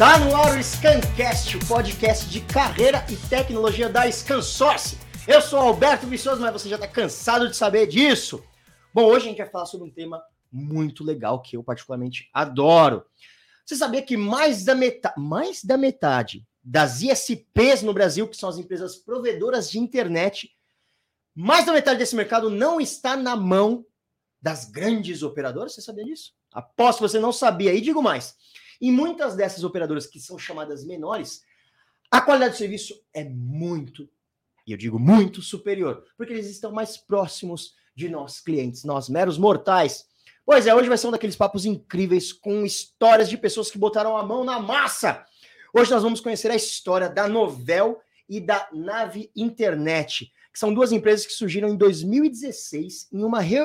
[0.00, 4.96] Tá no ar o Scancast, o podcast de carreira e tecnologia da Scansource.
[5.28, 8.42] Eu sou Alberto Viçoso, mas você já está cansado de saber disso.
[8.94, 13.04] Bom, hoje a gente vai falar sobre um tema muito legal que eu particularmente adoro.
[13.62, 18.48] Você sabia que mais da metade, mais da metade das ISPs no Brasil, que são
[18.48, 20.50] as empresas provedoras de internet,
[21.34, 23.84] mais da metade desse mercado não está na mão
[24.40, 25.74] das grandes operadoras?
[25.74, 26.32] Você sabia disso?
[26.50, 27.74] Aposto que você não sabia.
[27.74, 28.34] E digo mais:
[28.80, 31.42] em muitas dessas operadoras que são chamadas menores,
[32.10, 34.08] a qualidade do serviço é muito,
[34.66, 39.38] e eu digo muito superior, porque eles estão mais próximos de nós, clientes, nós meros
[39.38, 40.06] mortais.
[40.44, 44.16] Pois é, hoje vai ser um daqueles papos incríveis com histórias de pessoas que botaram
[44.16, 45.24] a mão na massa.
[45.72, 50.90] Hoje nós vamos conhecer a história da Novel e da Nave Internet, que são duas
[50.90, 53.64] empresas que surgiram em 2016 em uma re...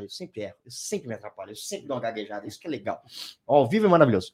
[0.00, 2.70] Eu sempre erro, eu sempre me atrapalho, eu sempre dou uma gaguejada, isso que é
[2.70, 3.02] legal.
[3.46, 4.32] Ó, ao vivo é maravilhoso.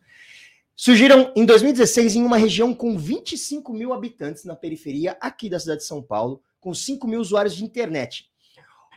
[0.74, 5.80] Surgiram em 2016 em uma região com 25 mil habitantes na periferia aqui da cidade
[5.80, 8.30] de São Paulo, com 5 mil usuários de internet.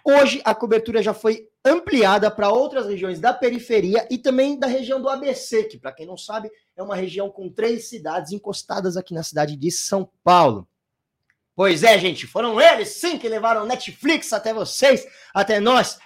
[0.03, 5.01] Hoje a cobertura já foi ampliada para outras regiões da periferia e também da região
[5.01, 9.13] do ABC, que, para quem não sabe, é uma região com três cidades encostadas aqui
[9.15, 10.67] na cidade de São Paulo.
[11.55, 15.97] Pois é, gente, foram eles sim que levaram Netflix até vocês, até nós.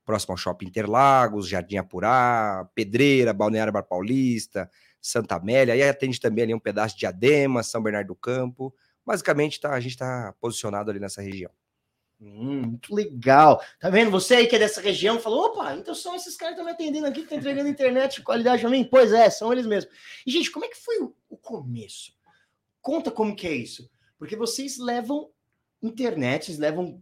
[0.05, 4.71] próxima ao Shopping Interlagos, Jardim Apurá, Pedreira, Balneário Bar Paulista,
[5.01, 8.73] Santa Amélia, aí atende também ali um pedaço de Diadema, São Bernardo do Campo.
[9.05, 11.51] Basicamente, tá, a gente está posicionado ali nessa região.
[12.19, 13.61] Hum, muito legal.
[13.79, 14.09] Tá vendo?
[14.09, 16.71] Você aí que é dessa região falou: opa, então são esses caras que estão me
[16.71, 18.83] atendendo aqui, que estão entregando internet de qualidade para mim?
[18.83, 19.93] Pois é, são eles mesmos.
[20.25, 22.11] E, gente, como é que foi o, começo?
[22.81, 23.89] Conta como que é isso.
[24.17, 25.29] Porque vocês levam
[25.81, 27.01] internet, vocês levam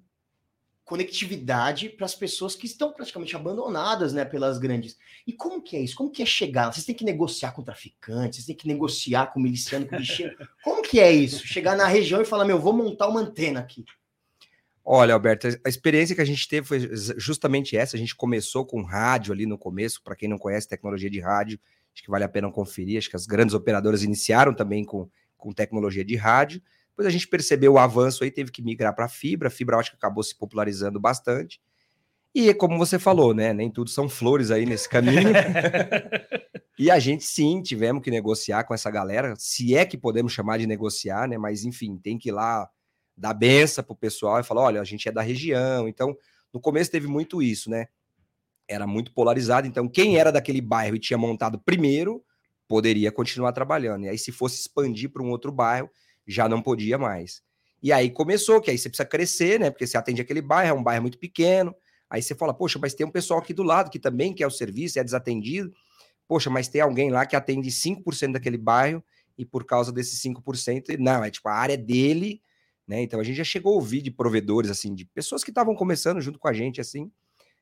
[0.83, 4.97] conectividade para as pessoas que estão praticamente abandonadas, né, pelas grandes.
[5.25, 5.95] E como que é isso?
[5.95, 6.71] Como que é chegar?
[6.71, 10.37] Vocês têm que negociar com traficantes, vocês têm que negociar com miliciano, com lixeiro.
[10.63, 11.47] Como que é isso?
[11.47, 13.83] Chegar na região e falar, meu, vou montar uma antena aqui.
[14.85, 16.79] Olha, Alberto, a experiência que a gente teve foi
[17.17, 17.95] justamente essa.
[17.95, 20.01] A gente começou com rádio ali no começo.
[20.03, 21.59] Para quem não conhece tecnologia de rádio,
[21.91, 22.99] acho que vale a pena conferir.
[22.99, 25.09] Acho que as grandes operadoras iniciaram também com
[25.45, 26.61] com tecnologia de rádio.
[26.89, 29.47] Depois a gente percebeu o avanço aí, teve que migrar para fibra.
[29.47, 31.61] A fibra ótica acabou se popularizando bastante.
[32.33, 33.53] E como você falou, né?
[33.53, 35.29] Nem tudo são flores aí nesse caminho.
[36.79, 40.57] e a gente sim tivemos que negociar com essa galera, se é que podemos chamar
[40.57, 41.37] de negociar, né?
[41.37, 42.67] Mas enfim, tem que ir lá
[43.17, 45.87] dar benção pro pessoal e falar: olha, a gente é da região.
[45.87, 46.15] Então,
[46.53, 47.87] no começo teve muito isso, né?
[48.67, 49.67] Era muito polarizado.
[49.67, 52.23] Então, quem era daquele bairro e tinha montado primeiro
[52.67, 54.05] poderia continuar trabalhando.
[54.05, 55.89] E aí, se fosse expandir para um outro bairro,
[56.27, 57.43] já não podia mais.
[57.81, 59.69] E aí começou, que aí você precisa crescer, né?
[59.69, 61.75] Porque você atende aquele bairro, é um bairro muito pequeno.
[62.09, 64.51] Aí você fala, poxa, mas tem um pessoal aqui do lado que também quer o
[64.51, 65.71] serviço, é desatendido.
[66.27, 69.03] Poxa, mas tem alguém lá que atende 5% daquele bairro
[69.37, 72.41] e por causa desses 5%, não, é tipo a área dele,
[72.87, 73.01] né?
[73.01, 76.21] Então a gente já chegou a ouvir de provedores, assim, de pessoas que estavam começando
[76.21, 77.11] junto com a gente, assim,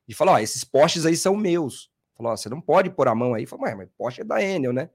[0.07, 1.91] de falar, ó, esses postes aí são meus.
[2.15, 3.45] Falou, você não pode pôr a mão aí.
[3.45, 4.89] Falei, mas Porsche é da Enel, né?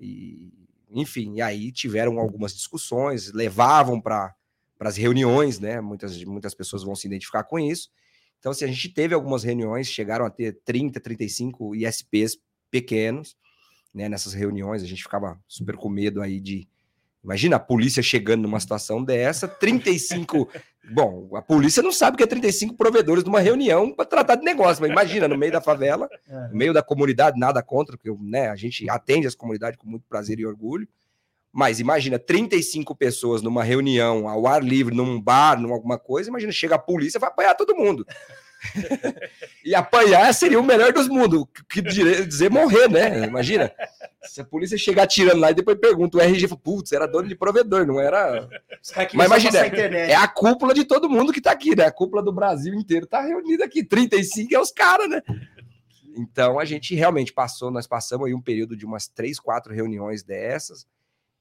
[0.00, 0.52] E,
[0.90, 4.34] enfim, e aí tiveram algumas discussões, levavam para
[4.80, 5.80] as reuniões, né?
[5.80, 7.90] Muitas, muitas pessoas vão se identificar com isso.
[8.38, 12.38] Então, assim, a gente teve algumas reuniões, chegaram a ter 30, 35 ISPs
[12.70, 13.36] pequenos,
[13.92, 14.08] né?
[14.08, 16.68] Nessas reuniões, a gente ficava super com medo aí de.
[17.22, 20.48] Imagina a polícia chegando numa situação dessa, 35.
[20.90, 24.80] Bom, a polícia não sabe que é 35 provedores numa reunião para tratar de negócio,
[24.80, 26.08] mas imagina, no meio da favela,
[26.50, 30.06] no meio da comunidade, nada contra, porque né, a gente atende as comunidades com muito
[30.08, 30.88] prazer e orgulho.
[31.52, 36.52] Mas imagina 35 pessoas numa reunião, ao ar livre, num bar, numa alguma coisa, imagina,
[36.52, 38.06] chega a polícia, vai apanhar todo mundo.
[39.64, 43.26] e apanhar seria o melhor dos mundos, que dizer morrer, né?
[43.26, 43.72] Imagina.
[44.22, 47.28] Se a polícia chegar tirando lá e depois pergunta, o RG fala, putz, era dono
[47.28, 48.48] de provedor, não era.
[49.14, 51.86] Mas imagina, é a cúpula de todo mundo que tá aqui, né?
[51.86, 53.84] A cúpula do Brasil inteiro tá reunida aqui.
[53.84, 55.22] 35 é os caras, né?
[56.16, 60.24] Então a gente realmente passou, nós passamos aí um período de umas três, quatro reuniões
[60.24, 60.84] dessas.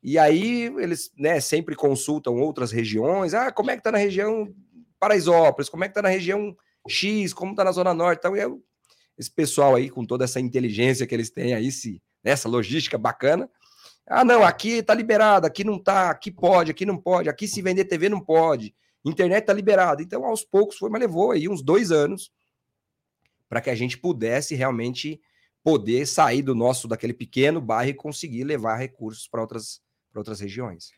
[0.04, 3.34] E aí eles né, sempre consultam outras regiões.
[3.34, 4.54] Ah, como é que tá na região
[5.00, 5.68] Paraisópolis?
[5.68, 6.56] Como é que tá na região
[6.88, 7.34] X?
[7.34, 8.20] Como tá na Zona Norte?
[8.20, 8.62] Então,
[9.18, 12.98] esse pessoal aí, com toda essa inteligência que eles têm aí, se, né, essa logística
[12.98, 13.50] bacana.
[14.06, 17.62] Ah, não, aqui tá liberado, aqui não tá, aqui pode, aqui não pode, aqui se
[17.62, 18.74] vender TV não pode,
[19.04, 20.02] internet tá liberado.
[20.02, 22.32] Então, aos poucos foi, mas levou aí uns dois anos
[23.50, 25.20] para que a gente pudesse realmente
[25.64, 29.82] poder sair do nosso, daquele pequeno bairro e conseguir levar recursos para outras
[30.12, 30.92] para outras regiões.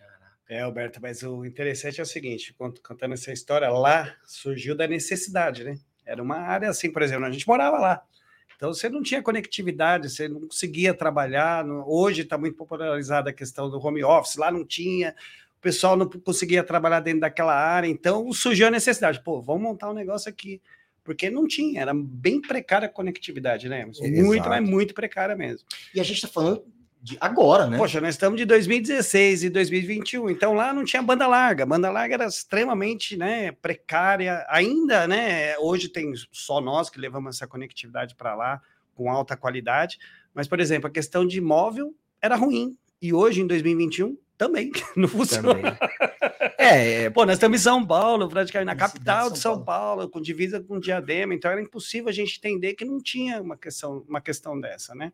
[0.50, 5.64] É, Alberto, mas o interessante é o seguinte, contando essa história, lá surgiu da necessidade,
[5.64, 5.78] né?
[6.04, 8.02] Era uma área assim, por exemplo, a gente morava lá.
[8.58, 11.64] Então você não tinha conectividade, você não conseguia trabalhar.
[11.86, 15.16] Hoje está muito popularizada a questão do home office, lá não tinha,
[15.60, 19.24] o pessoal não conseguia trabalhar dentro daquela área, então surgiu a necessidade.
[19.24, 20.60] Pô, vamos montar um negócio aqui.
[21.04, 23.86] Porque não tinha, era bem precária a conectividade, né?
[24.02, 25.66] Muito, mas muito precária mesmo.
[25.94, 26.66] E a gente está falando
[27.02, 27.78] de agora, né?
[27.78, 31.66] Poxa, nós estamos de 2016 e 2021, então lá não tinha banda larga.
[31.66, 34.46] Banda larga era extremamente, né, precária.
[34.50, 38.62] Ainda, né, hoje tem só nós que levamos essa conectividade para lá
[38.94, 39.98] com alta qualidade,
[40.34, 45.08] mas por exemplo, a questão de móvel era ruim e hoje em 2021 também não
[45.08, 45.54] funciona.
[45.54, 45.78] Também.
[46.58, 50.00] É, é, pô, nós estamos em São Paulo, praticamente na capital de São, São Paulo.
[50.00, 53.56] Paulo, com divisa com Diadema, então era impossível a gente entender que não tinha uma
[53.56, 55.14] questão, uma questão dessa, né?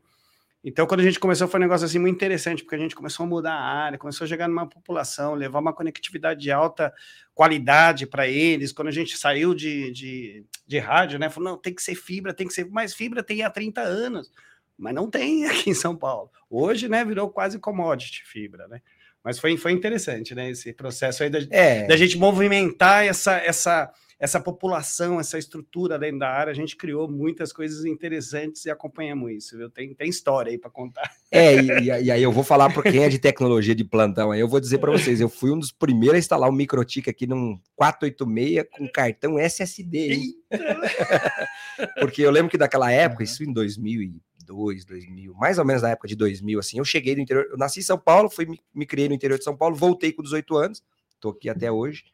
[0.68, 3.24] Então, quando a gente começou, foi um negócio assim muito interessante, porque a gente começou
[3.24, 6.92] a mudar a área, começou a chegar numa população, levar uma conectividade de alta
[7.36, 8.72] qualidade para eles.
[8.72, 11.30] Quando a gente saiu de, de, de rádio, né?
[11.30, 12.66] Falou, não, tem que ser fibra, tem que ser.
[12.66, 14.32] Mas fibra tem há 30 anos,
[14.76, 16.32] mas não tem aqui em São Paulo.
[16.50, 18.82] Hoje, né, virou quase commodity fibra, né?
[19.24, 20.50] Mas foi, foi interessante, né?
[20.50, 21.86] Esse processo aí da, é.
[21.86, 27.10] da gente movimentar essa, essa essa população, essa estrutura dentro da área, a gente criou
[27.10, 29.70] muitas coisas interessantes e acompanhamos isso, viu?
[29.70, 31.12] Tem, tem história aí para contar.
[31.30, 34.40] É, e, e, aí eu vou falar para quem é de tecnologia de plantão aí,
[34.40, 37.28] eu vou dizer para vocês, eu fui um dos primeiros a instalar um microtik aqui
[37.28, 40.18] num 486 com cartão SSD.
[42.00, 46.08] Porque eu lembro que daquela época, isso em 2002, 2000, mais ou menos na época
[46.08, 48.86] de 2000, assim, eu cheguei no interior, eu nasci em São Paulo, fui, me, me
[48.86, 50.84] criei no interior de São Paulo, voltei com 18 anos,
[51.20, 52.06] tô aqui até hoje,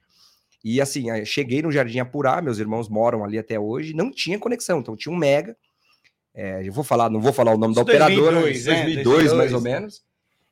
[0.63, 4.79] e assim, cheguei no Jardim Apurá, meus irmãos moram ali até hoje, não tinha conexão,
[4.79, 5.57] então tinha um mega.
[6.33, 9.03] É, eu vou falar, não vou falar o nome Isso da 2002, operadora, 2002, né?
[9.03, 10.03] 2002, mais ou menos.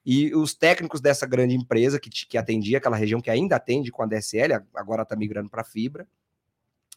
[0.05, 4.01] E os técnicos dessa grande empresa que, que atendia aquela região, que ainda atende com
[4.01, 6.07] a DSL, agora está migrando para fibra,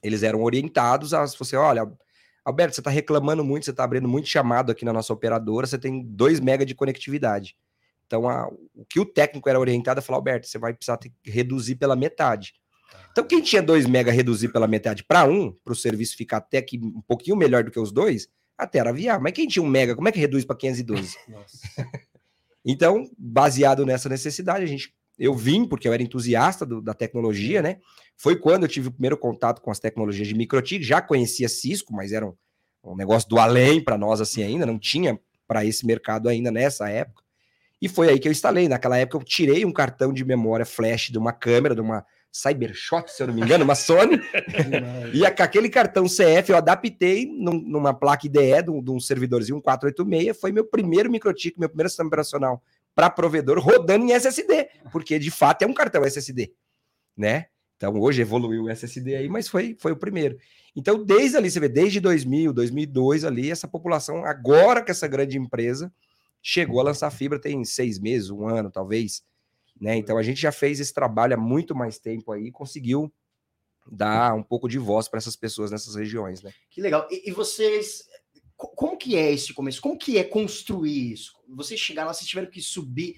[0.03, 1.87] eles eram orientados a você, olha,
[2.45, 5.79] Alberto, você está reclamando muito, você está abrindo muito chamado aqui na nossa operadora, você
[5.79, 7.57] tem 2 mega de conectividade.
[8.07, 11.13] Então, a, o que o técnico era orientado a falar, Alberto, você vai precisar ter,
[11.25, 12.55] reduzir pela metade.
[13.11, 16.39] Então, quem tinha 2 mega reduzir pela metade para 1, um, para o serviço ficar
[16.39, 19.23] até que um pouquinho melhor do que os dois, até era viável.
[19.23, 21.17] Mas quem tinha 1 um mega, como é que reduz para 512?
[22.65, 27.63] então, baseado nessa necessidade, a gente eu vim porque eu era entusiasta do, da tecnologia,
[27.63, 27.79] né?
[28.17, 31.93] Foi quando eu tive o primeiro contato com as tecnologias de MikroTik, já conhecia Cisco,
[31.93, 32.35] mas era um,
[32.83, 36.89] um negócio do além para nós assim ainda, não tinha para esse mercado ainda nessa
[36.89, 37.23] época.
[37.81, 38.69] E foi aí que eu instalei.
[38.69, 43.11] Naquela época eu tirei um cartão de memória flash de uma câmera, de uma Cybershot,
[43.13, 44.19] se eu não me engano, uma Sony.
[45.13, 49.61] e aquele cartão CF eu adaptei num, numa placa IDE de um, de um servidorzinho
[49.61, 50.41] 486.
[50.41, 52.63] Foi meu primeiro microchip, meu primeiro sistema operacional
[52.95, 56.53] para provedor rodando em SSD, porque de fato é um cartão SSD,
[57.17, 57.47] né?
[57.77, 60.37] Então hoje evoluiu o SSD aí, mas foi, foi o primeiro.
[60.77, 65.39] Então desde ali, você vê, desde 2000, 2002 ali, essa população, agora que essa grande
[65.39, 65.93] empresa
[66.41, 69.23] chegou a lançar fibra, tem seis meses, um ano talvez,
[69.83, 69.97] né?
[69.97, 73.13] Então a gente já fez esse trabalho há muito mais tempo aí e conseguiu
[73.91, 76.53] dar um pouco de voz para essas pessoas nessas regiões, né?
[76.71, 77.09] Que legal.
[77.11, 78.05] E, e, vocês,
[78.57, 79.83] como que é esse começo?
[79.83, 81.33] Como que é construir isso?
[81.49, 83.17] Vocês chegaram, vocês tiveram que subir.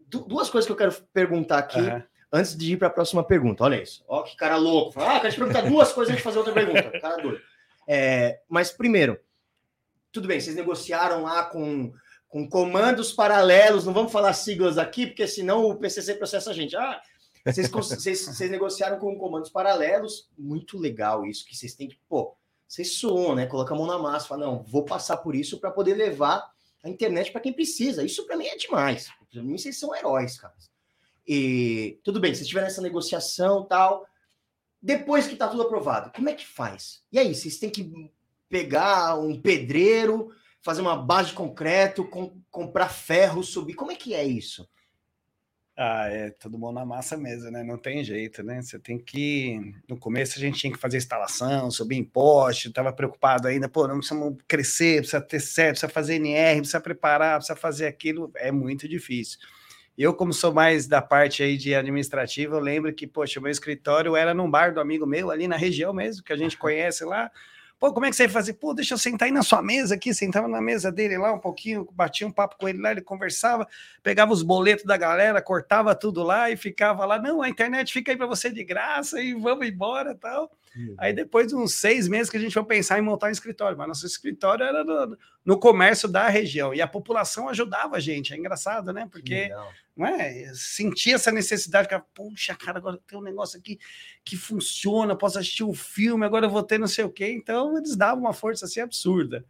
[0.00, 1.78] Du duas coisas que eu quero perguntar aqui.
[1.78, 2.02] Uhum.
[2.32, 4.04] antes de ir para a próxima pergunta, olha isso.
[4.08, 4.90] Ó, que cara louco.
[4.94, 6.90] Fala, ah, quero te perguntar duas coisas antes de fazer outra pergunta.
[7.00, 7.40] Cara doido.
[7.86, 9.16] É, mas primeiro,
[10.10, 11.92] tudo bem, vocês negociaram lá com,
[12.28, 16.76] com comandos paralelos, não vamos falar siglas aqui, porque senão o PCC processa a gente.
[16.76, 17.00] Ah,
[17.44, 22.34] vocês, vocês, vocês negociaram com comandos paralelos, muito legal isso, que vocês têm que, pô,
[22.66, 23.46] vocês suam, né?
[23.46, 26.52] Coloca a mão na massa, fala, não, vou passar por isso para poder levar
[26.84, 28.04] a internet para quem precisa.
[28.04, 29.08] Isso para mim é demais.
[29.32, 30.54] Para mim vocês são heróis, cara.
[31.26, 34.06] E tudo bem, vocês tiveram essa negociação tal.
[34.80, 37.02] Depois que tá tudo aprovado, como é que faz?
[37.10, 38.10] E aí, vocês têm que
[38.48, 40.30] pegar um pedreiro,
[40.68, 43.72] fazer uma base de concreto, com, comprar ferro, subir.
[43.72, 44.68] Como é que é isso?
[45.74, 47.64] Ah, é todo mundo na massa mesmo, né?
[47.64, 48.60] Não tem jeito, né?
[48.60, 49.74] Você tem que.
[49.88, 53.88] No começo a gente tinha que fazer instalação, subir em poste, estava preocupado ainda, pô,
[53.88, 58.52] não precisamos crescer, precisa ter certo, precisa fazer NR, precisa preparar, precisa fazer aquilo, é
[58.52, 59.38] muito difícil.
[59.96, 63.50] Eu, como sou mais da parte aí de administrativa, eu lembro que, poxa, o meu
[63.50, 67.06] escritório era num bar do amigo meu ali na região mesmo, que a gente conhece
[67.06, 67.30] lá.
[67.78, 68.54] Pô, como é que você ia fazer?
[68.54, 70.12] Pô, deixa eu sentar aí na sua mesa aqui.
[70.12, 73.68] Sentava na mesa dele lá um pouquinho, batia um papo com ele lá, ele conversava,
[74.02, 77.20] pegava os boletos da galera, cortava tudo lá e ficava lá.
[77.20, 80.50] Não, a internet fica aí para você de graça e vamos embora tal.
[80.76, 80.94] Uhum.
[80.98, 83.76] Aí depois de uns seis meses que a gente foi pensar em montar um escritório,
[83.76, 88.32] mas nosso escritório era no, no comércio da região e a população ajudava a gente.
[88.32, 89.08] É engraçado, né?
[89.10, 89.50] Porque
[89.96, 90.52] não é?
[90.54, 93.78] Sentia essa necessidade, que, puxa, cara, agora tem um negócio aqui
[94.24, 97.32] que funciona, posso assistir um filme, agora eu vou ter não sei o quê.
[97.32, 99.44] Então, eles davam uma força assim absurda.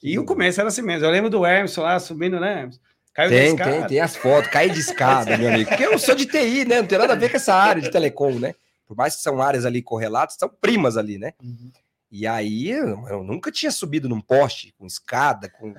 [0.00, 1.04] E o começo era assim mesmo.
[1.04, 2.70] Eu lembro do Emerson lá subindo, né?
[3.12, 5.68] Caiu tem, tem, tem as fotos, cai de escada, meu amigo.
[5.68, 6.80] Porque eu sou de TI, né?
[6.80, 8.54] Não tem nada a ver com essa área de telecom, né?
[8.88, 11.34] Por mais que são áreas ali correlatas, são primas ali, né?
[11.42, 11.70] Uhum.
[12.10, 15.74] E aí eu nunca tinha subido num poste com escada, com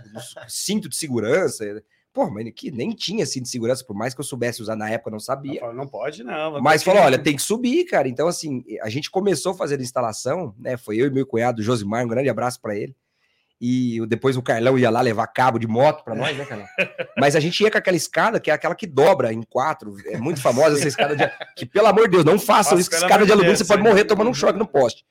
[0.47, 1.65] cinto de segurança.
[2.13, 4.89] Pô, mas que nem tinha assim de segurança, por mais que eu soubesse usar na
[4.91, 5.61] época, não sabia.
[5.61, 6.61] Não, não pode, não.
[6.61, 8.07] Mas falou: olha, tem que subir, cara.
[8.07, 10.77] Então, assim, a gente começou a fazer a instalação, né?
[10.77, 12.95] Foi eu e meu cunhado, Josimar, um grande abraço para ele.
[13.61, 16.65] E depois o Carlão ia lá levar cabo de moto para nós, né, Carlão?
[17.17, 19.97] Mas a gente ia com aquela escada, que é aquela que dobra em quatro.
[20.05, 21.29] É muito famosa essa escada de.
[21.57, 23.83] Que, pelo amor de Deus, não façam Nossa, isso, que escada de alumínio, você pode
[23.83, 25.05] morrer tomando um choque no poste.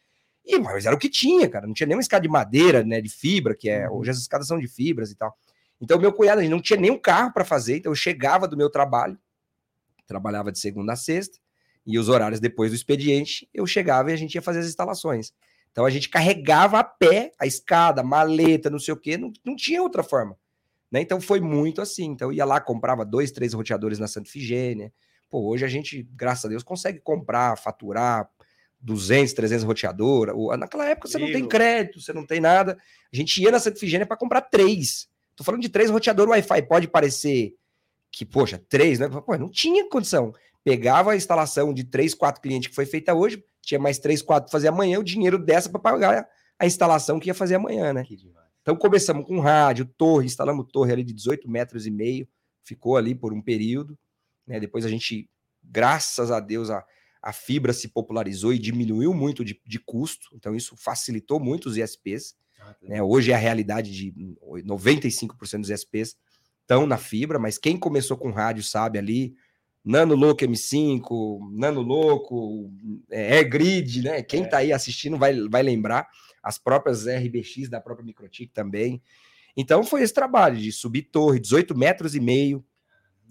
[0.46, 1.66] E, mas era o que tinha, cara.
[1.66, 3.02] Não tinha nenhuma escada de madeira, né?
[3.02, 3.86] De fibra, que é.
[3.86, 3.98] Uhum.
[3.98, 5.36] Hoje as escadas são de fibras e tal.
[5.78, 8.56] Então, meu cunhado, a gente não tinha nenhum carro para fazer, então eu chegava do
[8.56, 9.16] meu trabalho,
[10.06, 11.38] trabalhava de segunda a sexta,
[11.86, 15.32] e os horários depois do expediente, eu chegava e a gente ia fazer as instalações.
[15.78, 19.54] Então a gente carregava a pé a escada, maleta, não sei o quê, não, não
[19.54, 20.36] tinha outra forma.
[20.90, 21.02] Né?
[21.02, 22.06] Então foi muito assim.
[22.06, 24.92] Então eu ia lá, comprava dois, três roteadores na Santa Figênia.
[25.30, 28.28] Pô, hoje a gente, graças a Deus, consegue comprar, faturar
[28.80, 30.34] 200, 300 roteador.
[30.58, 32.76] Naquela época você não tem crédito, você não tem nada.
[33.12, 35.08] A gente ia na Santa Figênia para comprar três.
[35.36, 36.62] Tô falando de três roteadores Wi-Fi.
[36.62, 37.54] Pode parecer
[38.10, 39.08] que, poxa, três, né?
[39.08, 40.34] Pô, não tinha condição.
[40.64, 44.46] Pegava a instalação de três, quatro clientes que foi feita hoje, tinha mais três, quatro
[44.48, 46.26] para fazer amanhã, o dinheiro dessa para pagar
[46.58, 48.02] a instalação que ia fazer amanhã, né?
[48.62, 52.26] Então começamos com rádio, torre, instalamos torre ali de 18 metros e meio,
[52.64, 53.98] ficou ali por um período,
[54.46, 54.58] né?
[54.58, 55.28] Depois a gente,
[55.62, 56.82] graças a Deus, a,
[57.22, 61.76] a fibra se popularizou e diminuiu muito de, de custo, então isso facilitou muito os
[61.76, 62.34] ISPs.
[62.82, 63.02] Né?
[63.02, 64.12] Hoje é a realidade de
[64.64, 66.16] 95% dos SPs
[66.62, 69.34] estão na fibra, mas quem começou com rádio sabe ali,
[69.88, 72.70] Nano Louco M5, Nano Louco,
[73.10, 74.22] é, Grid, né?
[74.22, 74.64] Quem está é.
[74.64, 76.06] aí assistindo vai, vai lembrar,
[76.42, 79.02] as próprias RBX da própria Microtik também.
[79.56, 82.62] Então foi esse trabalho de subir torre, 18 metros e meio,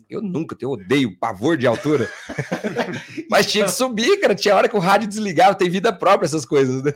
[0.09, 2.09] eu nunca, eu odeio pavor de altura.
[3.29, 4.33] Mas tinha que subir, cara.
[4.33, 6.81] Tinha hora que o rádio desligava, tem vida própria essas coisas.
[6.81, 6.93] Né?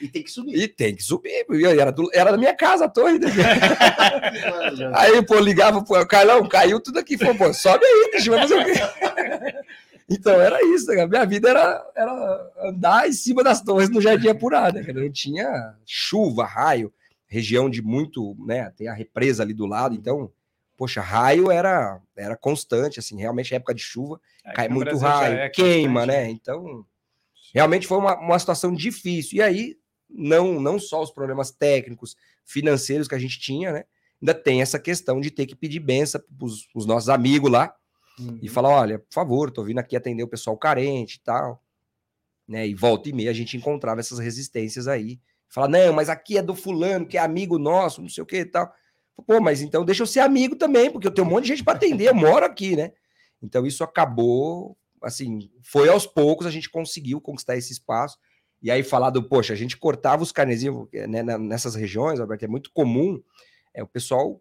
[0.00, 0.54] E tem que subir.
[0.54, 1.46] E tem que subir.
[1.78, 3.18] Era, do, era da minha casa a torre.
[3.18, 3.28] Né?
[4.94, 7.16] aí, pô, ligava, pô, Carlão, caiu tudo aqui.
[7.16, 8.72] Pô, pô sobe aí, deixa eu fazer o quê?
[10.10, 11.06] Então era isso, né?
[11.06, 14.92] minha vida era, era andar em cima das torres no Jardim Apurado, né?
[14.92, 16.92] Não tinha chuva, raio,
[17.26, 18.70] região de muito, né?
[18.76, 20.30] Tem a represa ali do lado, então
[20.82, 25.48] poxa, raio era, era constante, assim, realmente época de chuva, é, cai muito raio, é
[25.48, 26.28] queima, né?
[26.28, 26.84] Então,
[27.54, 29.38] realmente foi uma, uma situação difícil.
[29.38, 29.78] E aí,
[30.10, 33.84] não, não só os problemas técnicos, financeiros que a gente tinha, né?
[34.20, 37.72] Ainda tem essa questão de ter que pedir benção para os nossos amigos lá
[38.18, 38.40] uhum.
[38.42, 41.62] e falar: olha, por favor, tô vindo aqui atender o pessoal carente e tal.
[42.48, 42.66] Né?
[42.66, 45.20] E volta e meia a gente encontrava essas resistências aí.
[45.48, 48.38] Fala, não, mas aqui é do fulano, que é amigo nosso, não sei o que
[48.38, 48.74] e tal.
[49.26, 51.64] Pô, mas então deixa eu ser amigo também, porque eu tenho um monte de gente
[51.64, 52.92] para atender, eu moro aqui, né?
[53.42, 58.18] Então isso acabou, assim, foi aos poucos a gente conseguiu conquistar esse espaço.
[58.62, 62.48] E aí falar do, poxa, a gente cortava os carnezinhos né, nessas regiões, Alberto, é
[62.48, 63.20] muito comum
[63.74, 64.40] é, o pessoal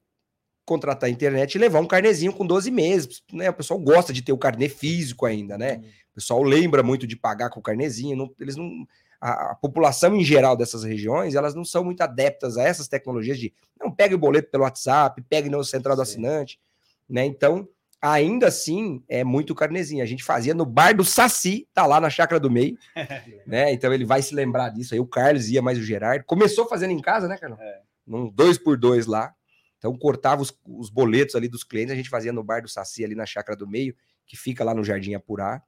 [0.64, 3.50] contratar a internet e levar um carnezinho com 12 meses, né?
[3.50, 5.78] O pessoal gosta de ter o carnê físico ainda, né?
[5.78, 5.82] Uhum.
[6.12, 8.88] O pessoal lembra muito de pagar com o carnezinho, não, eles não
[9.22, 13.38] a, a, população em geral dessas regiões, elas não são muito adeptas a essas tecnologias
[13.38, 16.60] de não pegue o boleto pelo WhatsApp, pegue no central do assinante,
[17.08, 17.24] né?
[17.24, 17.68] Então,
[18.02, 20.04] ainda assim, é muito carnezinho.
[20.04, 22.78] A gente fazia no bar do Saci, tá lá na chácara do meio,
[23.46, 23.72] né?
[23.72, 25.00] Então ele vai se lembrar disso aí.
[25.00, 26.26] O Carlos ia mais o Gerardo.
[26.26, 27.60] Começou fazendo em casa, né, Carlos?
[27.60, 27.82] É.
[28.06, 29.34] Num dois por dois lá.
[29.78, 33.06] Então cortava os, os boletos ali dos clientes, a gente fazia no bar do Saci
[33.06, 35.62] ali na chácara do meio, que fica lá no Jardim Apurá.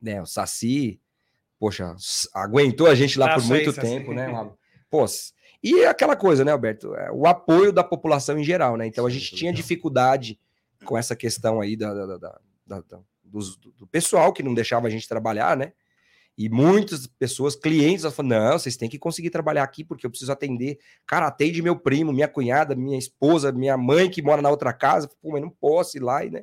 [0.00, 1.00] Né, o Saci,
[1.62, 1.94] poxa,
[2.34, 4.32] aguentou a gente lá ah, por muito isso, tempo, assim.
[4.32, 4.50] né?
[4.90, 5.06] Pô,
[5.62, 6.92] e aquela coisa, né, Alberto?
[6.96, 8.84] É, o apoio da população em geral, né?
[8.84, 10.40] Então a gente tinha dificuldade
[10.84, 13.38] com essa questão aí da, da, da, da do,
[13.78, 15.72] do, pessoal que não deixava a gente trabalhar, né?
[16.36, 20.32] E muitas pessoas, clientes, falaram: não, vocês têm que conseguir trabalhar aqui porque eu preciso
[20.32, 20.80] atender.
[21.06, 25.08] Cara, atende meu primo, minha cunhada, minha esposa, minha mãe que mora na outra casa.
[25.22, 26.42] Pô, mas não posso ir lá, né?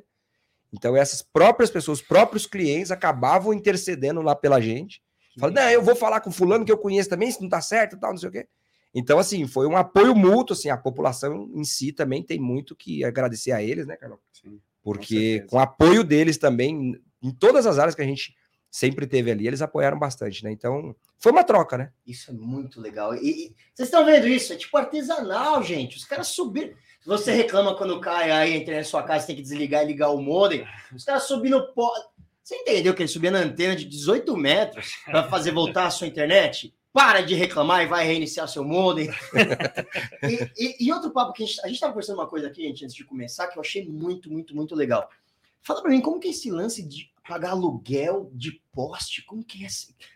[0.72, 5.02] Então, essas próprias pessoas, os próprios clientes acabavam intercedendo lá pela gente
[5.40, 7.98] Fala, não, eu vou falar com fulano que eu conheço também, se não tá certo,
[7.98, 8.46] tal, não sei o quê.
[8.94, 13.04] Então, assim, foi um apoio mútuo, assim, a população em si também tem muito que
[13.04, 14.18] agradecer a eles, né, Carlão?
[14.32, 18.34] Sim, Porque com, com apoio deles também, em todas as áreas que a gente
[18.70, 20.52] sempre teve ali, eles apoiaram bastante, né?
[20.52, 21.92] Então, foi uma troca, né?
[22.06, 23.14] Isso é muito legal.
[23.14, 24.52] E, e vocês estão vendo isso?
[24.52, 25.96] É tipo artesanal, gente.
[25.96, 26.72] Os caras subiram.
[27.04, 30.10] Você reclama quando cai aí a internet na sua casa, tem que desligar e ligar
[30.10, 30.66] o modem.
[30.94, 31.72] Os caras subindo.
[31.74, 31.90] Po...
[32.50, 36.08] Você entendeu que ele subia na antena de 18 metros para fazer voltar a sua
[36.08, 36.74] internet?
[36.92, 39.08] Para de reclamar e vai reiniciar seu modem.
[40.24, 42.96] e, e, e, outro papo que a gente estava conversando uma coisa aqui, gente, antes
[42.96, 45.08] de começar, que eu achei muito, muito, muito legal.
[45.62, 49.24] Fala para mim, como que é esse lance de pagar aluguel de poste?
[49.26, 49.68] Como que é?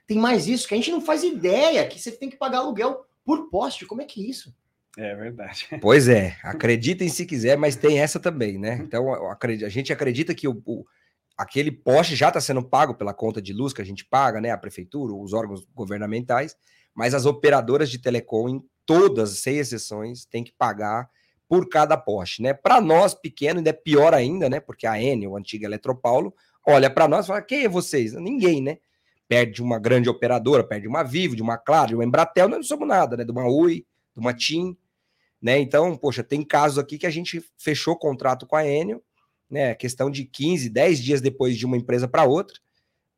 [0.05, 3.07] Tem mais isso que a gente não faz ideia que você tem que pagar aluguel
[3.25, 3.87] por poste.
[3.87, 4.53] Como é que é isso?
[4.99, 5.69] É verdade.
[5.81, 8.81] Pois é, acreditem se quiser, mas tem essa também, né?
[8.83, 10.85] Então a gente acredita que o, o
[11.37, 14.51] aquele poste já está sendo pago pela conta de luz que a gente paga, né?
[14.51, 16.57] A prefeitura, os órgãos governamentais,
[16.95, 21.09] mas as operadoras de telecom, em todas, sem exceções, têm que pagar
[21.49, 22.55] por cada poste, né?
[22.55, 24.61] Para nós, pequeno, ainda é pior ainda, né?
[24.61, 26.35] Porque a Enel, a antiga Eletropaulo,
[26.67, 28.15] olha para nós e fala: quem é vocês?
[28.15, 28.79] Ninguém, né?
[29.27, 32.65] Perde uma grande operadora, perde uma Vivo, de uma Claro, de uma Embratel, nós não
[32.65, 33.25] somos nada, né?
[33.25, 34.77] De uma Oi, de uma TIM,
[35.41, 35.59] né?
[35.59, 39.03] Então, poxa, tem casos aqui que a gente fechou contrato com a Enel
[39.51, 39.75] né?
[39.75, 42.59] Questão de 15, 10 dias depois de uma empresa para outra,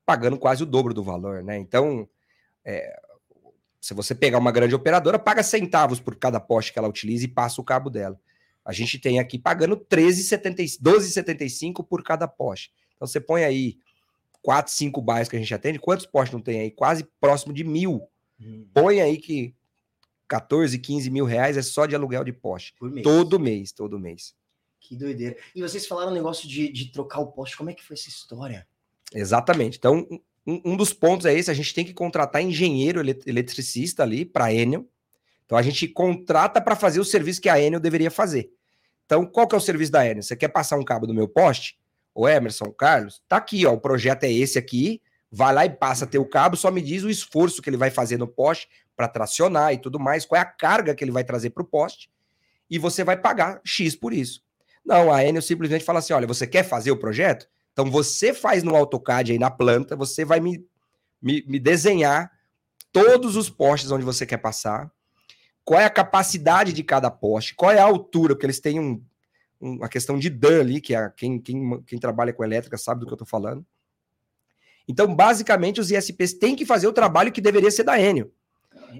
[0.04, 1.58] pagando quase o dobro do valor, né?
[1.58, 2.08] Então,
[2.64, 3.00] é,
[3.80, 7.28] se você pegar uma grande operadora, paga centavos por cada poste que ela utiliza e
[7.28, 8.20] passa o cabo dela.
[8.64, 12.72] A gente tem aqui pagando 12,75 por cada poste.
[12.96, 13.78] Então você põe aí
[14.42, 16.70] 4, 5 bairros que a gente atende, quantos postes não tem aí?
[16.70, 18.08] Quase próximo de mil.
[18.40, 18.66] Hum.
[18.74, 19.54] Põe aí que
[20.26, 22.74] 14, 15 mil reais é só de aluguel de poste.
[22.80, 23.04] Mês.
[23.04, 24.34] Todo mês, todo mês.
[24.86, 25.36] Que doideira.
[25.54, 27.56] E vocês falaram um negócio de, de trocar o poste.
[27.56, 28.66] Como é que foi essa história?
[29.12, 29.78] Exatamente.
[29.78, 30.06] Então,
[30.46, 34.46] um, um dos pontos é esse: a gente tem que contratar engenheiro eletricista ali para
[34.46, 34.86] a Enel.
[35.44, 38.50] Então, a gente contrata para fazer o serviço que a Enel deveria fazer.
[39.04, 40.22] Então, qual que é o serviço da Enel?
[40.22, 41.78] Você quer passar um cabo do meu poste?
[42.14, 43.72] O Emerson, Carlos, tá aqui, ó.
[43.72, 45.02] O projeto é esse aqui.
[45.30, 48.16] Vai lá e passa teu cabo, só me diz o esforço que ele vai fazer
[48.16, 51.50] no poste para tracionar e tudo mais, qual é a carga que ele vai trazer
[51.50, 52.10] para o poste,
[52.70, 54.45] e você vai pagar X por isso.
[54.86, 57.48] Não, a Enel simplesmente fala assim: olha, você quer fazer o projeto?
[57.72, 60.64] Então você faz no AutoCAD aí na planta, você vai me,
[61.20, 62.30] me, me desenhar
[62.92, 64.90] todos os postes onde você quer passar,
[65.64, 69.04] qual é a capacidade de cada poste, qual é a altura, porque eles têm um,
[69.60, 73.00] um, uma questão de Dan ali, que é quem, quem, quem trabalha com elétrica sabe
[73.00, 73.66] do que eu estou falando.
[74.88, 78.30] Então, basicamente, os ISPs têm que fazer o trabalho que deveria ser da Enel.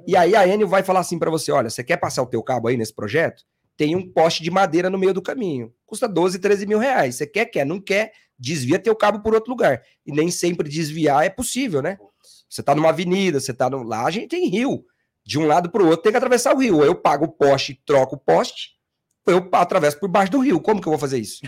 [0.07, 2.43] E aí a Enel vai falar assim para você: olha, você quer passar o teu
[2.43, 3.45] cabo aí nesse projeto?
[3.77, 5.73] Tem um poste de madeira no meio do caminho.
[5.85, 7.17] Custa 12, 13 mil reais.
[7.17, 9.83] Você quer, quer, não quer, desvia teu cabo por outro lugar.
[10.05, 11.99] E nem sempre desviar é possível, né?
[12.49, 13.83] Você tá numa avenida, você tá no...
[13.83, 14.85] lá, a gente tem rio.
[15.25, 16.77] De um lado para o outro tem que atravessar o rio.
[16.77, 18.77] Ou eu pago o poste, troco o poste,
[19.27, 20.61] ou eu atravesso por baixo do rio.
[20.61, 21.41] Como que eu vou fazer isso?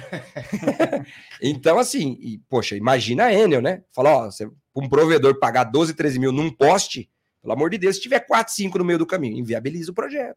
[1.41, 3.83] então, assim, e, poxa, imagina a Enel, né?
[3.95, 7.09] Fala, ó, você, um provedor pagar 12, 13 mil num poste,
[7.41, 10.37] pelo amor de Deus, se tiver 4, 5 no meio do caminho, inviabiliza o projeto.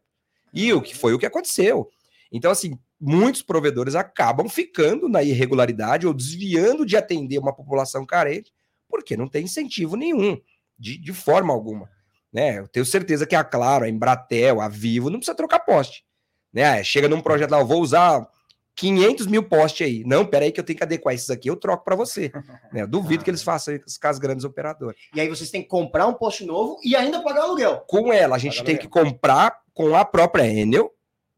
[0.52, 1.88] E o que foi o que aconteceu.
[2.30, 8.52] Então, assim, muitos provedores acabam ficando na irregularidade ou desviando de atender uma população carente,
[8.88, 10.40] porque não tem incentivo nenhum,
[10.78, 11.88] de, de forma alguma.
[12.32, 12.58] Né?
[12.58, 16.04] Eu tenho certeza que a Claro, a Embratel, a Vivo não precisa trocar poste.
[16.52, 16.82] Né?
[16.84, 18.26] Chega num projeto lá, eu vou usar
[18.74, 20.04] 500 mil postes aí.
[20.04, 22.32] Não, peraí que eu tenho que adequar esses aqui, eu troco para você.
[22.72, 22.86] né?
[22.86, 24.96] Duvido que eles façam isso com as grandes operadoras.
[25.14, 27.84] E aí vocês têm que comprar um poste novo e ainda pagar aluguel.
[27.86, 28.90] Com ela, a gente Paga tem aluguel.
[28.90, 30.92] que comprar com a própria Enel,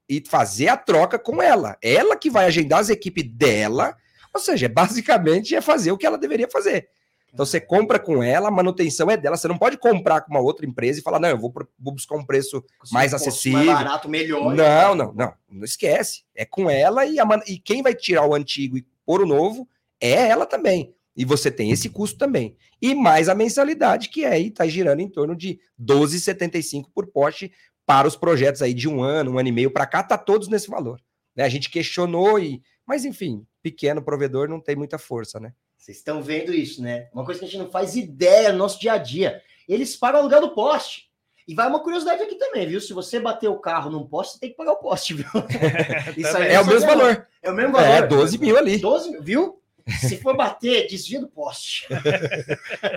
[0.09, 1.77] e fazer a troca com ela.
[1.83, 3.97] Ela que vai agendar as equipes dela,
[4.33, 6.89] ou seja, basicamente é fazer o que ela deveria fazer.
[7.33, 9.37] Então você compra com ela, a manutenção é dela.
[9.37, 12.15] Você não pode comprar com uma outra empresa e falar, não, eu vou, vou buscar
[12.15, 13.65] um preço mais acessível.
[13.65, 14.55] Mais barato, melhor.
[14.55, 15.35] Não, não, não.
[15.51, 16.23] Não esquece.
[16.33, 19.69] É com ela e, a, e quem vai tirar o antigo e pôr o novo
[20.01, 20.95] é ela também.
[21.17, 22.57] E você tem esse custo também.
[22.81, 27.53] E mais a mensalidade, que aí está girando em torno de 12,75 por poste
[27.87, 30.49] para os projetos aí de um ano, um ano e meio para cá, tá todos
[30.49, 31.01] nesse valor.
[31.37, 31.45] Né?
[31.45, 35.53] A gente questionou, e mas enfim, pequeno provedor não tem muita força, né?
[35.77, 37.09] Vocês estão vendo isso, né?
[37.13, 39.43] Uma coisa que a gente não faz ideia no nosso dia a dia.
[39.69, 41.11] Eles pagam o aluguel do poste.
[41.47, 42.81] E vai uma curiosidade aqui também, viu?
[42.81, 45.27] Se você bater o carro num poste, você tem que pagar o poste, viu?
[46.17, 47.27] Isso aí é, é o mesmo valor.
[47.43, 47.87] É o mesmo valor.
[47.87, 48.79] É, 12 mil ali.
[48.79, 49.61] 12 mil, viu?
[50.01, 51.87] Se for bater, desvia do poste.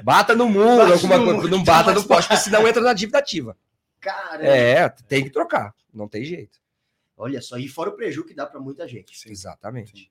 [0.01, 1.49] bata no muro, bate alguma no coisa.
[1.49, 3.57] Não bata no poste, porque senão entra na dívida ativa.
[4.07, 4.47] Cara.
[4.47, 5.75] É, tem que trocar.
[5.93, 6.59] Não tem jeito.
[7.17, 9.17] Olha só, e fora o prejuízo que dá para muita gente.
[9.17, 10.09] Sim, exatamente.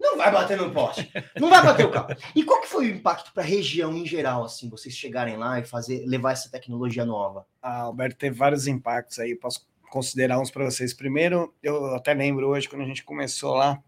[0.00, 1.10] Não vai bater no poste.
[1.38, 2.16] Não vai bater o carro.
[2.34, 5.58] E qual que foi o impacto para a região em geral, assim, vocês chegarem lá
[5.58, 7.46] e fazer levar essa tecnologia nova?
[7.60, 9.34] Ah, Alberto, teve vários impactos aí.
[9.34, 10.94] Posso considerar uns para vocês.
[10.94, 13.82] Primeiro, eu até lembro hoje, quando a gente começou lá,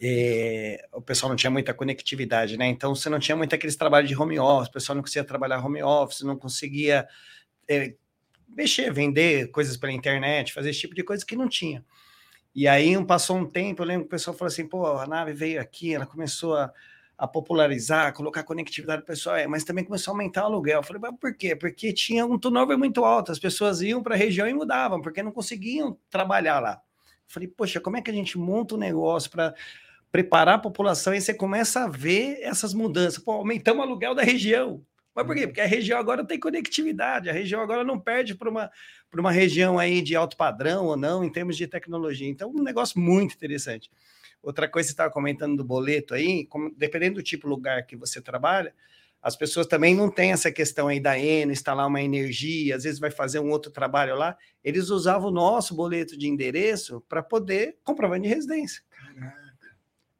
[0.00, 2.68] é, o pessoal não tinha muita conectividade, né?
[2.68, 5.64] Então você não tinha muito aqueles trabalhos de home office, o pessoal não conseguia trabalhar
[5.64, 7.06] home office, não conseguia
[7.68, 7.94] é,
[8.54, 11.84] mexer, vender coisas pela internet, fazer esse tipo de coisa que não tinha.
[12.54, 15.32] E aí passou um tempo, eu lembro que o pessoal falou assim: pô, a nave
[15.32, 16.72] veio aqui, ela começou a,
[17.16, 20.80] a popularizar, colocar conectividade pessoal, é, mas também começou a aumentar o aluguel.
[20.80, 21.56] Eu falei, mas por quê?
[21.56, 25.22] Porque tinha um turnover muito alto, as pessoas iam para a região e mudavam, porque
[25.22, 26.72] não conseguiam trabalhar lá.
[26.72, 29.54] Eu falei, poxa, como é que a gente monta um negócio para
[30.10, 33.22] preparar a população e você começa a ver essas mudanças?
[33.22, 34.84] Pô, aumentamos o aluguel da região.
[35.14, 35.46] Mas por quê?
[35.46, 38.70] Porque a região agora tem conectividade, a região agora não perde para uma,
[39.14, 42.28] uma região aí de alto padrão ou não, em termos de tecnologia.
[42.28, 43.90] Então, um negócio muito interessante.
[44.42, 47.86] Outra coisa que você estava comentando do boleto aí, como, dependendo do tipo de lugar
[47.86, 48.74] que você trabalha,
[49.22, 52.98] as pessoas também não têm essa questão aí da ENA, instalar uma energia, às vezes
[52.98, 54.36] vai fazer um outro trabalho lá.
[54.64, 58.82] Eles usavam o nosso boleto de endereço para poder comprovando de residência.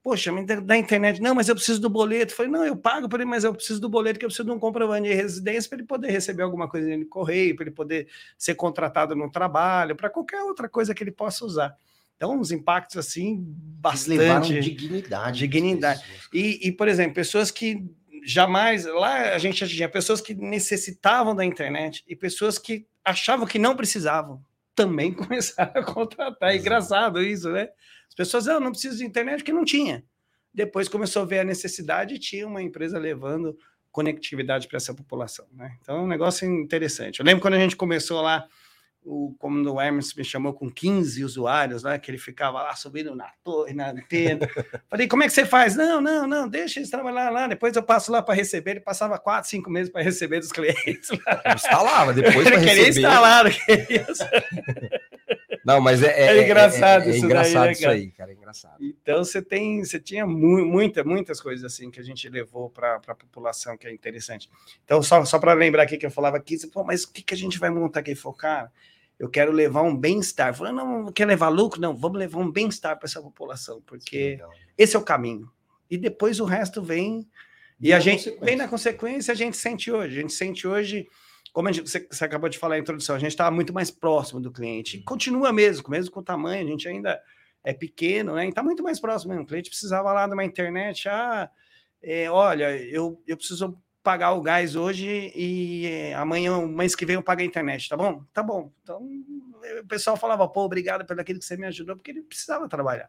[0.03, 2.33] Poxa, da internet, não, mas eu preciso do boleto.
[2.33, 4.49] Eu falei, não, eu pago por ele, mas eu preciso do boleto, que eu preciso
[4.49, 7.71] de um comprovante de residência para ele poder receber alguma coisa no correio, para ele
[7.71, 11.77] poder ser contratado no trabalho, para qualquer outra coisa que ele possa usar.
[12.17, 14.61] Então, uns impactos assim, bastante.
[14.61, 15.38] dignidade.
[15.38, 16.05] Dignidade.
[16.33, 17.85] E, e, por exemplo, pessoas que
[18.25, 18.85] jamais.
[18.85, 23.77] Lá a gente tinha pessoas que necessitavam da internet e pessoas que achavam que não
[23.77, 24.41] precisavam
[24.75, 26.51] também começaram a contratar.
[26.51, 27.69] É engraçado isso, né?
[28.12, 30.05] As pessoas, ah, não, preciso de internet, porque não tinha.
[30.53, 33.57] Depois começou a ver a necessidade e tinha uma empresa levando
[33.90, 35.46] conectividade para essa população.
[35.51, 35.79] Né?
[35.81, 37.20] Então é um negócio interessante.
[37.20, 38.46] Eu lembro quando a gente começou lá,
[39.03, 43.16] o, como o Hermes me chamou com 15 usuários, né, que ele ficava lá subindo
[43.16, 44.46] na torre, na antena.
[44.90, 45.75] Falei, como é que você faz?
[45.75, 48.72] Não, não, não, deixa eles trabalhar lá, depois eu passo lá para receber.
[48.72, 51.09] Ele passava quatro, cinco meses para receber dos clientes.
[51.55, 52.75] Instalava, depois para receber.
[52.75, 54.07] Queria instalar, queria
[55.64, 58.31] não, mas é, é, é engraçado, é, é, é isso, engraçado daí, isso aí, cara,
[58.31, 58.77] é engraçado.
[58.81, 63.01] Então você tem, você tinha mu muita, muitas coisas assim que a gente levou para
[63.07, 64.51] a população que é interessante.
[64.85, 67.35] Então só, só para lembrar aqui que eu falava aqui, Pô, mas o que, que
[67.35, 68.14] a gente vai montar aqui?
[68.14, 68.72] Focar?
[69.18, 70.55] Eu quero levar um bem-estar.
[70.55, 71.81] Falando, não, quer levar lucro?
[71.81, 74.40] Não, vamos levar um bem-estar para essa população, porque
[74.77, 75.48] esse é o caminho.
[75.88, 77.29] E depois o resto vem
[77.83, 80.16] e, a gente vem na consequência, a gente sente hoje.
[80.16, 81.09] A gente sente hoje
[81.53, 84.41] como gente, você, você, acabou de falar na introdução, a gente estava muito mais próximo
[84.41, 84.97] do cliente.
[84.97, 85.05] E uhum.
[85.05, 87.21] continua mesmo, mesmo com o tamanho, a gente ainda
[87.62, 88.47] é pequeno, né?
[88.47, 89.45] E está muito mais próximo mesmo.
[89.45, 91.51] O cliente precisava lá de uma internet, ah,
[92.03, 97.15] é, olha, eu, eu preciso pagar o gás hoje e é, amanhã, mês que vem
[97.15, 98.25] eu pago a internet, tá bom?
[98.33, 98.73] Tá bom.
[98.83, 99.01] Então,
[99.81, 103.09] o pessoal falava, pô, obrigado pelo aquilo que você me ajudou, porque ele precisava trabalhar.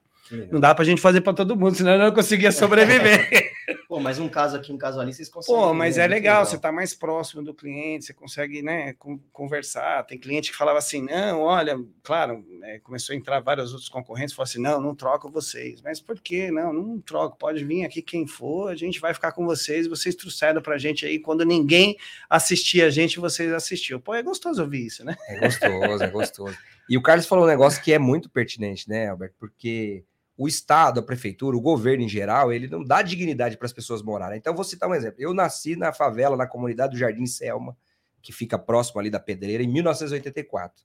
[0.52, 3.52] Não dá para a gente fazer para todo mundo, senão eu não conseguia sobreviver.
[3.94, 5.62] Pô, mas um caso aqui, um caso ali, vocês conseguem.
[5.62, 8.96] Pô, mas é legal, legal, você está mais próximo do cliente, você consegue né,
[9.32, 10.04] conversar.
[10.08, 14.34] Tem cliente que falava assim: não, olha, claro, é, começou a entrar vários outros concorrentes,
[14.34, 15.80] falou assim: não, não troco vocês.
[15.84, 16.50] Mas por quê?
[16.50, 17.38] Não, não troco.
[17.38, 20.80] Pode vir aqui quem for, a gente vai ficar com vocês, vocês trouxeram para a
[20.80, 21.20] gente aí.
[21.20, 21.96] Quando ninguém
[22.28, 24.00] assistia a gente, vocês assistiam.
[24.00, 25.16] Pô, é gostoso ouvir isso, né?
[25.28, 26.58] É gostoso, é gostoso.
[26.90, 29.36] E o Carlos falou um negócio que é muito pertinente, né, Alberto?
[29.40, 30.04] Porque
[30.38, 34.02] o Estado, a prefeitura, o governo em geral, ele não dá dignidade para as pessoas
[34.02, 34.38] morarem.
[34.38, 35.17] Então, vou citar um exemplo.
[35.19, 37.78] Eu nasci na favela, na comunidade do Jardim Selma,
[38.22, 40.84] que fica próximo ali da Pedreira, em 1984.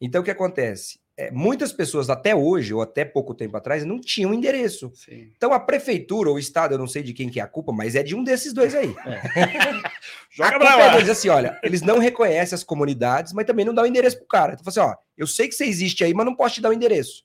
[0.00, 0.98] Então, o que acontece?
[1.16, 4.90] é, muitas pessoas até hoje, ou até pouco tempo atrás, não tinham endereço.
[4.94, 5.30] Sim.
[5.36, 7.72] Então a prefeitura ou o Estado, eu não sei de quem que é a culpa,
[7.72, 8.94] mas é de um desses dois aí.
[10.30, 10.92] Joga a culpa é lá.
[10.96, 14.54] deles, assim, olha, eles não reconhecem as comunidades, mas também não dão endereço pro cara.
[14.54, 16.74] Então, assim, ó, eu sei que você existe aí, mas não posso te dar o
[16.74, 17.24] endereço.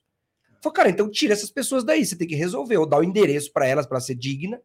[0.60, 3.52] Falei, cara, então tira essas pessoas daí, você tem que resolver, ou dar o endereço
[3.52, 4.60] para elas para ser digna,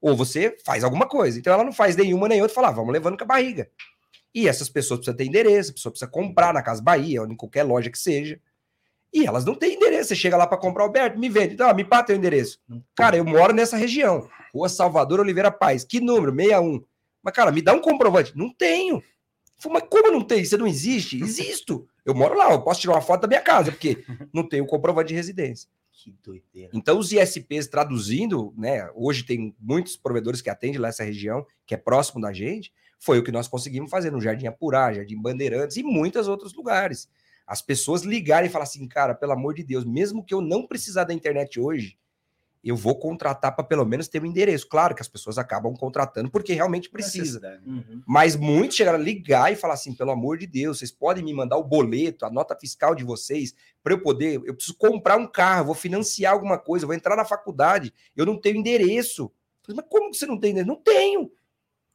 [0.00, 1.38] ou você faz alguma coisa.
[1.38, 3.70] Então ela não faz nenhuma nem outra, fala, ah, vamos levando com a barriga.
[4.34, 7.36] E essas pessoas precisam ter endereço, a pessoa precisa comprar na Casa Bahia, ou em
[7.36, 8.40] qualquer loja que seja.
[9.12, 10.08] E elas não têm endereço.
[10.08, 11.54] Você chega lá para comprar, Alberto, me vende.
[11.54, 12.60] Então, me passa teu endereço.
[12.94, 14.28] Cara, eu moro nessa região.
[14.54, 15.84] Rua Salvador Oliveira Paz.
[15.84, 16.34] Que número?
[16.34, 16.84] 61.
[17.22, 18.36] Mas, cara, me dá um comprovante.
[18.36, 19.02] Não tenho.
[19.58, 20.44] Falei, mas como não tem?
[20.44, 21.20] Você não existe?
[21.20, 21.88] Existo.
[22.08, 25.08] Eu moro lá, eu posso tirar uma foto da minha casa, porque não tenho comprovante
[25.08, 25.68] de residência.
[25.92, 26.70] Que doideira.
[26.72, 28.88] Então, os ISPs traduzindo, né?
[28.94, 32.72] Hoje tem muitos provedores que atendem lá essa região, que é próximo da gente.
[32.98, 37.10] Foi o que nós conseguimos fazer no Jardim Apurá, Jardim Bandeirantes e muitos outros lugares.
[37.46, 40.66] As pessoas ligarem e falar assim, cara, pelo amor de Deus, mesmo que eu não
[40.66, 41.98] precisar da internet hoje,
[42.62, 44.68] eu vou contratar para pelo menos ter um endereço.
[44.68, 47.40] Claro que as pessoas acabam contratando porque realmente precisa.
[47.40, 47.62] Necessidade.
[47.66, 48.02] Uhum.
[48.06, 51.32] Mas muitos chegaram a ligar e falar assim: pelo amor de Deus, vocês podem me
[51.32, 54.40] mandar o boleto, a nota fiscal de vocês, para eu poder.
[54.44, 58.40] Eu preciso comprar um carro, vou financiar alguma coisa, vou entrar na faculdade, eu não
[58.40, 59.30] tenho endereço.
[59.68, 60.68] Mas como que você não tem endereço?
[60.68, 61.30] Não tenho.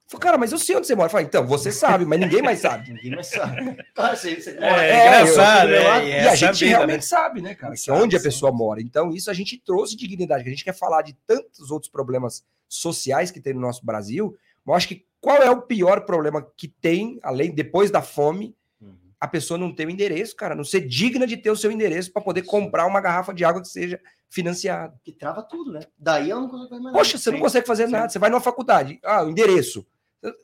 [0.05, 1.07] Eu falei, cara, mas eu sei onde você mora.
[1.07, 2.91] Eu falei, então, você sabe, mas ninguém mais sabe.
[2.93, 3.75] Ninguém mais sabe.
[3.95, 5.69] Claro, você, você É, É, engraçado.
[5.69, 7.01] eu- é, e é a gente vida, realmente né?
[7.01, 7.75] sabe, né, cara?
[7.75, 8.25] Sabe, onde a sim.
[8.25, 8.81] pessoa mora.
[8.81, 12.43] Então, isso a gente trouxe dignidade, que a gente quer falar de tantos outros problemas
[12.67, 14.35] sociais que tem no nosso Brasil.
[14.65, 18.55] Mas eu acho que qual é o pior problema que tem, além, depois da fome,
[18.81, 18.93] Uhum.
[19.19, 22.11] a pessoa não ter o endereço, cara, não ser digna de ter o seu endereço
[22.11, 24.93] para poder comprar uma garrafa de água que seja financiada.
[25.03, 25.79] Que trava tudo, né?
[25.97, 27.91] Daí ela não consegue fazer mais Poxa, você não Sim, consegue fazer sim.
[27.93, 28.09] nada.
[28.09, 29.85] Você vai numa faculdade, ah, o endereço.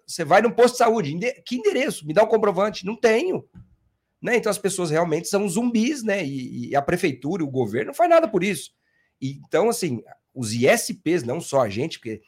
[0.06, 2.06] Você vai num posto de saúde, que endereço?
[2.06, 2.86] Me dá um comprovante.
[2.86, 3.48] Não tenho.
[4.22, 4.36] Né?
[4.36, 6.26] Então as pessoas realmente são zumbis, né?
[6.26, 8.72] E, e a prefeitura, o governo não faz nada por isso.
[9.22, 10.02] E, então, assim,
[10.34, 12.22] os ISPs, não só a gente, porque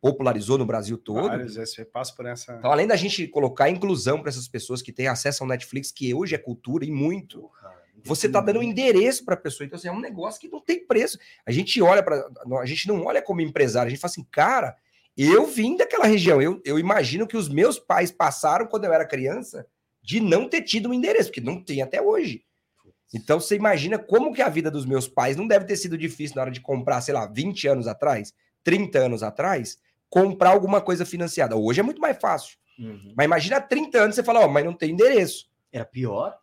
[0.00, 1.28] popularizou no Brasil todo.
[1.28, 1.56] Vários,
[1.92, 2.56] passa por essa.
[2.56, 6.12] Então, além da gente colocar inclusão para essas pessoas que têm acesso ao Netflix, que
[6.14, 7.50] hoje é cultura e muito,
[8.04, 9.66] você está dando um endereço para a pessoa.
[9.66, 11.18] Então, assim, é um negócio que não tem preço.
[11.44, 12.28] A gente olha para.
[12.60, 14.76] A gente não olha como empresário, a gente fala assim, cara,
[15.26, 16.40] eu vim daquela região.
[16.40, 19.66] Eu, eu imagino que os meus pais passaram quando eu era criança
[20.00, 22.44] de não ter tido um endereço, porque não tem até hoje.
[23.12, 26.36] Então, você imagina como que a vida dos meus pais não deve ter sido difícil
[26.36, 29.78] na hora de comprar, sei lá, 20 anos atrás, 30 anos atrás,
[30.10, 31.56] comprar alguma coisa financiada.
[31.56, 32.56] Hoje é muito mais fácil.
[32.78, 33.12] Uhum.
[33.16, 35.48] Mas imagina há 30 anos você fala, ó, mas não tem endereço.
[35.72, 36.36] Era pior?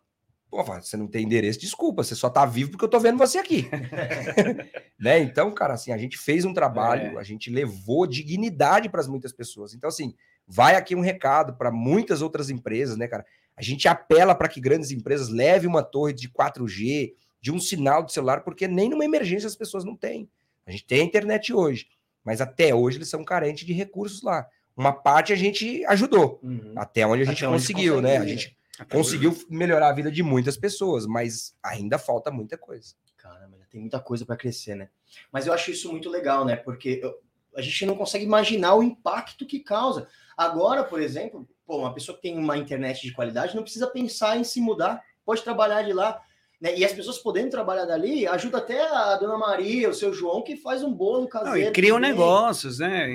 [0.64, 3.38] Pô, você não tem endereço, desculpa, você só tá vivo porque eu tô vendo você
[3.38, 3.68] aqui.
[4.98, 5.18] né?
[5.20, 7.20] Então, cara, assim, a gente fez um trabalho, É.
[7.20, 9.74] a gente levou dignidade para muitas pessoas.
[9.74, 10.14] Então, assim,
[10.46, 13.24] vai aqui um recado para muitas outras empresas, né, cara?
[13.56, 18.02] A gente apela para que grandes empresas levem uma torre de 4G, de um sinal
[18.02, 20.28] de celular, porque nem numa emergência as pessoas não têm.
[20.66, 21.86] A gente tem a internet hoje,
[22.24, 24.46] mas até hoje eles são carentes de recursos lá.
[24.76, 26.72] Uma parte a gente ajudou, Uhum.
[26.76, 28.18] até onde a gente Até conseguiu, né?
[28.18, 28.54] A gente
[28.90, 32.94] conseguiu melhorar a vida de muitas pessoas, mas ainda falta muita coisa.
[33.16, 34.88] Caramba, tem muita coisa para crescer, né?
[35.32, 36.56] Mas eu acho isso muito legal, né?
[36.56, 37.18] Porque eu-
[37.56, 40.06] a gente não consegue imaginar o impacto que causa.
[40.36, 44.36] Agora, por exemplo, pô, uma pessoa que tem uma internet de qualidade não precisa pensar
[44.36, 46.20] em se mudar, pode trabalhar de lá.
[46.60, 46.78] Né?
[46.78, 50.56] E as pessoas podendo trabalhar dali, ajuda até a dona Maria, o seu João, que
[50.56, 51.58] faz um bolo caseiro.
[51.58, 52.10] Não, e criam também.
[52.12, 53.08] negócios, né?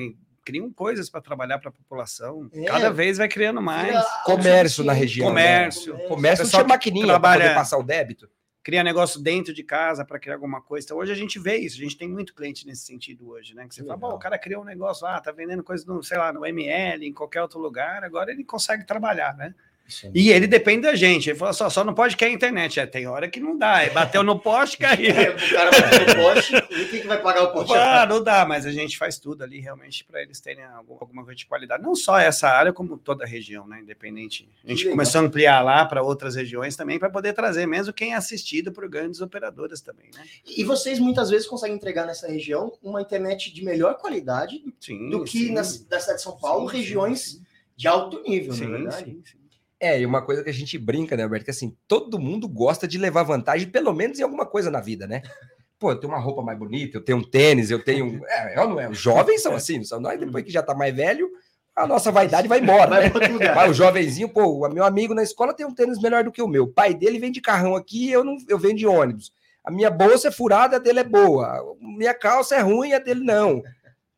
[0.51, 2.49] Criam coisas para trabalhar para a população.
[2.53, 2.65] É.
[2.65, 4.05] Cada vez vai criando mais.
[4.25, 5.59] Comércio na região, né?
[5.61, 5.97] Comércio.
[6.09, 8.29] Comércio pessoal tinha maquininha para trabalha- passar o débito.
[8.63, 10.85] Cria negócio dentro de casa para criar alguma coisa.
[10.85, 11.77] Então, hoje a gente vê isso.
[11.77, 13.65] A gente tem muito cliente nesse sentido hoje, né?
[13.67, 14.11] Que você Que fala, legal.
[14.11, 17.07] "Bom, o cara criou um negócio lá, tá vendendo coisa no, sei lá, no ML,
[17.07, 19.55] em qualquer outro lugar, agora ele consegue trabalhar, né?
[19.87, 21.29] Isso é E ele depende da gente.
[21.29, 22.79] Ele falou só, só não pode cair a internet.
[22.79, 23.83] É, tem hora que não dá.
[23.83, 25.11] Ele bateu no poste, caiu.
[25.15, 27.73] É, o cara vai ter o poste, e quem que vai pagar o poste?
[27.75, 31.23] Ah, não dá, mas a gente faz tudo ali realmente para eles terem algum- alguma
[31.23, 31.83] coisa de qualidade.
[31.83, 33.79] Não só essa área, como toda a região, né?
[33.81, 34.47] Independente.
[34.63, 34.93] A gente legal.
[34.93, 38.71] começou a ampliar lá para outras regiões também, para poder trazer mesmo quem é assistido
[38.71, 40.23] por grandes operadoras também, né?
[40.45, 45.09] E vocês muitas vezes conseguem entregar nessa região uma internet de melhor qualidade Sim.
[45.09, 45.51] do que sim.
[45.53, 47.41] nas, da cidade de São Paulo, Sim, regiões sim,
[47.75, 48.63] de alto nível, sim.
[48.63, 49.03] é Sim, verdade?
[49.05, 49.40] sim, sim.
[49.81, 51.45] É, e uma coisa que a gente brinca, né, Alberto?
[51.45, 55.07] Que assim, todo mundo gosta de levar vantagem, pelo menos em alguma coisa na vida,
[55.07, 55.23] né?
[55.79, 58.21] Pô, eu tenho uma roupa mais bonita, eu tenho um tênis, eu tenho.
[58.27, 58.87] É, é ou não é?
[58.87, 61.27] Os jovens são assim, são nós, depois que já tá mais velho,
[61.75, 63.01] a nossa vaidade vai embora.
[63.01, 63.09] Né?
[63.27, 63.55] lugar.
[63.55, 66.43] Vai, o jovenzinho, pô, o meu amigo na escola tem um tênis melhor do que
[66.43, 66.65] o meu.
[66.65, 69.33] O pai dele vem de carrão aqui, eu não, eu venho de ônibus.
[69.63, 71.75] A minha bolsa é furada, a dele é boa.
[71.79, 73.63] Minha calça é ruim, a dele não.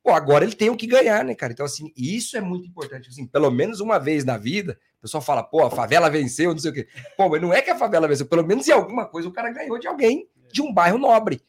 [0.04, 1.54] Pô, agora ele tem o que ganhar, né, cara?
[1.54, 3.08] Então, assim, isso é muito importante.
[3.08, 6.72] Assim, pelo menos uma vez na vida, pessoal fala, pô, a favela venceu, não sei
[6.72, 6.88] o quê.
[7.18, 9.52] Pô, mas não é que a favela venceu, pelo menos em alguma coisa o cara
[9.52, 11.42] ganhou de alguém de um bairro nobre.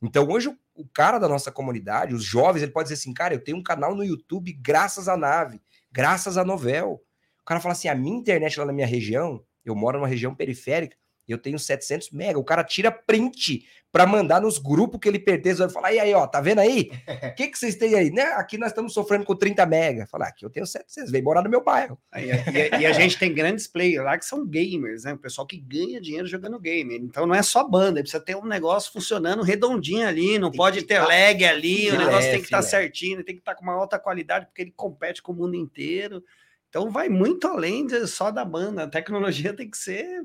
[0.00, 3.42] Então hoje o, cara da nossa comunidade, os jovens, ele pode dizer assim, cara, eu
[3.42, 7.02] tenho um canal no YouTube graças à nave, graças à novel.
[7.42, 10.34] O cara fala assim, a minha internet lá na minha região, eu moro numa região
[10.34, 10.96] periférica,
[11.28, 12.38] eu tenho 700 mega.
[12.38, 15.58] O cara tira print para mandar nos grupos que ele pertence.
[15.58, 16.90] Vai falar, e aí, ó, tá vendo aí?
[17.30, 18.10] O que, que vocês têm aí?
[18.10, 18.22] Né?
[18.34, 20.06] Aqui nós estamos sofrendo com 30 mega.
[20.06, 21.98] Falar, aqui eu tenho 700, vem morar no meu bairro.
[22.16, 25.14] E, e, e, a gente tem grandes players lá que são gamers, né?
[25.14, 26.96] O pessoal que ganha dinheiro jogando game.
[26.96, 30.82] Então não é só banda, precisa ter um negócio funcionando redondinho ali, não tem pode
[30.82, 31.06] ter tá...
[31.06, 33.74] lag ali, o negócio tem que estar tá certinho, tem que estar tá com uma
[33.74, 36.22] alta qualidade, porque ele compete com o mundo inteiro.
[36.68, 38.84] Então vai muito além de, só da banda.
[38.84, 40.22] A tecnologia tem que ser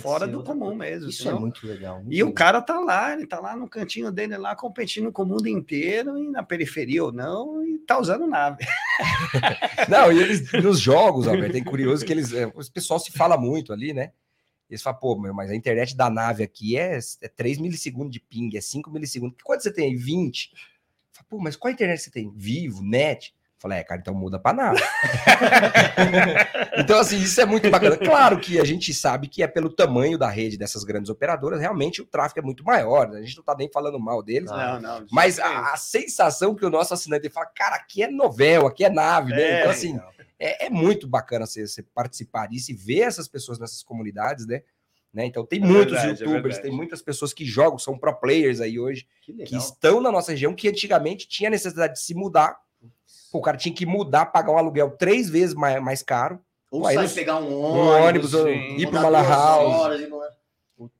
[0.00, 1.08] fora do comum mesmo.
[1.08, 1.36] Isso senão...
[1.36, 1.96] é muito legal.
[1.96, 2.28] Muito e legal.
[2.28, 5.48] o cara tá lá, ele tá lá no cantinho dele, lá competindo com o mundo
[5.48, 8.64] inteiro, e na periferia ou não, e tá usando nave.
[9.88, 13.36] não, e eles, nos jogos, Alberto, é curioso que eles, é, o pessoal se fala
[13.36, 14.12] muito ali, né?
[14.68, 18.20] Eles falam, pô, meu, mas a internet da nave aqui é, é 3 milissegundos de
[18.20, 19.36] ping, é 5 milissegundos.
[19.42, 19.96] Quanto você tem aí?
[19.96, 20.52] 20.
[21.12, 22.32] Fala, pô, mas qual internet você tem?
[22.34, 23.34] Vivo, net?
[23.64, 24.80] Falei, é, cara, então muda para nada.
[26.76, 27.96] então, assim, isso é muito bacana.
[27.96, 32.02] Claro que a gente sabe que é pelo tamanho da rede dessas grandes operadoras, realmente
[32.02, 33.08] o tráfego é muito maior.
[33.08, 33.20] Né?
[33.20, 34.50] A gente não tá nem falando mal deles.
[34.50, 35.06] Não, não.
[35.10, 38.90] Mas a, a, sensação que o nosso assinante fala, cara, aqui é novela, aqui é
[38.90, 39.40] nave, né?
[39.40, 39.98] É, então, assim,
[40.38, 44.60] é, é, muito bacana você, você, participar disso e ver essas pessoas nessas comunidades, né?
[45.10, 45.24] né?
[45.24, 48.14] Então tem é muitos verdade, é youtubers, é tem muitas pessoas que jogam, são pro
[48.14, 52.12] players aí hoje, que, que estão na nossa região, que antigamente tinha necessidade de se
[52.12, 52.62] mudar
[53.38, 56.40] o cara tinha que mudar, pagar um aluguel três vezes mais, mais caro.
[56.70, 60.14] Ou Pô, sai pegar um ônibus, um ônibus ir para uma lan house.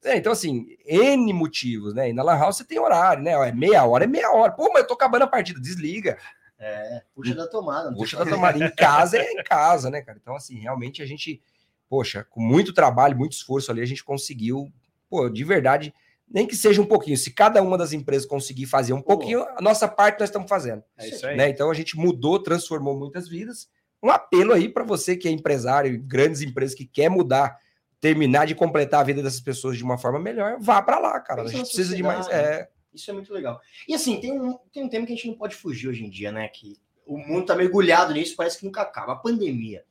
[0.05, 2.11] É, então, assim, N motivos, né?
[2.11, 3.33] E na Lan House você tem horário, né?
[3.33, 4.53] É meia hora, é meia hora.
[4.53, 6.17] Pô, mas eu tô acabando a partida, desliga.
[6.59, 7.93] É, puxa da tomada.
[7.93, 8.65] Puxa da tomada.
[8.65, 10.19] Em casa é em casa, né, cara?
[10.21, 11.43] Então, assim, realmente a gente,
[11.89, 14.73] poxa, com muito trabalho, muito esforço ali, a gente conseguiu,
[15.11, 15.93] pô, de verdade,
[16.29, 17.17] nem que seja um pouquinho.
[17.17, 20.83] Se cada uma das empresas conseguir fazer um pouquinho, a nossa parte nós estamos fazendo.
[20.99, 21.37] É isso aí.
[21.37, 21.49] Né?
[21.49, 23.69] Então a gente mudou, transformou muitas vidas.
[24.03, 27.59] Um apelo aí para você que é empresário, grandes empresas que quer mudar,
[28.01, 31.43] terminar de completar a vida dessas pessoas de uma forma melhor, vá para lá, cara.
[31.43, 32.29] a gente precisa de mais.
[32.29, 32.69] É...
[32.93, 33.61] Isso é muito legal.
[33.89, 36.11] E assim, tem um, tem um tema que a gente não pode fugir hoje em
[36.11, 36.47] dia, né?
[36.49, 39.15] Que o mundo está mergulhado nisso, parece que nunca acaba.
[39.15, 39.85] A pandemia.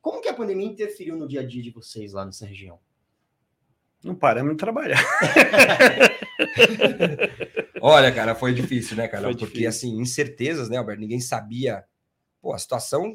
[0.00, 2.78] Como que a pandemia interferiu no dia a dia de vocês lá nessa região?
[4.06, 4.98] Não paramos de trabalhar.
[7.82, 9.24] Olha, cara, foi difícil, né, cara?
[9.24, 9.68] Foi Porque, difícil.
[9.68, 11.00] assim, incertezas, né, Alberto?
[11.00, 11.82] Ninguém sabia.
[12.40, 13.14] Pô, a situação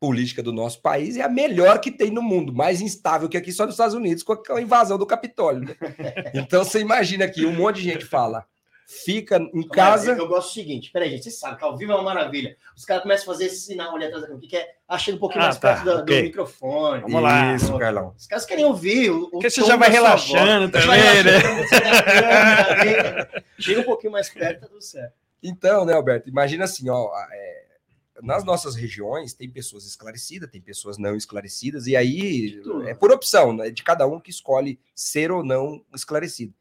[0.00, 3.52] política do nosso país é a melhor que tem no mundo, mais instável que aqui
[3.52, 5.60] só nos Estados Unidos com a invasão do Capitólio.
[5.60, 5.76] Né?
[6.32, 8.46] Então você imagina que um monte de gente fala:
[8.90, 10.12] fica em casa.
[10.12, 12.56] eu gosto do seguinte: peraí, gente, você sabe que ao vivo é uma maravilha.
[12.76, 15.42] Os caras começam a fazer esse sinal ali atrás da que é achando um pouquinho
[15.42, 16.16] ah, mais tá, perto do, okay.
[16.16, 17.02] do, microfone.
[17.02, 17.54] Vamos lá.
[17.54, 18.14] Isso, Carlão.
[18.18, 19.10] Os caras querem ouvir.
[19.10, 21.40] O, Porque você já vai relaxando também, né?
[23.58, 25.14] Chega um pouquinho mais perto, tá tudo certo.
[25.42, 26.28] Então, né, Alberto?
[26.28, 27.10] Imagina assim, ó.
[27.32, 27.60] É,
[28.22, 33.54] nas nossas regiões tem pessoas esclarecidas, tem pessoas não esclarecidas, e aí é por opção,
[33.54, 36.52] né, de cada um que escolhe ser ou não esclarecido.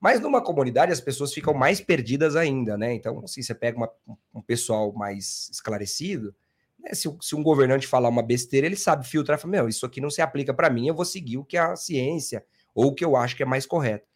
[0.00, 2.94] Mas numa comunidade as pessoas ficam mais perdidas ainda, né?
[2.94, 3.90] Então, assim, você pega uma,
[4.32, 6.34] um pessoal mais esclarecido,
[6.78, 6.94] né?
[6.94, 10.10] se, se, um governante falar uma besteira, ele sabe filtrar, fala, meu, isso aqui não
[10.10, 13.04] se aplica para mim, eu vou seguir o que é a ciência ou o que
[13.04, 14.06] eu acho que é mais correto.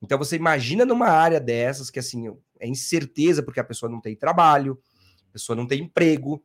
[0.00, 2.28] Então, você imagina numa área dessas que, assim,
[2.60, 4.78] é incerteza porque a pessoa não tem trabalho,
[5.28, 6.44] a pessoa não tem emprego,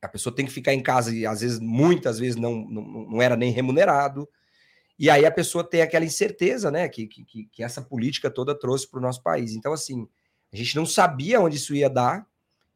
[0.00, 3.22] a pessoa tem que ficar em casa e, às vezes, muitas vezes não, não, não
[3.22, 4.28] era nem remunerado,
[4.98, 8.88] e aí a pessoa tem aquela incerteza, né, que, que, que essa política toda trouxe
[8.88, 9.54] para o nosso país.
[9.54, 10.08] Então, assim,
[10.52, 12.26] a gente não sabia onde isso ia dar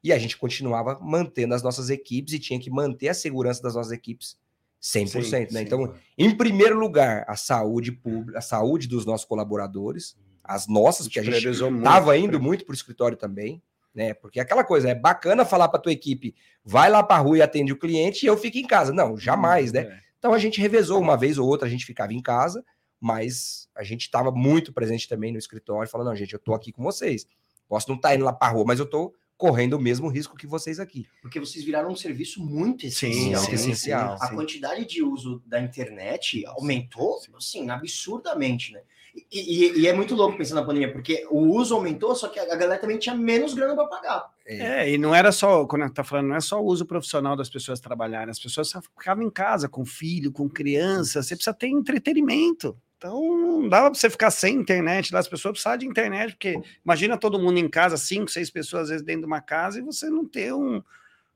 [0.04, 3.74] e a gente continuava mantendo as nossas equipes e tinha que manter a segurança das
[3.74, 4.36] nossas equipes
[4.80, 5.46] 100%, sim, né?
[5.48, 11.06] Sim, então, em primeiro lugar, a saúde pública, a saúde dos nossos colaboradores, as nossas,
[11.06, 13.62] que a gente estava indo muito para o escritório também,
[13.94, 14.12] né?
[14.12, 17.42] Porque aquela coisa, é bacana falar para tua equipe, vai lá para a rua e
[17.42, 18.92] atende o cliente e eu fico em casa.
[18.92, 19.82] Não, jamais, né?
[19.82, 19.98] É.
[20.22, 22.64] Então a gente revezou uma vez ou outra, a gente ficava em casa,
[23.00, 26.70] mas a gente estava muito presente também no escritório, falando: não, gente, eu estou aqui
[26.70, 27.26] com vocês.
[27.68, 30.36] Posso não estar tá indo lá para rua, mas eu estou correndo o mesmo risco
[30.36, 31.08] que vocês aqui.
[31.20, 33.42] Porque vocês viraram um serviço muito essencial.
[33.42, 34.16] Sim, essencial.
[34.20, 34.36] A sim.
[34.36, 38.82] quantidade de uso da internet aumentou, assim, absurdamente, né?
[39.14, 39.26] E,
[39.66, 42.56] e, e, é muito louco pensando na pandemia, porque o uso aumentou, só que a
[42.56, 44.30] galera também tinha menos grana para pagar.
[44.46, 44.56] É.
[44.56, 46.86] é, e não era só, quando a gente tá falando, não é só o uso
[46.86, 51.54] profissional das pessoas trabalharem, as pessoas ficavam em casa com filho, com criança, você precisa
[51.54, 52.76] ter entretenimento.
[52.96, 56.60] Então, não dava para você ficar sem internet lá, as pessoas precisam de internet, porque
[56.84, 59.82] imagina todo mundo em casa, cinco, seis pessoas às vezes dentro de uma casa, e
[59.82, 60.82] você não ter um,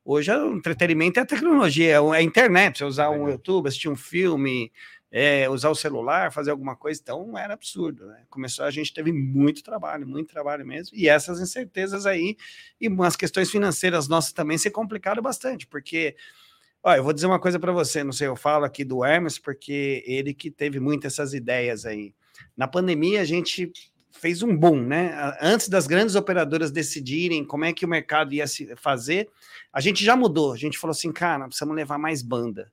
[0.09, 3.97] Hoje o entretenimento é a tecnologia, é a internet, você usar um YouTube, assistir um
[3.97, 4.71] filme,
[5.19, 8.05] é, usar o celular, fazer alguma coisa, então era absurdo.
[8.05, 8.25] Né?
[8.29, 12.37] Começou, a gente teve muito trabalho, muito trabalho mesmo, e essas incertezas aí,
[12.79, 16.15] e as questões financeiras nossas também se complicaram bastante, porque,
[16.83, 19.39] ó, eu vou dizer uma coisa para você, não sei, eu falo aqui do Hermes,
[19.39, 22.15] porque ele que teve muitas essas ideias aí.
[22.55, 23.73] Na pandemia, a gente
[24.13, 25.15] fez um boom, né?
[25.41, 29.31] Antes das grandes operadoras decidirem como é que o mercado ia se fazer,
[29.73, 30.53] a gente já mudou.
[30.53, 32.71] A gente falou assim, cara, precisamos levar mais banda.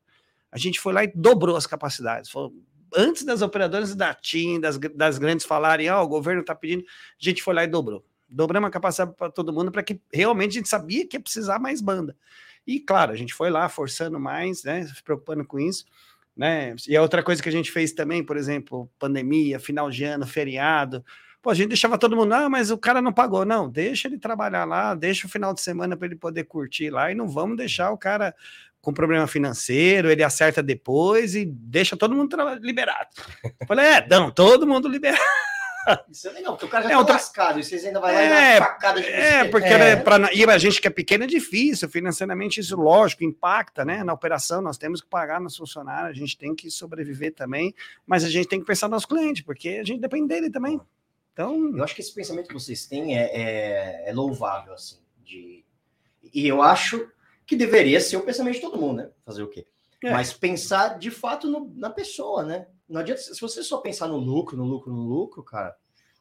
[0.54, 2.30] A gente foi lá e dobrou as capacidades.
[2.30, 2.54] Falou,
[2.96, 6.84] antes das operadoras da TIM, das, das grandes falarem, ó, oh, o governo está pedindo,
[6.84, 8.06] a gente foi lá e dobrou.
[8.30, 11.60] Dobramos a capacidade para todo mundo para que realmente a gente sabia que ia precisar
[11.60, 12.16] mais banda.
[12.66, 14.86] E claro, a gente foi lá forçando mais, né?
[14.86, 15.86] Se preocupando com isso.
[16.36, 16.76] Né?
[16.88, 20.26] E a outra coisa que a gente fez também, por exemplo, pandemia, final de ano,
[20.26, 21.04] feriado,
[21.44, 23.44] Pô, a gente deixava todo mundo, ah, mas o cara não pagou.
[23.44, 27.12] Não, deixa ele trabalhar lá, deixa o final de semana para ele poder curtir lá
[27.12, 28.34] e não vamos deixar o cara
[28.84, 33.08] com problema financeiro, ele acerta depois e deixa todo mundo liberado.
[33.42, 35.24] Eu falei, é, não, todo mundo liberado.
[36.12, 37.14] Isso é legal, porque o cara já é, tá outra...
[37.14, 39.96] lascado e vocês ainda vai é, facada de É, porque é.
[39.96, 44.04] Pra, e a gente que é pequeno é difícil, financeiramente isso, lógico, impacta, né?
[44.04, 47.74] Na operação, nós temos que pagar nos funcionários, a gente tem que sobreviver também,
[48.06, 50.80] mas a gente tem que pensar nos clientes, porque a gente depende dele também.
[51.32, 55.00] Então, eu acho que esse pensamento que vocês têm é, é, é louvável, assim.
[55.24, 55.64] De...
[56.34, 57.10] E eu acho
[57.46, 59.10] que deveria ser o pensamento de todo mundo, né?
[59.26, 59.66] Fazer o quê?
[60.04, 60.12] É.
[60.12, 62.68] Mas pensar de fato no, na pessoa, né?
[62.88, 65.76] Não adianta, se você só pensar no lucro, no lucro, no lucro, cara.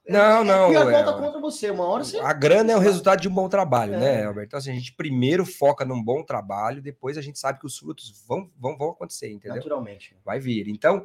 [0.09, 0.73] Não, é, não.
[0.73, 1.71] E a volta contra você.
[1.71, 2.19] Uma hora você.
[2.19, 4.25] A grana é o resultado de um bom trabalho, né, é.
[4.25, 4.49] Alberto?
[4.49, 7.79] Então, assim, a gente primeiro foca num bom trabalho, depois a gente sabe que os
[7.79, 9.57] frutos vão, vão, vão acontecer, entendeu?
[9.57, 10.17] Naturalmente.
[10.25, 10.69] Vai vir.
[10.69, 11.05] Então,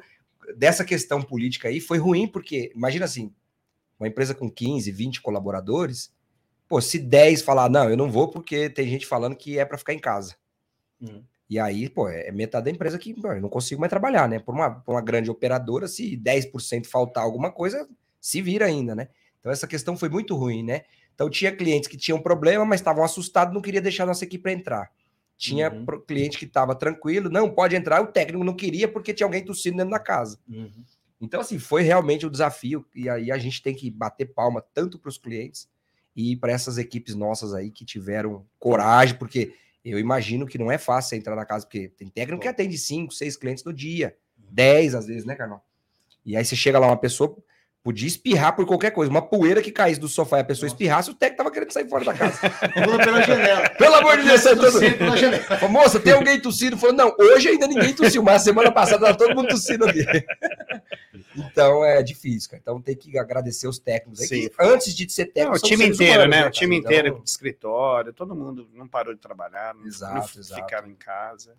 [0.56, 3.34] dessa questão política aí, foi ruim, porque, imagina assim,
[4.00, 6.12] uma empresa com 15, 20 colaboradores,
[6.68, 9.78] pô, se 10 falar, não, eu não vou porque tem gente falando que é para
[9.78, 10.36] ficar em casa.
[11.02, 11.24] Uhum.
[11.50, 14.40] E aí, pô, é metade da empresa que pô, eu não consigo mais trabalhar, né?
[14.40, 17.88] Por uma, por uma grande operadora, se 10% faltar alguma coisa,
[18.20, 19.08] se vira ainda, né?
[19.40, 20.82] Então essa questão foi muito ruim, né?
[21.16, 24.92] Então tinha clientes que tinham problema, mas estavam assustados, não queria deixar nossa equipe entrar.
[25.38, 26.02] Tinha uhum.
[26.06, 29.78] cliente que estava tranquilo, não pode entrar, o técnico não queria porque tinha alguém tossindo
[29.78, 30.38] dentro da casa.
[30.50, 30.84] Uhum.
[31.22, 35.00] Então, assim, foi realmente um desafio, e aí a gente tem que bater palma tanto
[35.00, 35.68] para os clientes
[36.18, 39.54] e para essas equipes nossas aí que tiveram coragem, porque
[39.86, 43.14] eu imagino que não é fácil entrar na casa, porque tem técnico que atende cinco,
[43.14, 45.64] seis clientes no dia, dez às vezes, né, Carnal?
[46.26, 47.38] E aí você chega lá, uma pessoa
[47.88, 50.76] podia espirrar por qualquer coisa, uma poeira que caísse do sofá e a pessoa Nossa.
[50.76, 52.38] espirrasse, o técnico tava querendo sair fora da casa.
[52.84, 53.70] Pula pela janela.
[53.70, 55.70] Pelo amor de Deus, todo mundo.
[55.70, 56.78] Moça, tem alguém tossindo?
[56.78, 60.06] Falou, não, hoje ainda ninguém tossiu, mas semana passada tava todo mundo tossindo ali.
[61.36, 62.62] Então é difícil, cara.
[62.62, 65.52] Então tem que agradecer os técnicos aí, antes de ser técnico.
[65.52, 66.42] Não, o time inteiro, humanos, né?
[66.42, 66.92] né o time então...
[66.92, 70.62] inteiro de escritório, todo mundo não parou de trabalhar, não, exato, não exato.
[70.62, 71.56] ficaram em casa.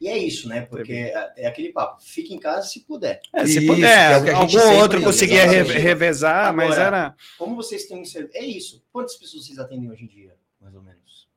[0.00, 0.62] E é isso, né?
[0.62, 3.20] Porque é, é aquele papo, fique em casa se puder.
[3.32, 7.14] É, se isso, puder, é algum outro conseguia revezar, Agora, mas era.
[7.38, 8.02] Como vocês têm.
[8.34, 8.84] É isso.
[8.92, 11.28] Quantas pessoas vocês atendem hoje em dia, mais ou menos?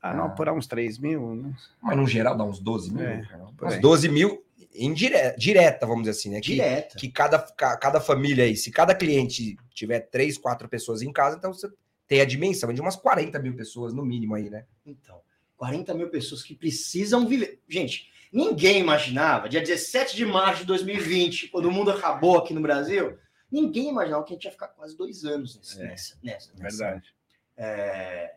[0.00, 1.34] Ah, não, por uns 3 mil.
[1.34, 1.52] Né?
[1.82, 3.04] Mas no geral dá uns 12 mil.
[3.04, 3.22] É,
[3.62, 6.40] uns 12 mil indireta, direta, vamos dizer assim, né?
[6.40, 6.96] Que, direta.
[6.96, 11.52] Que cada, cada família aí, se cada cliente tiver três, quatro pessoas em casa, então
[11.52, 11.68] você
[12.06, 14.64] tem a dimensão de umas 40 mil pessoas no mínimo aí, né?
[14.86, 15.20] Então,
[15.58, 17.60] 40 mil pessoas que precisam viver.
[17.68, 22.62] Gente, ninguém imaginava, dia 17 de março de 2020, quando o mundo acabou aqui no
[22.62, 23.18] Brasil,
[23.50, 25.82] ninguém imaginava que a gente ia ficar quase dois anos nessa.
[25.82, 27.14] É, nessa, nessa, verdade.
[27.56, 28.34] É,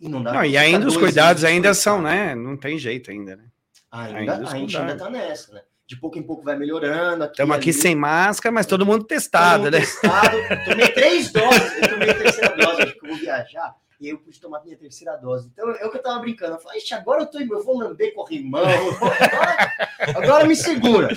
[0.00, 2.34] e não dá não, e ainda os cuidados ainda são, né?
[2.34, 3.44] Não tem jeito ainda, né?
[3.90, 5.62] Ainda, ainda a gente ainda tá nessa, né?
[5.86, 7.24] de pouco em pouco vai melhorando.
[7.24, 9.80] Estamos aqui, sem máscara, mas todo mundo testado, todo mundo né?
[9.80, 10.36] Testado.
[10.64, 14.18] Tomei três doses, eu tomei a terceira dose, acho que eu vou viajar, e eu
[14.18, 15.48] pude tomar minha terceira dose.
[15.52, 16.56] Então é o que eu tava brincando.
[16.56, 19.72] Eu falei, agora eu, tô, eu vou lamber corrimão, agora,
[20.16, 21.16] agora me segura.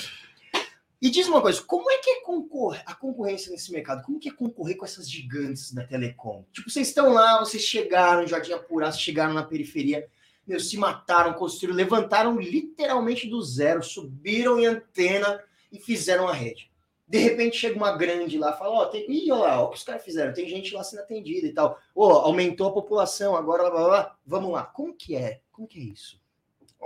[1.02, 4.04] E diz uma coisa, como é que é concor a concorrência nesse mercado?
[4.04, 6.46] Como que é concorrer com essas gigantes da telecom?
[6.54, 10.08] Tipo, vocês estão lá, vocês chegaram em Jardim Apurado, chegaram na periferia,
[10.48, 16.72] meu, se mataram, construíram, levantaram literalmente do zero, subiram em antena e fizeram a rede.
[17.08, 19.10] De repente chega uma grande lá, fala, ó, oh, tem...
[19.10, 21.78] Ih, olha lá, o que os caras fizeram, tem gente lá sendo atendida e tal.
[21.96, 24.18] Ó, oh, aumentou a população, agora blá, blá, blá.
[24.26, 24.64] vamos lá.
[24.64, 25.42] Como que é?
[25.52, 26.20] Como que é isso?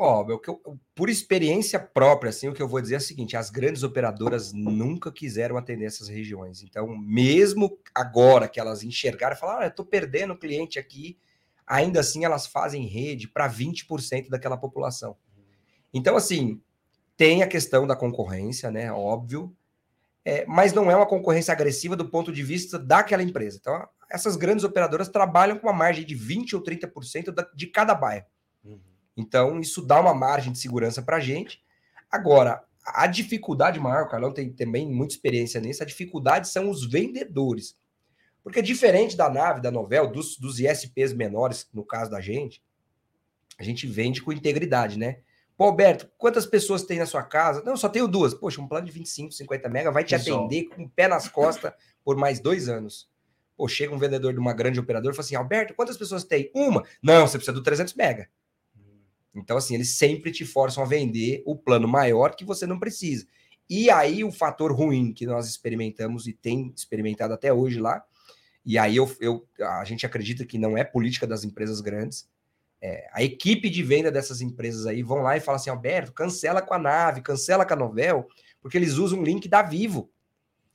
[0.01, 3.49] Ó, oh, por experiência própria, assim, o que eu vou dizer é o seguinte: as
[3.49, 6.63] grandes operadoras nunca quiseram atender essas regiões.
[6.63, 11.17] Então, mesmo agora que elas enxergaram, falaram, ah, eu tô perdendo cliente aqui,
[11.67, 15.17] ainda assim elas fazem rede para 20% daquela população.
[15.93, 16.61] Então, assim,
[17.17, 18.91] tem a questão da concorrência, né?
[18.93, 19.53] Óbvio,
[20.25, 23.57] é, mas não é uma concorrência agressiva do ponto de vista daquela empresa.
[23.59, 27.93] Então, essas grandes operadoras trabalham com uma margem de 20% ou 30% da, de cada
[27.95, 28.25] bairro.
[28.63, 28.79] Uhum.
[29.15, 31.61] Então, isso dá uma margem de segurança para a gente.
[32.11, 36.89] Agora, a dificuldade maior, o Carlão tem também muita experiência nisso, a dificuldade são os
[36.89, 37.77] vendedores.
[38.43, 42.63] Porque diferente da nave, da novel, dos, dos ISPs menores, no caso da gente,
[43.59, 45.19] a gente vende com integridade, né?
[45.59, 47.61] Pô, Alberto, quantas pessoas tem na sua casa?
[47.65, 48.33] Não, só tenho duas.
[48.33, 51.73] Poxa, um plano de 25, 50 mega vai te atender com o pé nas costas
[52.01, 53.09] por mais dois anos.
[53.57, 56.49] Pô, chega um vendedor de uma grande operadora e fala assim, Alberto, quantas pessoas tem?
[56.55, 56.85] Uma.
[57.03, 58.29] Não, você precisa do 300 mega.
[59.35, 63.27] Então, assim, eles sempre te forçam a vender o plano maior que você não precisa.
[63.69, 68.01] E aí, o fator ruim que nós experimentamos e tem experimentado até hoje lá,
[68.65, 72.29] e aí eu, eu a gente acredita que não é política das empresas grandes,
[72.81, 76.61] é, a equipe de venda dessas empresas aí vão lá e falam assim: Alberto, cancela
[76.61, 78.27] com a nave, cancela com a Novel,
[78.61, 80.09] porque eles usam um link da Vivo.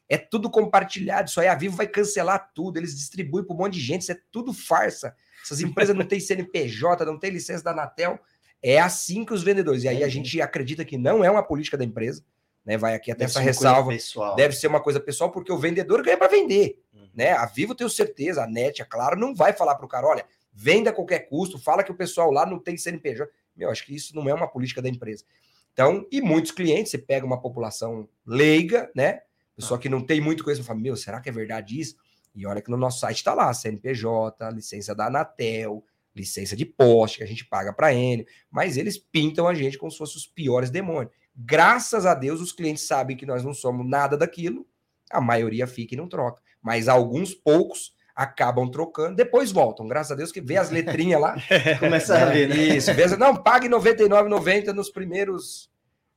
[0.09, 1.29] É tudo compartilhado.
[1.29, 2.77] Isso aí a Vivo vai cancelar tudo.
[2.77, 4.03] Eles distribuem para um monte de gente.
[4.03, 5.17] Isso é tudo farsa.
[5.43, 8.19] Essas empresas não têm CNPJ, não têm licença da Anatel.
[8.63, 9.85] É assim que os vendedores.
[9.85, 12.23] E aí a gente acredita que não é uma política da empresa.
[12.65, 13.93] Né, vai aqui até deve essa ressalva.
[14.37, 16.83] Deve ser uma coisa pessoal, porque o vendedor ganha para vender.
[16.95, 17.09] Uhum.
[17.15, 17.33] Né?
[17.33, 20.25] A Vivo, tenho certeza, a NET, é claro, não vai falar para o cara: olha,
[20.55, 23.29] venda a qualquer custo, fala que o pessoal lá não tem CNPJ.
[23.57, 25.25] Meu, acho que isso não é uma política da empresa.
[25.73, 29.23] Então, e muitos clientes, você pega uma população leiga, né?
[29.57, 31.97] Pessoa que não tem muito conhecimento, fala, meu, será que é verdade isso?
[32.35, 35.85] E olha que no nosso site está lá, CNPJ, licença da Anatel,
[36.15, 39.91] licença de poste, que a gente paga para N, mas eles pintam a gente como
[39.91, 41.13] se fossem os piores demônios.
[41.35, 44.67] Graças a Deus, os clientes sabem que nós não somos nada daquilo,
[45.11, 46.41] a maioria fica e não troca.
[46.63, 49.89] Mas alguns poucos acabam trocando, depois voltam.
[49.89, 51.37] Graças a Deus que vê as letrinhas lá.
[51.81, 52.77] Começa a ver, né?
[52.77, 55.71] Isso, vê, não, pague R$ 99,90 nos primeiros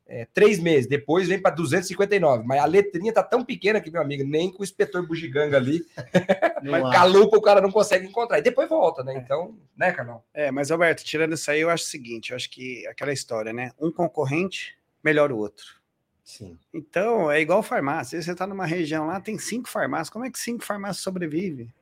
[0.08, 2.44] é, três meses, depois vem para 259.
[2.46, 5.86] Mas a letrinha tá tão pequena que, meu amigo, nem com o inspetor bugiganga ali,
[6.94, 8.40] calupa o cara não consegue encontrar.
[8.40, 9.16] E depois volta, né?
[9.18, 10.24] Então, né, Carlão?
[10.34, 13.52] É, mas Alberto, tirando isso aí, eu acho o seguinte: eu acho que aquela história,
[13.52, 13.72] né?
[13.80, 15.78] Um concorrente melhora o outro.
[16.24, 16.58] Sim.
[16.74, 18.22] Então, é igual farmácia.
[18.22, 20.10] Você está numa região lá, tem cinco farmácias.
[20.10, 21.74] Como é que cinco farmácias sobrevivem?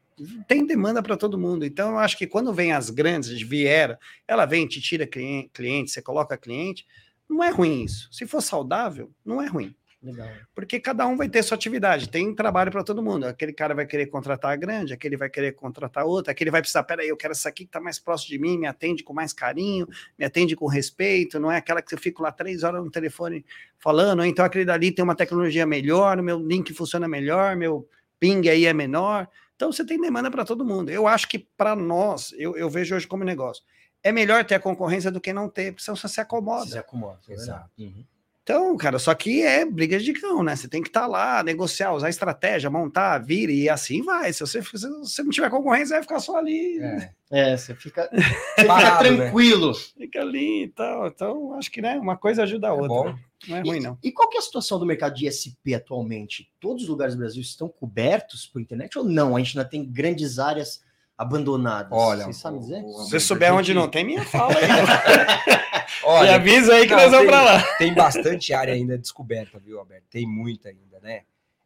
[0.47, 1.65] Tem demanda para todo mundo.
[1.65, 3.97] Então, eu acho que quando vem as grandes, vieram,
[4.27, 6.85] ela vem, te tira cliente, cliente, você coloca cliente,
[7.29, 8.07] não é ruim isso.
[8.11, 9.75] Se for saudável, não é ruim.
[10.05, 10.29] Legal.
[10.53, 13.25] Porque cada um vai ter sua atividade, tem trabalho para todo mundo.
[13.25, 16.83] Aquele cara vai querer contratar a grande, aquele vai querer contratar outra, aquele vai precisar,
[16.83, 19.33] peraí, eu quero essa aqui que está mais próximo de mim, me atende com mais
[19.33, 19.87] carinho,
[20.17, 23.43] me atende com respeito, não é aquela que eu fico lá três horas no telefone
[23.79, 27.89] falando, então aquele dali tem uma tecnologia melhor, meu link funciona melhor, meu
[28.19, 29.27] ping aí é menor.
[29.55, 30.89] Então você tem demanda para todo mundo.
[30.89, 33.63] Eu acho que para nós, eu, eu, vejo hoje como negócio,
[34.03, 36.65] é melhor ter a concorrência do que não ter, porque senão você se acomoda.
[36.65, 37.71] Se acomoda, é exato.
[37.77, 38.05] Uhum.
[38.45, 40.55] Então, cara, só que é briga de cão, né?
[40.55, 44.31] Você tem que estar tá lá, negociar, usar estratégia, montar, vir e assim vai.
[44.31, 46.79] Se você, se você não tiver concorrência, vai ficar só ali.
[46.79, 49.17] É, é você fica, você Parado, fica né?
[49.17, 49.71] tranquilo.
[49.71, 49.79] Né?
[49.97, 51.07] Fica ali e tal.
[51.07, 53.19] Então, acho que né, uma coisa ajuda a é outra.
[53.45, 53.97] É não é ruim, não.
[54.03, 56.47] E, e qual é a situação do mercado de ISP atualmente?
[56.59, 59.35] Todos os lugares do Brasil estão cobertos por internet ou não?
[59.35, 60.83] A gente ainda tem grandes áreas
[61.17, 61.91] abandonadas.
[61.91, 62.81] Olha, você sabe dizer?
[62.81, 65.85] Se você souber onde não tem, me fala aí.
[66.03, 67.63] Olha, me avisa aí que não, nós vamos para lá.
[67.77, 70.05] Tem bastante área ainda descoberta, viu, Alberto?
[70.09, 71.23] Tem muita ainda, né?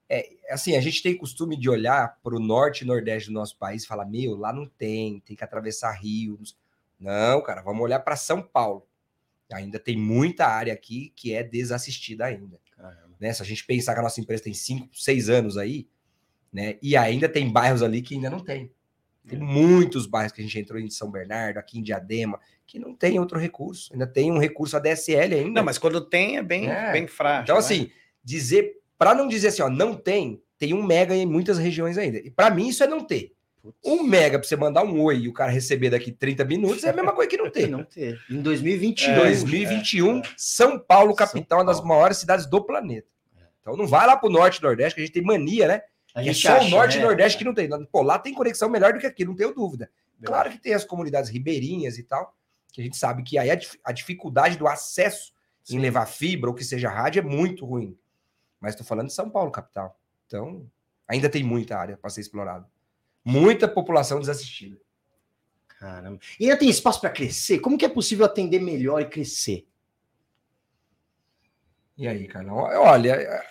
[0.07, 3.55] É, assim, a gente tem costume de olhar para o norte e nordeste do nosso
[3.57, 6.57] país e falar, meu, lá não tem, tem que atravessar rios.
[6.99, 8.87] Não, cara, vamos olhar para São Paulo.
[9.51, 12.59] Ainda tem muita área aqui que é desassistida ainda.
[13.19, 13.33] Né?
[13.33, 15.87] Se a gente pensar que a nossa empresa tem 5, 6 anos aí,
[16.51, 16.77] né?
[16.81, 18.71] E ainda tem bairros ali que ainda não tem.
[19.27, 19.41] Tem é.
[19.41, 23.19] muitos bairros que a gente entrou em São Bernardo, aqui em Diadema, que não tem
[23.19, 23.91] outro recurso.
[23.93, 25.51] Ainda tem um recurso ADSL ainda.
[25.51, 26.91] Não, mas quando tem é bem, é.
[26.91, 27.43] bem frágil.
[27.43, 27.59] Então, né?
[27.59, 27.91] assim,
[28.23, 32.17] dizer, para não dizer assim, ó, não tem, tem um mega em muitas regiões ainda.
[32.17, 33.33] E para mim isso é não ter.
[33.83, 36.89] Um mega para você mandar um oi e o cara receber daqui 30 minutos é
[36.89, 37.67] a mesma coisa que não ter.
[37.67, 38.19] Não ter.
[38.29, 39.11] Em 2021.
[39.11, 40.23] É, 2021, é, é.
[40.37, 41.63] São Paulo, capital, São Paulo.
[41.63, 43.07] uma das maiores cidades do planeta.
[43.61, 45.81] Então não vai lá para o norte e nordeste, que a gente tem mania, né?
[46.19, 47.01] A gente é só acha, o norte né?
[47.01, 47.69] e nordeste que não tem.
[47.85, 49.89] Pô, lá tem conexão melhor do que aqui, não tenho dúvida.
[50.23, 52.35] Claro que tem as comunidades ribeirinhas e tal,
[52.73, 55.77] que a gente sabe que aí a, a dificuldade do acesso Sim.
[55.77, 57.97] em levar fibra ou que seja rádio é muito ruim.
[58.59, 59.97] Mas estou falando de São Paulo, capital.
[60.27, 60.69] Então,
[61.07, 62.67] ainda tem muita área para ser explorada
[63.23, 64.77] muita população desassistida.
[65.67, 66.19] Caramba.
[66.39, 67.59] E ainda tem espaço para crescer?
[67.59, 69.67] Como que é possível atender melhor e crescer?
[71.97, 72.57] E aí, Carlão?
[72.57, 73.43] Olha,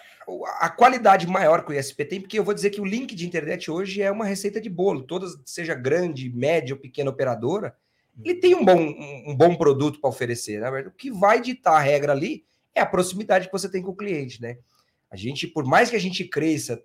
[0.59, 3.27] a qualidade maior que o ISP tem, porque eu vou dizer que o link de
[3.27, 5.03] internet hoje é uma receita de bolo.
[5.03, 7.75] Todas, seja grande, média ou pequena operadora,
[8.23, 10.61] ele tem um bom, um, bom produto para oferecer.
[10.61, 10.69] Né?
[10.81, 13.97] O que vai ditar a regra ali é a proximidade que você tem com o
[13.97, 14.59] cliente, né?
[15.11, 16.83] A gente, por mais que a gente cresça,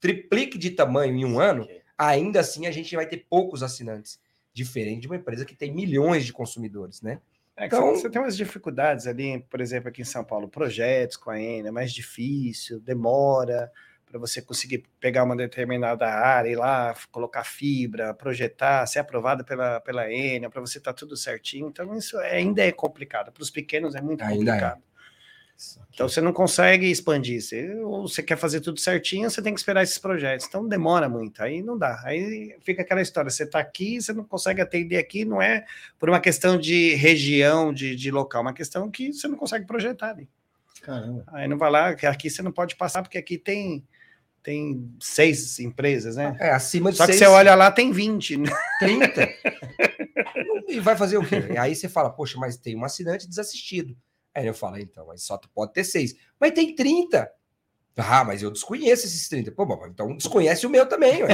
[0.00, 4.18] triplique de tamanho em um ano, ainda assim a gente vai ter poucos assinantes,
[4.52, 7.20] diferente de uma empresa que tem milhões de consumidores, né?
[7.56, 11.30] É então, você tem umas dificuldades ali, por exemplo, aqui em São Paulo, projetos com
[11.30, 13.70] a N é mais difícil, demora
[14.10, 19.80] para você conseguir pegar uma determinada área e lá colocar fibra, projetar, ser aprovada pela,
[19.80, 21.68] pela Enel, para você estar tá tudo certinho.
[21.68, 23.30] Então, isso ainda é complicado.
[23.30, 24.60] Para os pequenos é muito ainda é.
[24.60, 24.78] complicado.
[24.78, 24.89] É.
[25.92, 27.42] Então você não consegue expandir.
[27.42, 30.46] Você, ou você quer fazer tudo certinho, você tem que esperar esses projetos.
[30.46, 32.00] Então demora muito, aí não dá.
[32.04, 35.64] Aí fica aquela história: você está aqui, você não consegue atender aqui, não é
[35.98, 40.10] por uma questão de região, de, de local, uma questão que você não consegue projetar
[40.10, 40.28] ali.
[40.80, 41.24] Caramba.
[41.28, 43.84] Aí não vai lá, aqui você não pode passar, porque aqui tem
[44.42, 46.34] tem seis empresas, né?
[46.40, 47.18] É, acima de Só seis...
[47.18, 48.38] que você olha lá, tem 20.
[48.38, 48.50] Né?
[48.78, 49.28] 30.
[50.66, 51.44] e vai fazer o quê?
[51.58, 53.94] Aí você fala, poxa, mas tem um assinante desassistido.
[54.34, 56.14] Aí eu falo, então, mas só tu pode ter seis.
[56.38, 57.30] Mas tem 30.
[57.96, 59.52] Ah, mas eu desconheço esses 30.
[59.52, 61.20] Pô, bom, então desconhece o meu também.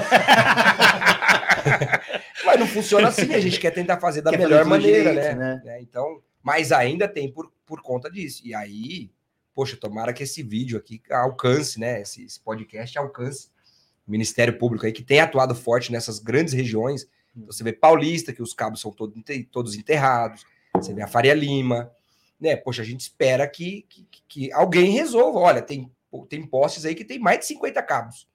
[2.45, 5.61] mas não funciona assim, a gente quer tentar fazer da quer melhor maneira, direito, né?
[5.65, 5.81] né?
[5.81, 8.43] Então, mas ainda tem por, por conta disso.
[8.45, 9.13] E aí,
[9.55, 12.01] poxa, tomara que esse vídeo aqui alcance, né?
[12.01, 13.51] Esse, esse podcast alcance
[14.07, 17.09] o Ministério Público aí, que tem atuado forte nessas grandes regiões.
[17.35, 19.13] Então, você vê Paulista, que os cabos são todo,
[19.51, 20.45] todos enterrados.
[20.75, 21.91] Você vê a Faria Lima,
[22.41, 22.57] né?
[22.57, 25.39] Poxa, a gente espera que, que, que alguém resolva.
[25.39, 25.91] Olha, tem,
[26.28, 28.28] tem postes aí que tem mais de 50 cabos.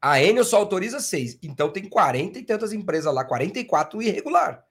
[0.00, 1.38] A Enel só autoriza seis.
[1.42, 4.64] Então tem 40 e tantas empresas lá, 44 irregular.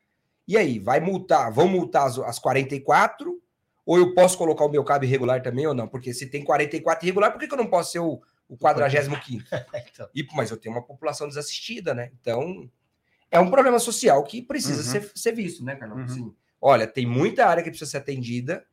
[0.48, 1.52] E aí, vai multar?
[1.52, 3.40] Vão multar as, as 44?
[3.86, 5.88] Ou eu posso colocar o meu cabo irregular também ou não?
[5.88, 9.20] Porque se tem 44 irregular, por que, que eu não posso ser o, o 45?
[9.94, 10.10] então.
[10.14, 12.12] e, mas eu tenho uma população desassistida, né?
[12.20, 12.68] Então,
[13.30, 15.02] é um problema social que precisa uhum.
[15.04, 16.00] ser, ser visto, né, Carlão?
[16.00, 16.04] Uhum.
[16.04, 18.66] Assim, olha, tem muita área que precisa ser atendida,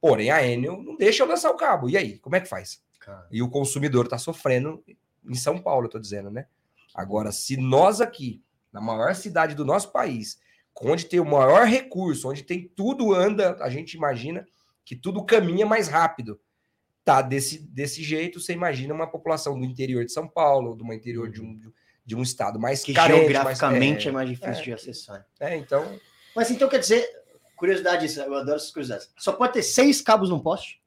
[0.00, 1.88] porém a Enel não deixa eu lançar o cabo.
[1.88, 2.82] E aí, como é que faz?
[3.00, 3.26] Cara.
[3.30, 4.82] E o consumidor está sofrendo
[5.24, 6.46] em São Paulo, eu tô dizendo, né?
[6.94, 10.38] Agora, se nós aqui, na maior cidade do nosso país,
[10.80, 14.46] onde tem o maior recurso, onde tem tudo anda, a gente imagina
[14.84, 16.40] que tudo caminha mais rápido.
[17.04, 21.30] Tá desse, desse jeito, você imagina uma população do interior de São Paulo, do interior
[21.30, 21.72] de um, uhum.
[22.04, 25.26] de um estado mais que carente, geograficamente mais, é, é mais difícil é, de acessar.
[25.40, 25.98] É, então.
[26.36, 27.06] Mas então quer dizer,
[27.58, 29.10] Curiosidade, eu adoro essas curiosidades.
[29.18, 30.80] Só pode ter seis cabos num poste?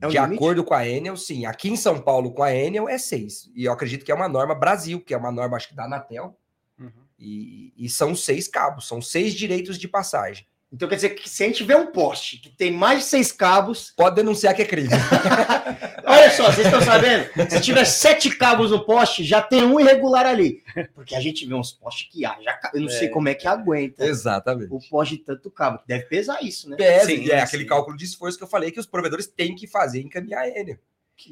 [0.00, 0.34] É um de limite?
[0.36, 1.46] acordo com a Enel, sim.
[1.46, 3.50] Aqui em São Paulo, com a Enel, é seis.
[3.54, 5.84] E eu acredito que é uma norma Brasil, que é uma norma, acho que da
[5.84, 6.38] Anatel.
[6.78, 6.92] Uhum.
[7.18, 10.46] E, e, são seis cabos, são seis direitos de passagem.
[10.76, 13.32] Então quer dizer que se a gente vê um poste que tem mais de seis
[13.32, 13.94] cabos.
[13.96, 14.90] Pode denunciar que é crime.
[16.04, 17.30] Olha só, vocês estão sabendo?
[17.48, 20.62] Se tiver sete cabos no poste, já tem um irregular ali.
[20.94, 22.92] Porque a gente vê uns postes que há, já, eu não é.
[22.92, 24.04] sei como é que aguenta.
[24.04, 24.68] Exatamente.
[24.70, 25.80] O poste de tanto cabo.
[25.86, 26.76] Deve pesar isso, né?
[26.76, 27.42] Pesa, sim, é sim.
[27.42, 30.46] aquele cálculo de esforço que eu falei que os provedores têm que fazer em encaminhar
[30.46, 30.76] Enel.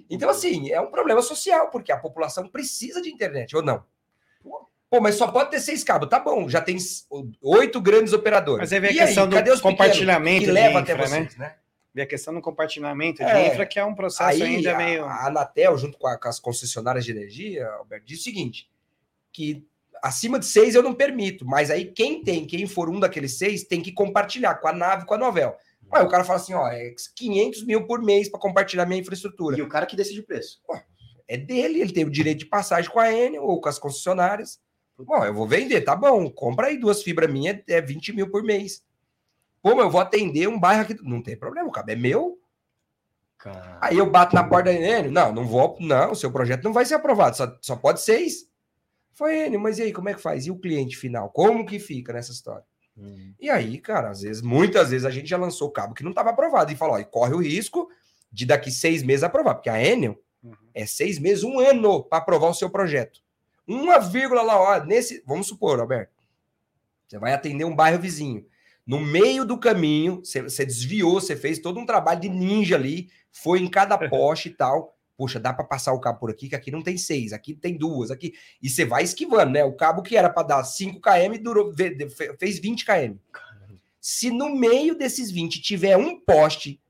[0.09, 3.85] Então, assim, é um problema social, porque a população precisa de internet, ou não?
[4.95, 6.09] Pô, mas só pode ter seis cabos.
[6.09, 6.77] Tá bom, já tem
[7.43, 8.61] oito grandes operadores.
[8.61, 11.47] Mas aí vem a questão aí, do compartilhamento que leva infra, até vocês, né?
[11.49, 11.55] né?
[11.93, 14.77] Vem a questão do compartilhamento de é, infra, que é um processo aí, ainda a,
[14.77, 15.05] meio.
[15.05, 18.71] A Anatel, junto com, a, com, as concessionárias de energia, Alberto, diz o seguinte:
[19.33, 19.67] que
[20.01, 23.65] acima de seis eu não permito, mas aí quem tem, quem for um daqueles seis,
[23.65, 25.57] tem que compartilhar com a nave, com a novel.
[25.91, 29.59] Aí o cara fala assim: ó, é 500 mil por mês para compartilhar minha infraestrutura.
[29.59, 30.61] E o cara que decide o preço.
[30.65, 30.79] Pô,
[31.27, 34.63] é dele, ele tem o direito de passagem com a Enel ou com as concessionárias.
[34.99, 36.31] Bom, eu vou vender, tá bom.
[36.31, 38.85] Compra aí duas fibras minhas, é 20 mil por mês.
[39.61, 40.97] Pô, mas eu vou atender um bairro aqui.
[41.03, 42.39] Não tem problema, o cabo é meu.
[43.39, 43.79] Caramba.
[43.81, 45.11] Aí eu bato na porta da Enel.
[45.11, 45.77] Não, não vou.
[45.81, 47.37] Não, o seu projeto não vai ser aprovado.
[47.37, 48.49] Só, só pode seis.
[49.13, 50.47] Foi Enel, mas e aí, como é que faz?
[50.47, 51.31] E o cliente final?
[51.31, 52.65] Como que fica nessa história?
[52.97, 53.35] Hum.
[53.41, 56.31] E aí, cara, às vezes, muitas vezes a gente já lançou cabo que não estava
[56.31, 57.89] aprovado e falou: ó, e corre o risco
[58.31, 60.55] de daqui seis meses aprovar, porque a Enel uhum.
[60.75, 63.24] é seis meses, um ano para aprovar o seu projeto.
[63.67, 65.23] Uma vírgula lá, ó, nesse.
[65.27, 66.13] Vamos supor, Alberto.
[67.07, 68.47] Você vai atender um bairro vizinho.
[68.87, 73.09] No meio do caminho, você, você desviou, você fez todo um trabalho de ninja ali,
[73.33, 74.95] foi em cada poste e tal.
[75.17, 77.79] Poxa, dá para passar o cabo por aqui, que aqui não tem seis, aqui tem
[77.79, 78.35] duas, aqui.
[78.61, 79.65] E você vai esquivando, né?
[79.65, 81.73] O cabo que era para dar 5 km durou,
[82.39, 83.17] fez 20 km.
[84.01, 86.83] Se no meio desses 20 tiver um poste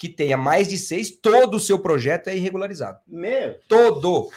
[0.00, 2.98] que tenha mais de seis, todo o seu projeto é irregularizado.
[3.06, 3.60] Meu.
[3.68, 4.30] Todo.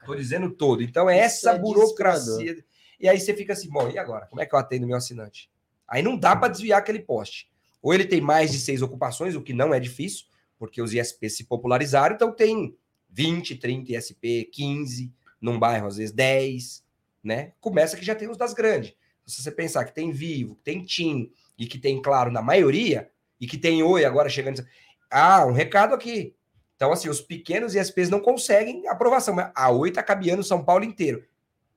[0.00, 0.82] Estou dizendo todo.
[0.82, 2.64] Então, é essa é burocracia.
[2.98, 4.24] E aí você fica assim, bom, e agora?
[4.28, 5.50] Como é que eu atendo meu assinante?
[5.86, 7.50] Aí não dá para desviar aquele poste.
[7.82, 10.24] Ou ele tem mais de seis ocupações, o que não é difícil,
[10.58, 12.74] porque os ISP se popularizaram, então tem
[13.10, 16.82] 20, 30 ISP, 15, num bairro, às vezes 10,
[17.22, 17.52] né?
[17.60, 18.94] Começa que já tem os das grandes.
[19.26, 23.10] Se você pensar que tem Vivo, que tem TIM e que tem Claro na maioria,
[23.40, 24.64] e que tem Oi agora chegando.
[25.10, 26.34] Ah, um recado aqui.
[26.76, 30.84] Então, assim, os pequenos ISPs não conseguem aprovação, mas a Oi está cabeando São Paulo
[30.84, 31.24] inteiro.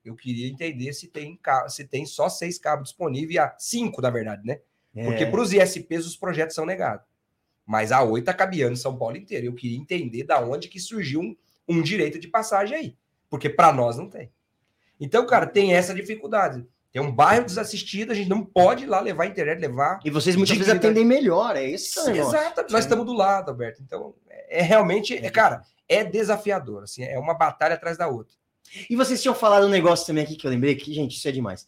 [0.04, 4.46] Eu queria entender se tem, se tem só seis cabos disponíveis, a cinco, na verdade,
[4.46, 4.60] né?
[4.94, 5.04] É.
[5.04, 7.04] Porque para os ISPs os projetos são negados.
[7.66, 9.46] Mas a Oi está cabeando São Paulo inteiro.
[9.46, 11.36] Eu queria entender da onde que surgiu um,
[11.68, 12.96] um direito de passagem aí.
[13.28, 14.30] Porque para nós não tem.
[15.00, 16.66] Então, cara, tem essa dificuldade.
[16.94, 19.98] Tem um bairro desassistido, a gente não pode ir lá levar a internet, levar.
[20.04, 22.08] E vocês muitas vezes atendem melhor, é isso?
[22.08, 23.82] Exato, nós estamos do lado, Alberto.
[23.82, 26.84] Então, é, é realmente, é, cara, é desafiador.
[26.84, 28.32] Assim, é uma batalha atrás da outra.
[28.88, 31.32] E vocês tinham falado um negócio também aqui que eu lembrei que, gente, isso é
[31.32, 31.66] demais.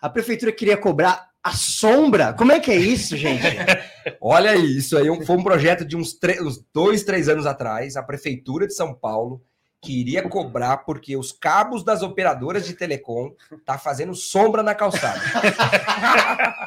[0.00, 2.32] A prefeitura queria cobrar a sombra.
[2.32, 3.42] Como é que é isso, gente?
[4.22, 7.96] Olha isso aí foi um projeto de uns, uns dois, três anos atrás.
[7.96, 9.42] A Prefeitura de São Paulo
[9.84, 13.32] queria cobrar porque os cabos das operadoras de telecom
[13.64, 15.20] tá fazendo sombra na calçada.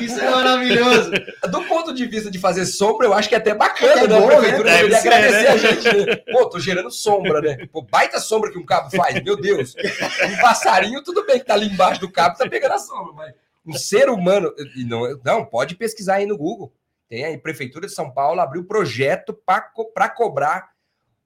[0.00, 1.10] Isso é maravilhoso.
[1.50, 4.18] Do ponto de vista de fazer sombra, eu acho que é até bacana, É né?
[4.20, 4.76] bom, a Prefeitura né?
[4.76, 6.06] deveria ser, agradecer a gente.
[6.06, 6.16] né?
[6.32, 7.66] Pô, tô gerando sombra, né?
[7.72, 9.74] Pô, baita sombra que um cabo faz, meu Deus.
[10.30, 13.34] Um passarinho, tudo bem que tá ali embaixo do cabo, tá pegando a sombra, mas
[13.66, 14.52] um ser humano.
[14.76, 16.72] e Não, não, pode pesquisar aí no Google.
[17.08, 20.70] Tem aí, Prefeitura de São Paulo abriu projeto para co pra cobrar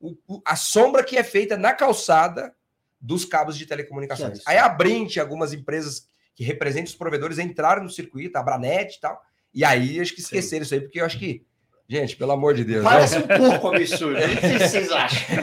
[0.01, 2.55] o- o- a sombra que é feita na calçada
[3.01, 4.41] dos cabos de telecomunicações.
[4.45, 8.43] Que é aí a Brint, algumas empresas que representam os provedores entraram no circuito, a
[8.43, 9.21] Branet e tal.
[9.55, 11.45] E aí acho que esqueceram isso aí, porque eu acho que,
[11.89, 12.85] gente, pelo amor de Deus.
[12.85, 13.25] Parece né?
[13.25, 14.21] um pouco absurdo.
[14.21, 15.37] Não sei se vocês acham.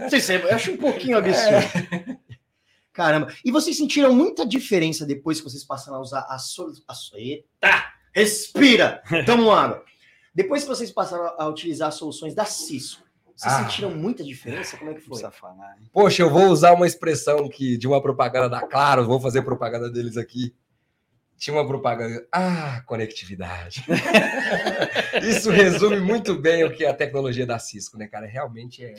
[0.00, 2.18] Não sei se é- eu acho um pouquinho absurdo.
[2.92, 3.32] Caramba.
[3.44, 6.84] E vocês sentiram muita diferença depois que vocês passaram a usar a solução.
[7.18, 7.92] Eita!
[8.14, 9.02] Respira!
[9.26, 9.84] Tamo água.
[10.32, 13.02] Depois que vocês passaram a utilizar as soluções da Cisco,
[13.36, 13.64] vocês Ah.
[13.64, 14.76] sentiram muita diferença?
[14.76, 15.20] Como é que foi?
[15.30, 15.76] Falar.
[15.80, 15.88] hein?
[15.92, 19.90] Poxa, eu vou usar uma expressão que de uma propaganda da Claro, vou fazer propaganda
[19.90, 20.54] deles aqui.
[21.36, 22.26] Tinha uma propaganda.
[22.30, 23.84] Ah, conectividade.
[25.28, 28.26] Isso resume muito bem o que é a tecnologia da Cisco, né, cara?
[28.26, 28.94] Realmente é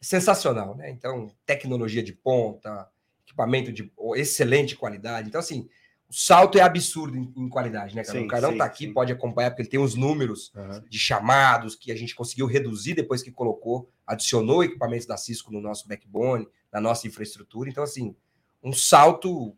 [0.00, 0.90] sensacional, né?
[0.90, 2.88] Então, tecnologia de ponta,
[3.24, 5.28] equipamento de excelente qualidade.
[5.28, 5.68] Então, assim,
[6.08, 8.18] o salto é absurdo em, em qualidade, né, cara?
[8.18, 8.92] Sim, o cara não sim, tá aqui, sim.
[8.92, 10.52] pode acompanhar, porque ele tem os números
[10.88, 15.60] de chamados que a gente conseguiu reduzir depois que colocou, adicionou equipamentos da Cisco no
[15.60, 17.68] nosso backbone, na nossa infraestrutura.
[17.68, 18.14] Então, assim,
[18.62, 19.56] um salto.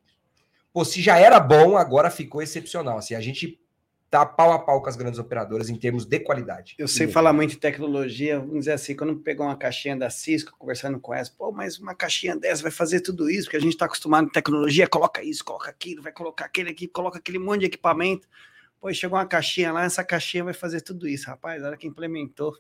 [0.73, 2.99] Pô, se já era bom, agora ficou excepcional.
[2.99, 3.61] Assim, a gente
[4.11, 6.75] tá pau a pau com as grandes operadoras em termos de qualidade.
[6.79, 10.57] Eu sei falar muito em tecnologia, vamos dizer assim, quando pegou uma caixinha da Cisco,
[10.59, 13.73] conversando com essa, pô, mas uma caixinha dessa vai fazer tudo isso, porque a gente
[13.73, 17.61] está acostumado em tecnologia, coloca isso, coloca aquilo, vai colocar aquele aqui, coloca aquele monte
[17.61, 18.27] de equipamento.
[18.81, 21.87] Pô, chegou uma caixinha lá, essa caixinha vai fazer tudo isso, rapaz, na hora que
[21.87, 22.57] implementou.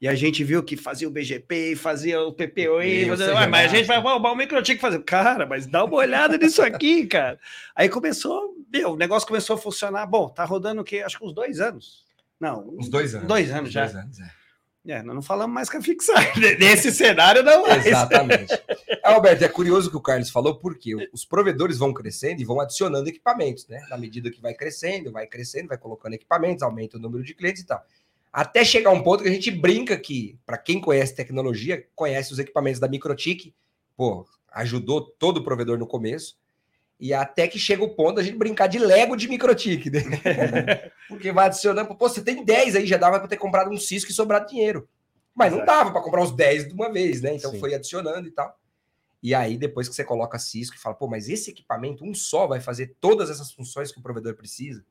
[0.00, 3.34] E a gente viu que fazia o BGP, fazia o PPOE, Meu, fazia, você "Ué,
[3.34, 5.00] mas a remata." gente vai, "Ué, o micro tinha que fazer.
[5.02, 7.38] Cara, mas dá uma olhada nisso aqui, cara.
[7.74, 10.06] Aí começou, meu, o negócio começou a funcionar.
[10.06, 11.00] Bom, tá rodando o quê?
[11.00, 12.04] Acho que uns dois anos.
[12.38, 13.26] Não, Uns dois anos.
[13.26, 13.82] Dois anos já.
[13.86, 14.38] dois anos, é.
[14.86, 16.16] É, nós não falamos mais com a fixar.
[16.58, 17.84] Nesse cenário, não mais.
[17.84, 18.54] Exatamente.
[18.54, 22.44] É, Alberto, é curioso o que o Carlos falou, porque os provedores vão crescendo e
[22.44, 23.84] vão adicionando equipamentos, né?
[23.90, 27.62] Na medida que vai crescendo, vai crescendo, vai colocando equipamentos, aumenta o número de clientes
[27.62, 27.84] e tal.
[28.32, 32.38] Até chegar um ponto que a gente brinca que, para quem conhece tecnologia, conhece os
[32.38, 33.54] equipamentos da Microtik,
[33.96, 36.38] pô, ajudou todo o provedor no começo.
[37.00, 40.00] E até que chega o ponto da gente brincar de Lego de Microtik, né?
[41.08, 44.10] Porque vai adicionando, pô, você tem 10 aí, já dava para ter comprado um Cisco
[44.10, 44.88] e sobrar dinheiro.
[45.34, 45.78] Mas não Exato.
[45.78, 47.36] dava para comprar os 10 de uma vez, né?
[47.36, 47.60] Então Sim.
[47.60, 48.58] foi adicionando e tal.
[49.22, 52.46] E aí, depois que você coloca Cisco e fala, pô, mas esse equipamento, um só,
[52.46, 54.84] vai fazer todas essas funções que o provedor precisa.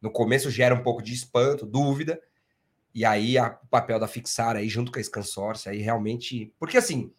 [0.00, 2.20] No começo gera um pouco de espanto, dúvida.
[2.96, 6.50] E aí a- o papel da Fixar aí, junto com a Scansource, aí realmente.
[6.58, 7.12] Porque assim,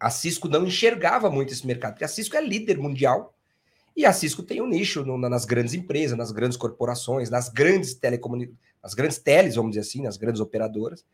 [0.00, 3.32] a Cisco não enxergava muito esse mercado, porque a Cisco é líder mundial.
[3.96, 7.48] E a Cisco tem um nicho no- na- nas grandes empresas, nas grandes corporações, nas
[7.48, 11.04] grandes telecomunicações, nas grandes teles, vamos dizer assim, nas grandes operadoras.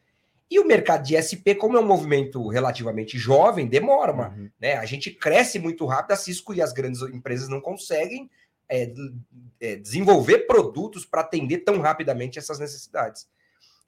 [0.50, 4.50] E o mercado de SP, como é um movimento relativamente jovem, demora, uma, Uhum.
[4.60, 4.76] né?
[4.76, 8.30] A gente cresce muito rápido, a Cisco e as grandes empresas não conseguem
[8.66, 8.90] é,
[9.60, 13.28] é, desenvolver produtos para atender tão rapidamente essas necessidades.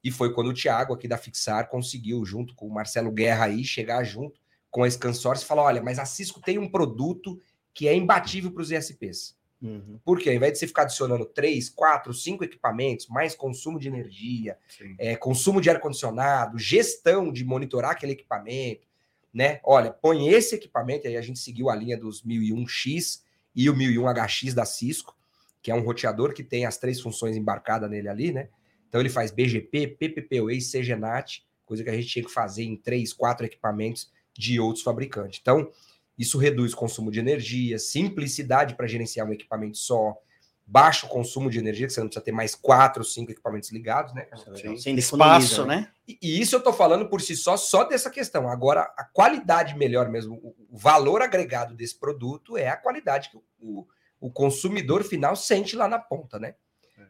[0.06, 3.64] E foi quando o Thiago aqui da Fixar conseguiu, junto com o Marcelo Guerra aí,
[3.64, 4.40] chegar junto
[4.70, 7.40] com a Scansource e falar: olha, mas a Cisco tem um produto
[7.74, 9.36] que é imbatível para os ISPs.
[9.60, 9.98] Uhum.
[10.04, 14.56] Porque ao invés de você ficar adicionando três, quatro, cinco equipamentos, mais consumo de energia,
[14.96, 18.86] é, consumo de ar-condicionado, gestão de monitorar aquele equipamento,
[19.34, 19.58] né?
[19.64, 23.22] Olha, põe esse equipamento, aí a gente seguiu a linha dos 1001X
[23.56, 25.16] e o 1001HX da Cisco,
[25.60, 28.50] que é um roteador que tem as três funções embarcadas nele ali, né?
[28.88, 32.76] Então ele faz BGP, PPPoE e CGNAT, coisa que a gente tinha que fazer em
[32.76, 35.38] três, quatro equipamentos de outros fabricantes.
[35.42, 35.70] Então,
[36.16, 40.16] isso reduz o consumo de energia, simplicidade para gerenciar um equipamento só,
[40.64, 44.26] baixo consumo de energia, que você não precisa ter mais quatro, cinco equipamentos ligados, né?
[44.56, 44.76] Sim.
[44.76, 45.88] Você Espaço, economiza, né?
[46.08, 48.48] E, e isso eu tô falando por si só, só dessa questão.
[48.48, 53.36] Agora, a qualidade melhor mesmo, o, o valor agregado desse produto é a qualidade que
[53.36, 53.86] o, o-
[54.18, 56.54] o consumidor final sente lá na ponta, né?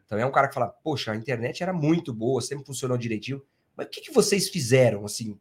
[0.07, 3.43] Então é um cara que fala, poxa, a internet era muito boa, sempre funcionou direitinho.
[3.75, 5.37] Mas o que, que vocês fizeram, assim?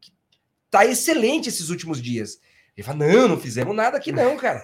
[0.69, 2.41] Tá excelente esses últimos dias.
[2.77, 4.61] Ele fala, não, não fizemos nada aqui não, cara.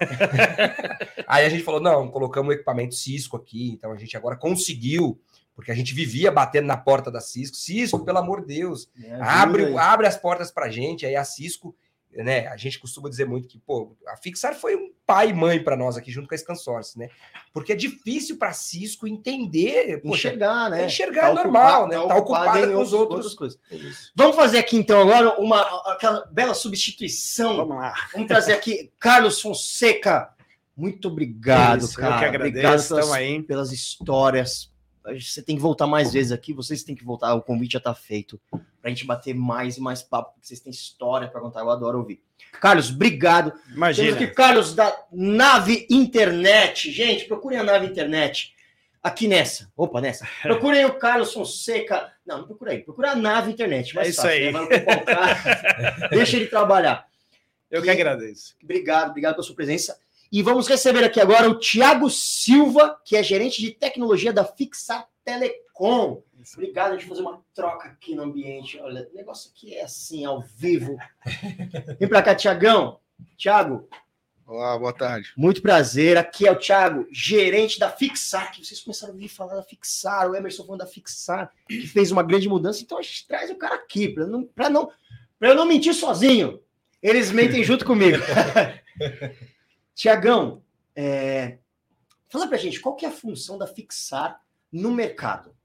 [1.25, 5.19] Aí a gente falou, não, colocamos o equipamento Cisco aqui, então a gente agora conseguiu,
[5.55, 7.55] porque a gente vivia batendo na porta da Cisco.
[7.55, 8.91] Cisco, pelo amor de Deus,
[9.21, 11.05] abre, abre as portas pra gente.
[11.05, 11.73] Aí a Cisco
[12.17, 12.47] né?
[12.47, 15.75] A gente costuma dizer muito que, pô, a Fixar foi um pai e mãe para
[15.75, 17.09] nós aqui junto com a Scansource, né?
[17.53, 20.85] Porque é difícil para Cisco entender, poxa, enxergar, né?
[20.85, 21.95] Enxergar tá normal, né?
[21.95, 23.17] Tá, tá ocupada com os outros.
[23.17, 23.59] outras coisas.
[23.71, 23.77] É
[24.15, 25.61] Vamos fazer aqui então agora uma
[25.91, 27.57] aquela bela substituição.
[27.57, 27.93] Vamos lá.
[28.13, 30.29] Vamos trazer aqui Carlos Fonseca.
[30.75, 32.15] Muito obrigado, Isso, cara.
[32.15, 32.93] Eu que agradeço.
[32.93, 34.72] Obrigado pelas, pelas histórias,
[35.03, 37.93] você tem que voltar mais vezes aqui, vocês têm que voltar, o convite já está
[37.93, 41.59] feito para a gente bater mais e mais papo, porque vocês têm história para contar,
[41.61, 42.21] eu adoro ouvir.
[42.59, 43.53] Carlos, obrigado.
[43.73, 44.15] Imagina.
[44.15, 46.91] Temos que Carlos da Nave Internet.
[46.91, 48.53] Gente, procurem a Nave Internet
[49.01, 49.71] aqui nessa.
[49.75, 50.27] Opa, nessa.
[50.41, 52.11] Procurem o Carlos Fonseca.
[52.25, 52.79] Não, não procura aí.
[52.79, 53.93] Procura a Nave Internet.
[53.93, 54.51] Mais é isso fácil, aí.
[54.53, 56.07] Né?
[56.11, 57.05] Deixa ele trabalhar.
[57.69, 58.55] Eu que agradeço.
[58.63, 59.97] Obrigado, obrigado pela sua presença.
[60.33, 65.07] E vamos receber aqui agora o Tiago Silva, que é gerente de tecnologia da Fixar
[65.23, 66.23] Telecom.
[66.53, 68.79] Obrigado, a gente fazer uma troca aqui no ambiente.
[68.79, 70.97] Olha, o negócio aqui é assim, ao vivo.
[71.99, 72.99] Vem para cá, Tiagão.
[73.37, 73.87] Tiago.
[74.47, 75.31] Olá, boa tarde.
[75.37, 76.17] Muito prazer.
[76.17, 80.31] Aqui é o Thiago, gerente da Fixar, que vocês começaram a ouvir falar da Fixar,
[80.31, 82.81] o Emerson falando da Fixar, que fez uma grande mudança.
[82.81, 84.91] Então a gente traz o cara aqui, para não, não,
[85.39, 86.59] eu não mentir sozinho.
[87.03, 88.17] Eles mentem junto comigo.
[89.95, 90.63] Tiagão,
[90.95, 91.59] é...
[92.29, 94.41] fala para gente qual que é a função da Fixar
[94.71, 95.55] no mercado.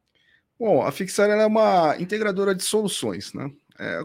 [0.59, 3.51] Bom, a Fixar é uma integradora de soluções, né?
[3.79, 4.03] É,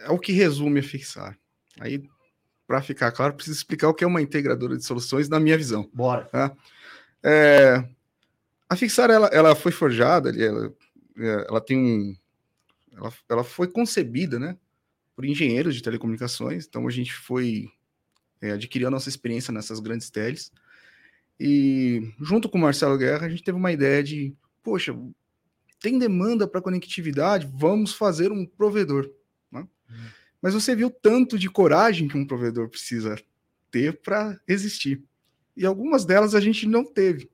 [0.00, 1.38] é o que resume a Fixar.
[1.78, 2.02] Aí,
[2.66, 5.88] para ficar claro, preciso explicar o que é uma integradora de soluções na minha visão.
[5.92, 6.24] Bora.
[6.26, 6.56] Tá?
[7.22, 7.84] É,
[8.68, 10.74] a Fixar ela, ela foi forjada, ela,
[11.18, 12.16] é, ela tem um,
[12.92, 14.56] ela, ela foi concebida, né,
[15.14, 16.66] por engenheiros de telecomunicações.
[16.66, 17.68] Então a gente foi
[18.40, 20.52] é, adquirir a nossa experiência nessas grandes teles.
[21.38, 24.94] E junto com o Marcelo Guerra, a gente teve uma ideia de, poxa,
[25.80, 29.10] tem demanda para conectividade, vamos fazer um provedor.
[29.50, 29.66] Né?
[29.90, 29.94] Hum.
[30.42, 33.16] Mas você viu tanto de coragem que um provedor precisa
[33.70, 35.02] ter para existir.
[35.56, 37.30] E algumas delas a gente não teve.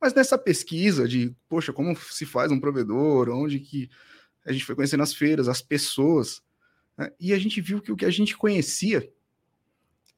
[0.00, 3.88] Mas nessa pesquisa de, poxa, como se faz um provedor, onde que
[4.44, 6.42] a gente foi conhecendo as feiras, as pessoas,
[6.96, 7.10] né?
[7.18, 9.10] e a gente viu que o que a gente conhecia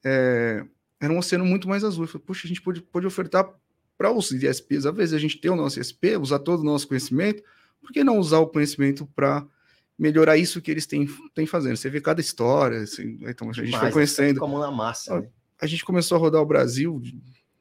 [0.03, 0.65] é,
[0.99, 2.03] era um oceano muito mais azul.
[2.03, 3.49] Eu falei, puxa, a gente pode, pode ofertar
[3.97, 6.87] para os ISPs, às vezes a gente tem o nosso ISP, usar todo o nosso
[6.87, 7.43] conhecimento,
[7.81, 9.45] por que não usar o conhecimento para
[9.97, 11.75] melhorar isso que eles têm, têm fazendo?
[11.75, 14.39] Você vê cada história, assim, então a gente foi conhecendo.
[14.39, 15.19] Como na massa.
[15.19, 15.29] Né?
[15.61, 17.01] A gente começou a rodar o Brasil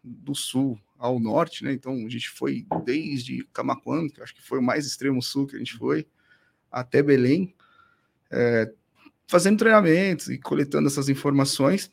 [0.04, 1.72] do sul ao norte, né?
[1.72, 5.56] Então a gente foi desde Camaquã, que acho que foi o mais extremo sul que
[5.56, 6.06] a gente foi,
[6.70, 7.52] até Belém,
[8.30, 8.72] é,
[9.26, 11.90] fazendo treinamentos e coletando essas informações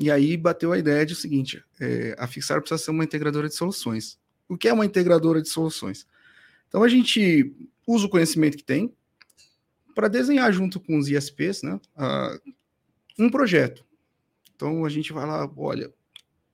[0.00, 3.48] e aí bateu a ideia de o seguinte: é, a Fixar precisa ser uma integradora
[3.48, 4.18] de soluções.
[4.48, 6.06] O que é uma integradora de soluções?
[6.68, 7.54] Então a gente
[7.86, 8.94] usa o conhecimento que tem
[9.94, 12.52] para desenhar junto com os ISPs né, uh,
[13.18, 13.84] um projeto.
[14.54, 15.92] Então a gente vai lá, olha,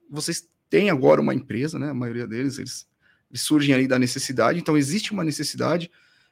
[0.09, 1.91] vocês têm agora uma empresa, né?
[1.91, 2.89] A maioria deles, eles,
[3.31, 5.91] eles surgem ali da necessidade, então existe uma necessidade.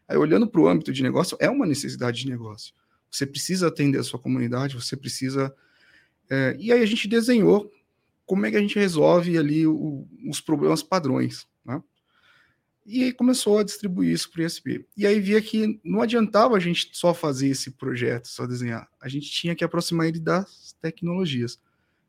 [0.08, 2.74] Aí, olhando para o âmbito de negócio, é uma necessidade de negócio.
[3.10, 5.54] Você precisa atender a sua comunidade, você precisa
[6.34, 7.70] é, e aí a gente desenhou
[8.24, 11.82] como é que a gente resolve ali o, os problemas padrões, né?
[12.86, 14.86] E aí começou a distribuir isso para o ISP.
[14.96, 18.88] E aí via que não adiantava a gente só fazer esse projeto, só desenhar.
[18.98, 21.60] A gente tinha que aproximar ele das tecnologias.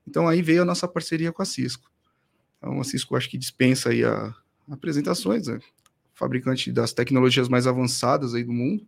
[0.08, 1.92] Então aí veio a nossa parceria com a Cisco.
[2.58, 4.34] Então a Cisco acho que dispensa aí a,
[4.70, 5.60] apresentações, né?
[6.14, 8.88] fabricante das tecnologias mais avançadas aí do mundo.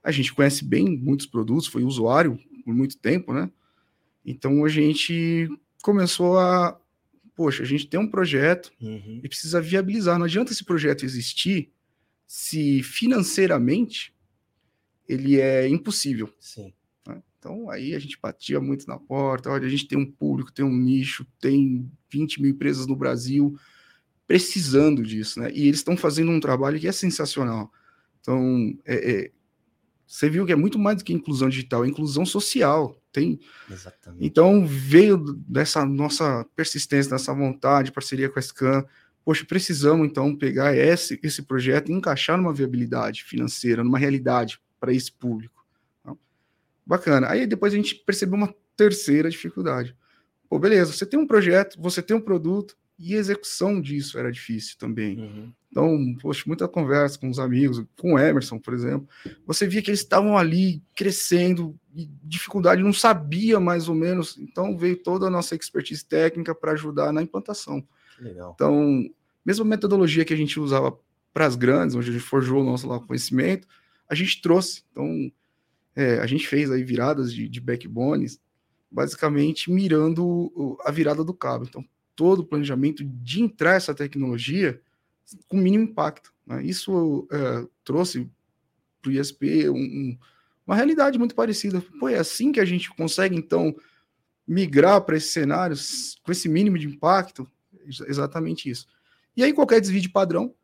[0.00, 3.50] A gente conhece bem muitos produtos, foi usuário por muito tempo, né?
[4.24, 5.48] Então a gente
[5.82, 6.80] começou a,
[7.34, 9.20] poxa, a gente tem um projeto uhum.
[9.22, 10.18] e precisa viabilizar.
[10.18, 11.70] Não adianta esse projeto existir
[12.26, 14.14] se financeiramente
[15.06, 16.32] ele é impossível.
[16.40, 16.72] Sim.
[17.06, 17.22] Né?
[17.38, 19.50] Então aí a gente batia muito na porta.
[19.50, 23.58] Olha, a gente tem um público, tem um nicho, tem 20 mil empresas no Brasil
[24.26, 25.50] precisando disso, né?
[25.52, 27.70] E eles estão fazendo um trabalho que é sensacional.
[28.20, 29.30] Então, é, é,
[30.06, 32.98] você viu que é muito mais do que inclusão digital, é inclusão social.
[33.14, 33.38] Tem.
[33.70, 34.26] Exatamente.
[34.26, 38.84] Então veio dessa nossa persistência, dessa vontade, parceria com a Scan.
[39.24, 44.92] Poxa, precisamos então pegar esse, esse projeto e encaixar numa viabilidade financeira, numa realidade para
[44.92, 45.64] esse público.
[46.02, 46.12] Tá?
[46.84, 47.28] Bacana.
[47.30, 49.96] Aí depois a gente percebeu uma terceira dificuldade.
[50.48, 54.30] Pô, beleza, você tem um projeto, você tem um produto, e a execução disso era
[54.30, 55.18] difícil também.
[55.20, 55.52] Uhum.
[55.74, 59.08] Então, poxa, muita conversa com os amigos, com o Emerson, por exemplo.
[59.44, 61.76] Você via que eles estavam ali crescendo,
[62.22, 64.38] dificuldade, não sabia mais ou menos.
[64.38, 67.84] Então, veio toda a nossa expertise técnica para ajudar na implantação.
[68.20, 68.52] Legal.
[68.54, 69.04] Então,
[69.44, 70.96] mesma metodologia que a gente usava
[71.32, 73.66] para as grandes, onde a gente forjou o nosso conhecimento,
[74.08, 74.84] a gente trouxe.
[74.92, 75.28] Então,
[75.96, 78.40] é, a gente fez aí viradas de, de backbones,
[78.88, 81.64] basicamente mirando a virada do cabo.
[81.68, 84.80] Então, todo o planejamento de entrar essa tecnologia
[85.48, 86.32] com mínimo impacto.
[86.46, 86.64] Né?
[86.64, 88.30] Isso é, trouxe
[89.00, 90.18] para o ISP um, um,
[90.66, 91.82] uma realidade muito parecida.
[91.98, 93.74] Pô, é assim que a gente consegue, então,
[94.46, 97.46] migrar para esses cenários com esse mínimo de impacto?
[97.86, 98.86] Exatamente isso.
[99.36, 100.54] E aí, qualquer desvio de padrão,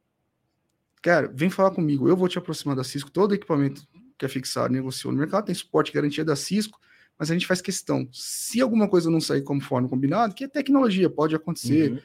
[1.03, 3.87] cara, vem falar comigo, eu vou te aproximar da Cisco, todo equipamento
[4.17, 6.79] que é fixado, negociou no mercado, tem suporte garantia da Cisco,
[7.19, 8.09] mas a gente faz questão.
[8.13, 11.99] Se alguma coisa não sair conforme combinado, que é tecnologia, pode acontecer, uhum.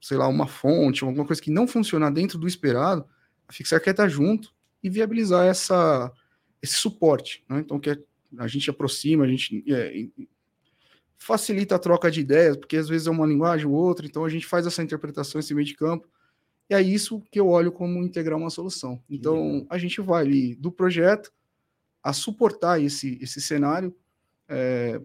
[0.00, 3.04] Sei lá, uma fonte, alguma coisa que não funcionar dentro do esperado,
[3.46, 6.12] a Fixar quer estar junto e viabilizar essa,
[6.62, 7.44] esse suporte.
[7.48, 7.60] Né?
[7.60, 7.90] Então, que
[8.38, 10.06] a gente aproxima, a gente é,
[11.16, 14.28] facilita a troca de ideias, porque às vezes é uma linguagem ou outra, então a
[14.28, 16.08] gente faz essa interpretação, esse meio de campo,
[16.70, 19.02] e é isso que eu olho como integrar uma solução.
[19.08, 21.32] Então, a gente vai ali do projeto
[22.02, 23.94] a suportar esse, esse cenário,
[24.46, 25.00] é,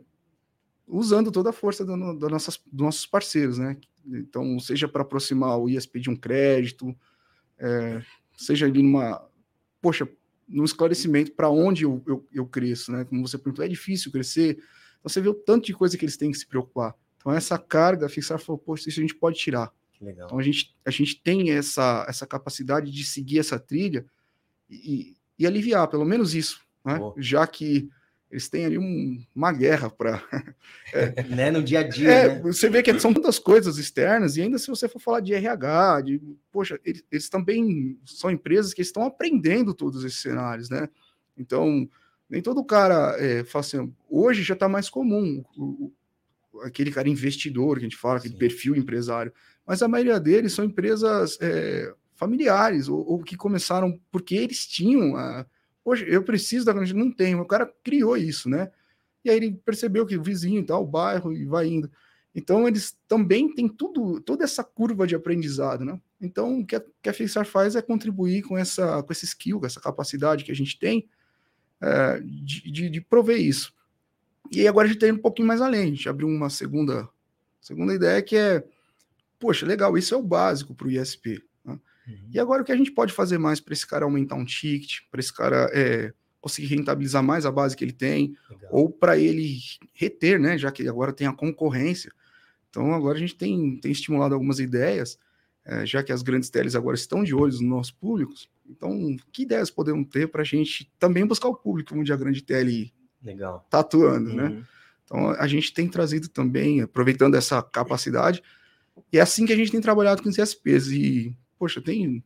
[0.88, 3.78] usando toda a força do, nossas, dos nossos parceiros, né?
[4.06, 6.96] Então, seja para aproximar o ISP de um crédito,
[7.58, 8.02] é,
[8.38, 9.26] seja ali numa,
[9.82, 10.08] poxa,
[10.48, 13.06] no esclarecimento para onde eu, eu, eu, cresço, né?
[13.06, 14.58] Como você perguntou, é difícil crescer.
[15.00, 16.96] Então, você vê o tanto de coisa que eles têm que se preocupar.
[17.18, 19.72] Então, essa carga, fixar, falou, poxa, isso a gente pode tirar.
[20.02, 20.28] Legal.
[20.28, 24.06] Então, a gente, a gente tem essa, essa capacidade de seguir essa trilha
[24.70, 27.00] e, e aliviar, pelo menos isso, né?
[27.18, 27.90] Já que
[28.34, 30.20] eles têm ali um, uma guerra para.
[30.92, 32.10] é, né, no dia a dia.
[32.10, 32.42] É, né?
[32.42, 36.02] Você vê que são tantas coisas externas, e ainda se você for falar de RH,
[36.02, 36.22] de.
[36.52, 40.90] Poxa, eles, eles também são empresas que estão aprendendo todos esses cenários, né?
[41.38, 41.88] Então,
[42.28, 45.44] nem todo cara é, fala assim, hoje já está mais comum.
[45.56, 45.94] O,
[46.64, 48.40] aquele cara investidor que a gente fala, aquele Sim.
[48.40, 49.32] perfil empresário.
[49.64, 55.16] Mas a maioria deles são empresas é, familiares, ou, ou, que começaram porque eles tinham
[55.16, 55.46] a
[55.86, 57.36] Hoje eu preciso da não tem.
[57.36, 58.72] O cara criou isso, né?
[59.24, 61.90] E aí ele percebeu que o vizinho e tal, o bairro, e vai indo.
[62.36, 66.00] Então eles também têm tudo, toda essa curva de aprendizado, né?
[66.20, 69.60] Então o que a, que a Fixar faz é contribuir com essa, com esse skill,
[69.60, 71.08] com essa capacidade que a gente tem
[71.80, 73.74] é, de, de, de, prover isso.
[74.52, 77.08] E agora a gente tem um pouquinho mais além, a gente abriu uma segunda,
[77.62, 78.64] segunda ideia que é,
[79.40, 81.44] poxa, legal, isso é o básico para o ISP.
[82.08, 82.30] Uhum.
[82.32, 85.00] E agora o que a gente pode fazer mais para esse cara aumentar um ticket,
[85.10, 88.70] para esse cara é, conseguir rentabilizar mais a base que ele tem, Legal.
[88.72, 89.58] ou para ele
[89.94, 90.58] reter, né?
[90.58, 92.12] Já que agora tem a concorrência.
[92.70, 95.18] Então agora a gente tem, tem estimulado algumas ideias,
[95.66, 98.50] é, já que as grandes teles agora estão de olho nos nossos públicos.
[98.70, 102.42] Então, que ideias podemos ter para a gente também buscar o público onde a grande
[102.42, 104.44] tele está atuando, né?
[104.44, 104.50] uhum.
[104.56, 104.66] né?
[105.06, 108.42] Então a gente tem trazido também, aproveitando essa capacidade,
[109.12, 110.88] e é assim que a gente tem trabalhado com os CSPs.
[110.88, 112.22] E poxa, tem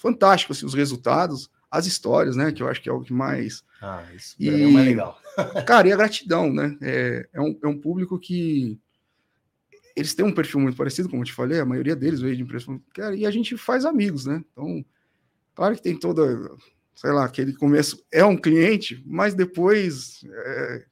[0.00, 2.50] fantástico assim, os resultados, as histórias, né?
[2.50, 3.62] Que eu acho que é o que mais.
[3.82, 5.20] Ah, isso e, é mais legal.
[5.66, 6.78] cara, e a gratidão, né?
[6.80, 8.80] É, é, um, é um público que
[9.94, 12.42] eles têm um perfil muito parecido, como eu te falei, a maioria deles veio de
[12.42, 12.80] empresa.
[12.94, 14.42] Cara, e a gente faz amigos, né?
[14.52, 14.82] Então,
[15.54, 16.50] claro que tem toda,
[16.94, 20.86] sei lá, aquele começo é um cliente, mas depois é,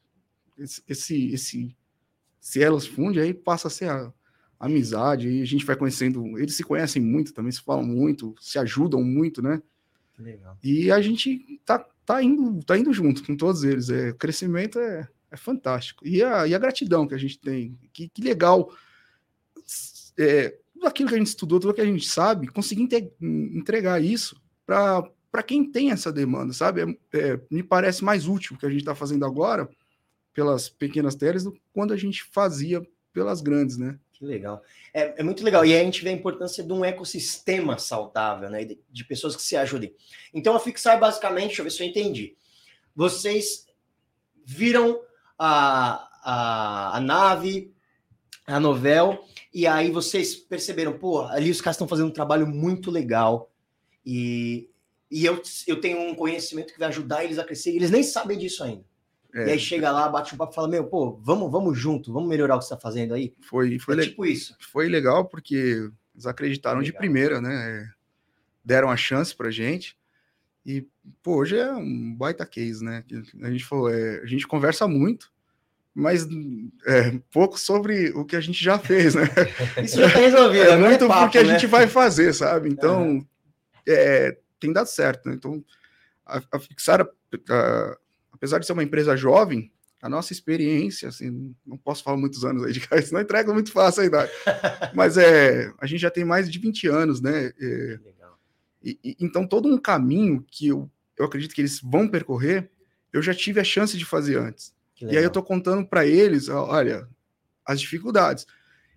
[0.87, 1.77] esse, esse,
[2.39, 4.12] se elas fundem, aí passa a ser a,
[4.61, 8.59] amizade, e a gente vai conhecendo, eles se conhecem muito também, se falam muito, se
[8.59, 9.63] ajudam muito, né?
[10.19, 10.59] Legal.
[10.63, 14.79] E a gente tá, tá, indo, tá indo junto com todos eles, é, o crescimento
[14.79, 16.07] é, é fantástico.
[16.07, 18.71] E a, e a gratidão que a gente tem, que, que legal,
[20.19, 22.87] é, tudo aquilo que a gente estudou, tudo que a gente sabe, conseguir
[23.19, 26.99] entregar isso para quem tem essa demanda, sabe?
[27.13, 29.67] É, é, me parece mais útil o que a gente está fazendo agora,
[30.35, 33.99] pelas pequenas telas, do que quando a gente fazia pelas grandes, né?
[34.21, 34.62] Que legal.
[34.93, 35.64] É, é, muito legal.
[35.64, 38.66] E aí a gente vê a importância de um ecossistema saudável, né?
[38.66, 39.95] De, de, pessoas que se ajudem.
[40.35, 42.37] Então, a Fixar, basicamente, deixa eu ver se eu entendi.
[42.95, 43.66] Vocês
[44.45, 45.01] viram
[45.39, 47.73] a, a, a nave,
[48.47, 52.91] a novel, e aí vocês perceberam, pô, ali os caras estão fazendo um trabalho muito
[52.91, 53.51] legal.
[54.05, 54.68] E,
[55.11, 57.71] e eu, eu tenho um conhecimento que vai ajudar eles a crescer.
[57.71, 58.85] Eles nem sabem disso ainda.
[59.35, 59.49] É.
[59.49, 62.28] E aí chega lá, bate um papo e fala: Meu, pô, vamos, vamos junto, vamos
[62.28, 63.33] melhorar o que você está fazendo aí.
[63.41, 64.57] Foi, foi é tipo isso.
[64.72, 67.91] Foi legal porque eles acreditaram de primeira, né?
[68.64, 69.97] Deram a chance pra gente.
[70.64, 70.87] E,
[71.22, 73.05] pô, hoje é um baita case, né?
[73.43, 75.33] A gente falou, é, a gente conversa muito,
[75.95, 76.26] mas
[76.87, 79.22] é, pouco sobre o que a gente já fez, né?
[79.83, 80.62] Isso já está resolvido.
[80.64, 81.53] É agora muito papo, porque a né?
[81.55, 82.68] gente vai fazer, sabe?
[82.68, 83.26] Então,
[83.89, 85.28] é, tem dado certo.
[85.28, 85.35] Né?
[85.35, 85.64] Então,
[86.26, 87.99] a, a Fixar, a-
[88.41, 89.70] apesar de ser uma empresa jovem,
[90.03, 93.70] a nossa experiência, assim, não posso falar muitos anos aí de cara, senão entrega muito
[93.70, 94.32] fácil a idade.
[94.97, 97.53] Mas é, a gente já tem mais de 20 anos, né?
[97.61, 97.99] É,
[98.82, 102.70] e- e- então, todo um caminho que eu, eu acredito que eles vão percorrer,
[103.12, 104.72] eu já tive a chance de fazer antes.
[105.12, 107.07] E aí eu tô contando para eles, olha,
[107.66, 108.47] as dificuldades.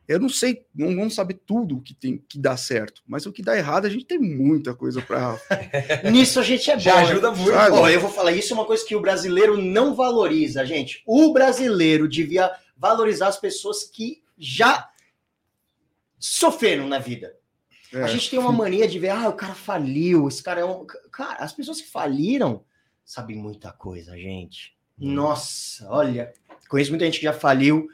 [0.08, 3.32] Eu não sei, não vamos saber tudo o que tem que dá certo, mas o
[3.32, 5.40] que dá errado a gente tem muita coisa para.
[6.12, 6.80] Nisso a gente é bom.
[6.80, 7.02] Já né?
[7.04, 7.54] ajuda muito.
[7.54, 7.78] Sabe?
[7.78, 11.02] Ó, eu vou falar, isso é uma coisa que o brasileiro não valoriza, gente.
[11.06, 14.90] O brasileiro devia valorizar as pessoas que já
[16.20, 17.36] sofreram na vida.
[17.94, 20.66] É, A gente tem uma mania de ver, ah, o cara faliu, esse cara é
[20.66, 20.86] um.
[21.12, 22.66] Cara, as pessoas que faliram
[23.06, 24.76] sabem muita coisa, gente.
[24.98, 26.34] Nossa, olha,
[26.68, 27.88] conheço muita gente que já faliu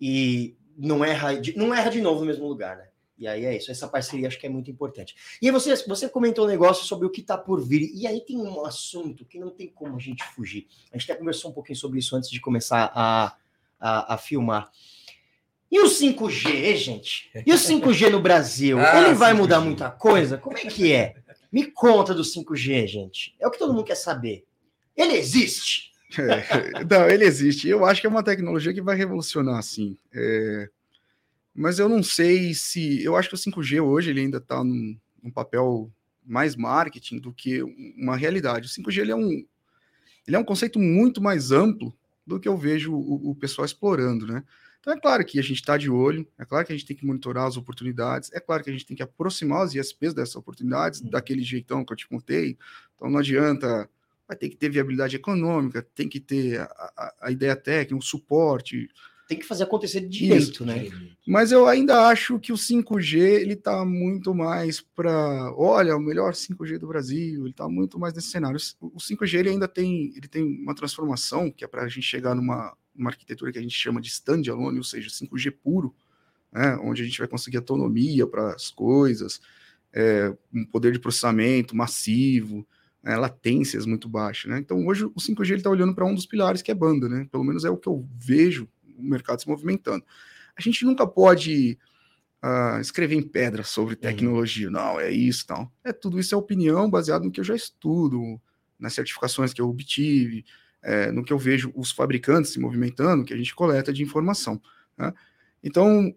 [0.00, 2.88] e não erra de, não erra de novo no mesmo lugar, né?
[3.16, 5.14] E aí é isso, essa parceria acho que é muito importante.
[5.40, 8.20] E aí você, você comentou um negócio sobre o que está por vir, e aí
[8.20, 10.66] tem um assunto que não tem como a gente fugir.
[10.92, 13.36] A gente até conversou um pouquinho sobre isso antes de começar a,
[13.78, 14.68] a, a filmar.
[15.70, 17.30] E o 5G, gente?
[17.46, 18.78] E o 5G no Brasil?
[18.82, 19.36] Ah, Ele vai 5G.
[19.36, 20.36] mudar muita coisa?
[20.36, 21.14] Como é que é?
[21.52, 23.34] Me conta do 5G, gente.
[23.40, 24.44] É o que todo mundo quer saber.
[24.96, 25.92] Ele existe?
[26.18, 27.68] É, não, ele existe.
[27.68, 29.96] Eu acho que é uma tecnologia que vai revolucionar, sim.
[30.12, 30.68] É,
[31.54, 33.02] mas eu não sei se.
[33.02, 35.90] Eu acho que o 5G hoje ele ainda está num, num papel
[36.24, 37.62] mais marketing do que
[37.96, 38.66] uma realidade.
[38.66, 39.46] O 5G ele é um,
[40.26, 41.94] ele é um conceito muito mais amplo
[42.26, 44.42] do que eu vejo o, o pessoal explorando, né?
[44.80, 46.94] Então é claro que a gente está de olho, é claro que a gente tem
[46.94, 50.36] que monitorar as oportunidades, é claro que a gente tem que aproximar os ISPs dessas
[50.36, 52.58] oportunidades, daquele jeitão que eu te contei.
[52.94, 53.88] Então não adianta,
[54.26, 56.64] vai ter que ter viabilidade econômica, tem que ter a,
[56.96, 58.88] a- a ideia técnica, um suporte,
[59.28, 60.86] Tem que fazer acontecer de direito, né?
[61.26, 66.34] mas eu ainda acho que o 5G ele está muito mais para, olha, o melhor
[66.34, 68.58] 5G do Brasil, ele está muito mais nesse cenário.
[68.80, 72.34] O 5G ele ainda tem, ele tem uma transformação que é para a gente chegar
[72.34, 75.94] numa, numa arquitetura que a gente chama de standalone, ou seja, 5G puro,
[76.52, 79.40] né, onde a gente vai conseguir autonomia para as coisas,
[79.92, 82.66] é, um poder de processamento massivo,
[83.04, 84.50] né, latências muito baixas.
[84.50, 84.58] Né?
[84.58, 87.28] Então hoje o 5G ele está olhando para um dos pilares que é banda, né?
[87.30, 90.04] Pelo menos é o que eu vejo o mercado se movimentando
[90.56, 91.78] a gente nunca pode
[92.40, 95.70] ah, escrever em pedra sobre tecnologia, não, é isso, não.
[95.82, 98.40] É tudo isso é opinião baseado no que eu já estudo,
[98.78, 100.44] nas certificações que eu obtive,
[100.82, 104.60] é, no que eu vejo os fabricantes se movimentando, que a gente coleta de informação.
[104.96, 105.12] né?
[105.62, 106.14] Então,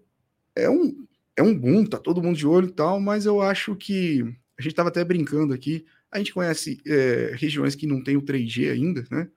[0.55, 3.75] é um, é um boom, tá todo mundo de olho e tal, mas eu acho
[3.75, 4.21] que
[4.57, 5.85] a gente estava até brincando aqui,
[6.17, 9.29] a gente conhece é, regiões que não tem o 3G ainda, né?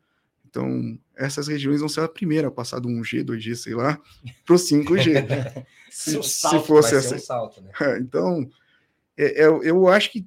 [0.49, 4.01] Então, essas regiões vão ser a primeira a passar do 1G, 2G, sei lá,
[4.45, 5.65] para o 5G.
[5.91, 7.15] se, se fosse assim.
[7.15, 7.71] um salto, né?
[7.81, 8.51] É, então,
[9.17, 10.27] é, é, eu acho que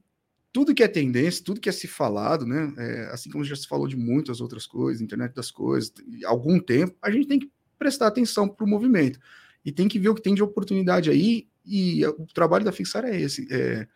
[0.54, 2.72] tudo que é tendência, tudo que é se falado, né?
[2.78, 5.91] é, assim como já se falou de muitas outras coisas, internet das coisas,
[6.26, 9.20] algum tempo, a gente tem que prestar atenção para o movimento
[9.66, 11.47] e tem que ver o que tem de oportunidade aí.
[11.66, 13.88] E o trabalho da Fixar é esse: é,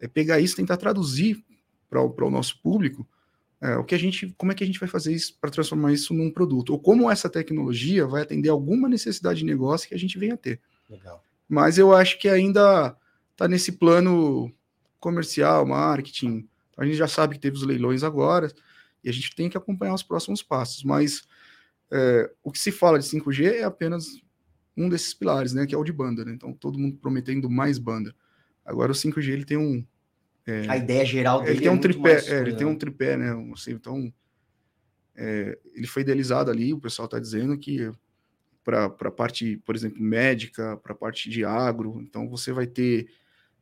[0.00, 1.44] é pegar isso, tentar traduzir
[1.88, 3.06] para o nosso público
[3.60, 5.92] é, o que a gente, como é que a gente vai fazer isso para transformar
[5.92, 9.98] isso num produto, ou como essa tecnologia vai atender alguma necessidade de negócio que a
[9.98, 11.24] gente venha a ter Legal.
[11.48, 12.96] mas eu acho que ainda
[13.32, 14.52] está nesse plano
[15.00, 16.48] comercial, marketing.
[16.76, 18.52] A gente já sabe que teve os leilões agora
[19.02, 20.82] e a gente tem que acompanhar os próximos passos.
[20.82, 21.22] Mas
[21.90, 24.20] é, o que se fala de 5G é apenas
[24.76, 25.66] um desses pilares, né?
[25.66, 26.24] Que é o de banda.
[26.24, 26.32] Né?
[26.32, 28.14] Então todo mundo prometendo mais banda.
[28.64, 29.84] Agora o 5G ele tem um
[30.68, 32.76] A ideia geral dele ele tem é um muito tripé, mais é, ele tem um
[32.78, 33.30] tripé, né?
[33.52, 34.12] Assim, então,
[35.16, 36.72] é, ele foi idealizado ali.
[36.72, 37.90] O pessoal está dizendo que
[38.64, 43.08] para a parte, por exemplo, médica, para a parte de agro, então você vai ter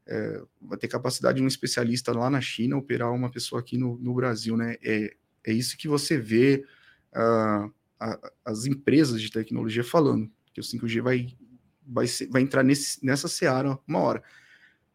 [0.08, 3.98] é, vai ter capacidade de um especialista lá na China operar uma pessoa aqui no,
[3.98, 4.76] no Brasil, né?
[4.82, 5.14] É,
[5.44, 6.64] é isso que você vê
[7.12, 7.68] ah,
[7.98, 11.26] a- as empresas de tecnologia falando, que o 5G vai,
[11.84, 14.22] vai, ser- vai entrar nesse, nessa seara uma hora.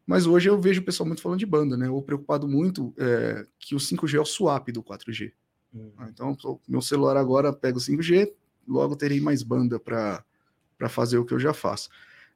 [0.06, 1.88] Mas hoje eu vejo o pessoal muito falando de banda, né?
[1.88, 5.32] Ou preocupado muito é, que o 5G é o swap do 4G.
[5.74, 5.90] Hum.
[5.96, 6.36] Ah, Então,
[6.68, 8.32] meu celular agora pega o 5G,
[8.66, 10.24] logo terei mais banda para
[10.88, 11.88] fazer o que eu já faço.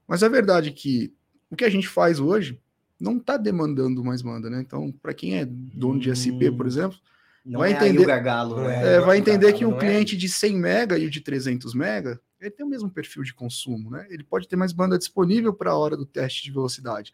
[0.06, 1.12] Mas a verdade é que
[1.50, 2.60] o que a gente faz hoje
[2.98, 4.60] não está demandando mais banda, né?
[4.60, 6.68] Então, para quem é dono de SP, por Hum.
[6.68, 6.98] exemplo,
[7.44, 8.80] Não vai é entender- gargalo, né?
[8.82, 11.20] É, é, vai entender dá, que o é cliente de 100 mega e o de
[11.20, 14.06] 300 mega, ele tem o mesmo perfil de consumo, né?
[14.08, 17.12] Ele pode ter mais banda disponível para a hora do teste de velocidade,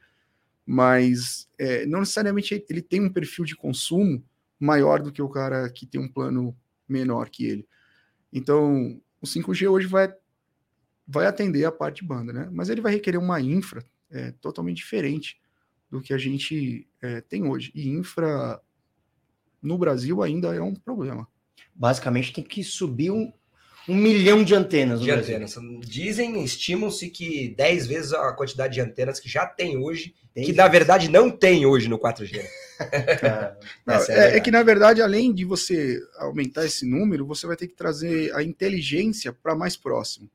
[0.67, 4.25] mas é, não necessariamente ele tem um perfil de consumo
[4.59, 6.57] maior do que o cara que tem um plano
[6.89, 7.69] menor que ele.
[8.33, 10.13] Então, o 5G hoje vai,
[11.07, 12.49] vai atender a parte de banda, né?
[12.53, 15.41] Mas ele vai requerer uma infra é, totalmente diferente
[15.91, 17.71] do que a gente é, tem hoje.
[17.75, 18.61] E infra
[19.61, 21.29] no Brasil ainda é um problema.
[21.75, 23.33] Basicamente tem que subir um,
[23.89, 25.01] um milhão de antenas.
[25.01, 25.57] De antenas.
[25.81, 30.69] Dizem, estimam-se que 10 vezes a quantidade de antenas que já tem hoje, que na
[30.69, 32.43] verdade não tem hoje no 4G.
[33.87, 37.55] Não, é, é, é, que na verdade, além de você aumentar esse número, você vai
[37.55, 40.29] ter que trazer a inteligência para mais próximo.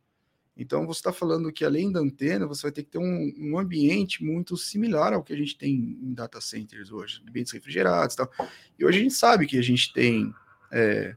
[0.55, 3.59] Então você está falando que além da antena, você vai ter que ter um, um,
[3.59, 8.17] ambiente muito similar ao que a gente tem em data centers hoje, ambientes refrigerados e
[8.17, 8.31] tal.
[8.79, 10.33] E hoje a gente sabe que a gente tem
[10.71, 11.15] é,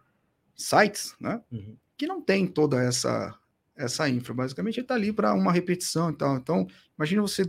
[0.57, 1.40] sites, né?
[1.52, 3.39] Uhum que não tem toda essa
[3.77, 4.33] essa infra.
[4.33, 6.37] Basicamente, está ali para uma repetição e tal.
[6.37, 6.67] Então,
[6.99, 7.43] imagina você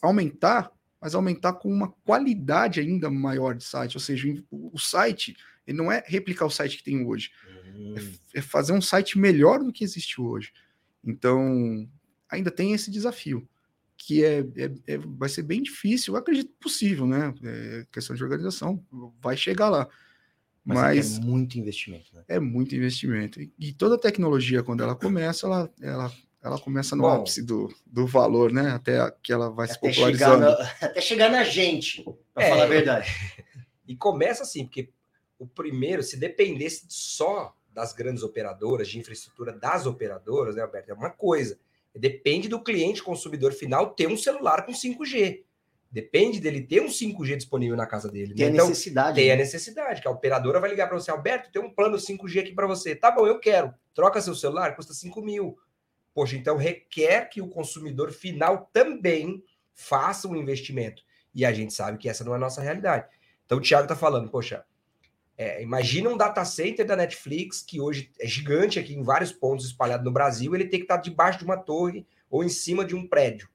[0.00, 0.70] aumentar,
[1.00, 3.96] mas aumentar com uma qualidade ainda maior de site.
[3.96, 7.94] Ou seja, o site ele não é replicar o site que tem hoje, uhum.
[8.34, 10.52] é, é, fazer um site melhor do que existe hoje.
[11.02, 11.88] Então,
[12.30, 13.48] ainda tem esse desafio,
[13.96, 17.34] que é, é, é vai ser bem difícil, eu acredito possível, né?
[17.42, 18.84] É questão de organização,
[19.20, 19.88] vai chegar lá.
[20.66, 22.12] Mas, Mas é muito investimento.
[22.12, 22.24] Né?
[22.26, 23.40] É muito investimento.
[23.40, 26.12] E toda tecnologia, quando ela começa, ela, ela,
[26.42, 28.70] ela começa no Bom, ápice do, do valor, né?
[28.72, 30.44] Até que ela vai se popularizando.
[30.44, 33.08] Chegar na, até chegar na gente, para é, falar a verdade.
[33.86, 34.90] E começa assim, porque
[35.38, 40.90] o primeiro, se dependesse só das grandes operadoras, de infraestrutura das operadoras, né, Alberto?
[40.90, 41.56] É uma coisa.
[41.94, 45.44] Depende do cliente consumidor final ter um celular com 5G.
[45.90, 48.34] Depende dele ter um 5G disponível na casa dele.
[48.34, 48.52] Tem né?
[48.52, 49.14] a então, necessidade.
[49.16, 49.34] Tem né?
[49.34, 52.52] a necessidade, que a operadora vai ligar para você, Alberto, tem um plano 5G aqui
[52.52, 52.94] para você.
[52.94, 53.72] Tá bom, eu quero.
[53.94, 55.56] Troca seu celular, custa 5 mil.
[56.12, 59.42] Poxa, então requer que o consumidor final também
[59.74, 61.02] faça um investimento.
[61.34, 63.06] E a gente sabe que essa não é a nossa realidade.
[63.44, 64.64] Então o Thiago está falando, poxa,
[65.38, 69.66] é, imagina um data center da Netflix, que hoje é gigante aqui em vários pontos
[69.66, 72.96] espalhados no Brasil, ele tem que estar debaixo de uma torre ou em cima de
[72.96, 73.48] um prédio,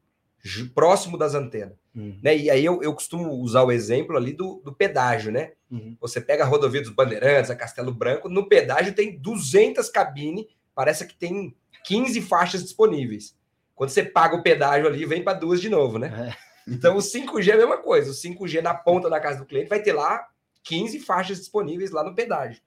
[0.73, 1.77] próximo das antenas.
[1.95, 2.18] Uhum.
[2.22, 2.38] Né?
[2.38, 5.51] E aí eu, eu costumo usar o exemplo ali do, do pedágio, né?
[5.69, 5.95] Uhum.
[5.99, 11.05] Você pega a rodovia dos Bandeirantes, a Castelo Branco, no pedágio tem 200 cabines, parece
[11.05, 11.55] que tem
[11.85, 13.35] 15 faixas disponíveis.
[13.76, 16.35] Quando você paga o pedágio ali, vem para duas de novo, né?
[16.38, 16.51] É.
[16.72, 18.11] Então o 5G é a mesma coisa.
[18.11, 20.27] O 5G na ponta da casa do cliente vai ter lá
[20.63, 22.61] 15 faixas disponíveis lá no pedágio.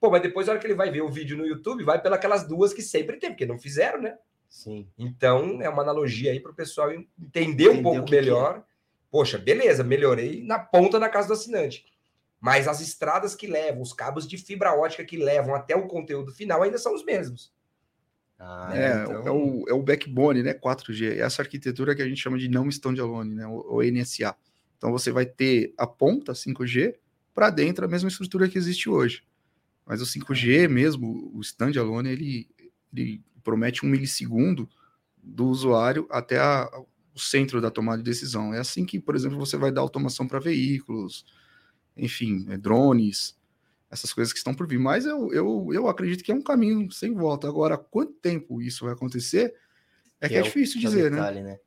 [0.00, 2.46] Pô, mas depois, na hora que ele vai ver o vídeo no YouTube, vai pelas
[2.46, 4.16] duas que sempre tem, porque não fizeram, né?
[4.48, 4.86] Sim.
[4.98, 8.58] Então, é uma analogia aí para o pessoal entender um pouco melhor.
[8.58, 8.62] É.
[9.10, 11.84] Poxa, beleza, melhorei na ponta da casa do assinante.
[12.40, 16.32] Mas as estradas que levam, os cabos de fibra ótica que levam até o conteúdo
[16.32, 17.52] final ainda são os mesmos.
[18.38, 19.26] Ah, é, então...
[19.26, 20.52] é, o, é o backbone, né?
[20.52, 21.18] 4G.
[21.18, 23.46] Essa arquitetura que a gente chama de não standalone, né?
[23.46, 24.36] O, o NSA.
[24.76, 26.94] Então você vai ter a ponta 5G
[27.34, 29.22] para dentro a mesma estrutura que existe hoje.
[29.84, 32.48] Mas o 5G mesmo, o standalone, ele,
[32.92, 34.68] ele promete um milissegundo
[35.22, 36.68] do usuário até a,
[37.14, 38.52] o centro da tomada de decisão.
[38.52, 41.24] É assim que, por exemplo, você vai dar automação para veículos,
[41.96, 43.38] enfim, é, drones,
[43.88, 44.80] essas coisas que estão por vir.
[44.80, 47.46] Mas eu, eu, eu acredito que é um caminho sem volta.
[47.46, 49.54] Agora, quanto tempo isso vai acontecer
[50.20, 51.18] é que, que é, é, difícil dizer, né?
[51.18, 51.52] detalhe, né?
[51.52, 51.58] né?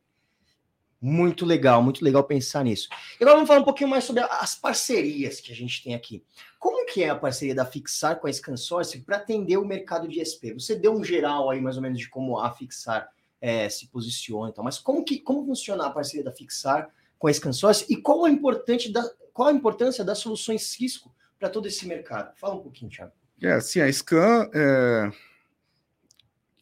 [1.01, 2.89] Muito legal, muito legal pensar nisso.
[3.19, 6.23] E agora vamos falar um pouquinho mais sobre as parcerias que a gente tem aqui.
[6.59, 10.19] Como que é a parceria da Fixar com a Scansource para atender o mercado de
[10.19, 10.51] SP?
[10.53, 13.09] Você deu um geral aí mais ou menos de como a Fixar
[13.39, 17.33] é, se posiciona, então, mas como que como funciona a parceria da Fixar com a
[17.33, 21.87] Scansource e qual a, importante da, qual a importância das soluções Cisco para todo esse
[21.87, 22.35] mercado?
[22.35, 23.13] Fala um pouquinho, Thiago.
[23.41, 25.09] É, sim, a Scan é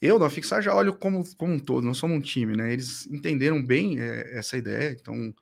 [0.01, 2.71] eu, da Fixar, já olho como, como um todo, nós somos um time, né?
[2.73, 5.33] Eles entenderam bem é, essa ideia, então,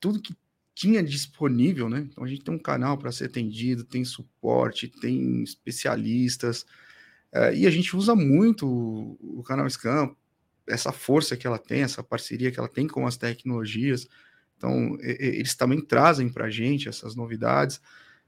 [0.00, 0.34] tudo que
[0.74, 2.06] tinha disponível, né?
[2.10, 6.64] Então, a gente tem um canal para ser atendido, tem suporte, tem especialistas,
[7.32, 10.14] é, e a gente usa muito o, o canal Scam,
[10.66, 14.06] essa força que ela tem, essa parceria que ela tem com as tecnologias,
[14.58, 17.80] então, eles também trazem para a gente essas novidades.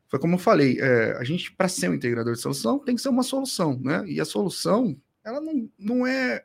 [0.06, 3.02] Foi como eu falei, é, a gente, para ser um integrador de solução, tem que
[3.02, 4.04] ser uma solução, né?
[4.06, 4.96] E a solução
[5.30, 6.44] ela não, não é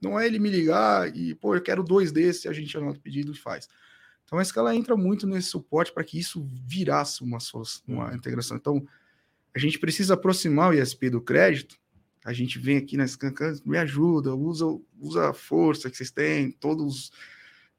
[0.00, 3.02] não é ele me ligar e, pô, eu quero dois desses, a gente anota o
[3.02, 3.68] pedido e faz.
[4.24, 7.38] Então, essa que ela entra muito nesse suporte para que isso virasse uma,
[7.86, 8.14] uma uhum.
[8.14, 8.56] integração.
[8.56, 8.86] Então,
[9.54, 11.76] a gente precisa aproximar o ISP do crédito.
[12.24, 14.66] A gente vem aqui na Scancan, me ajuda, usa,
[15.00, 17.10] usa a força que vocês têm, todos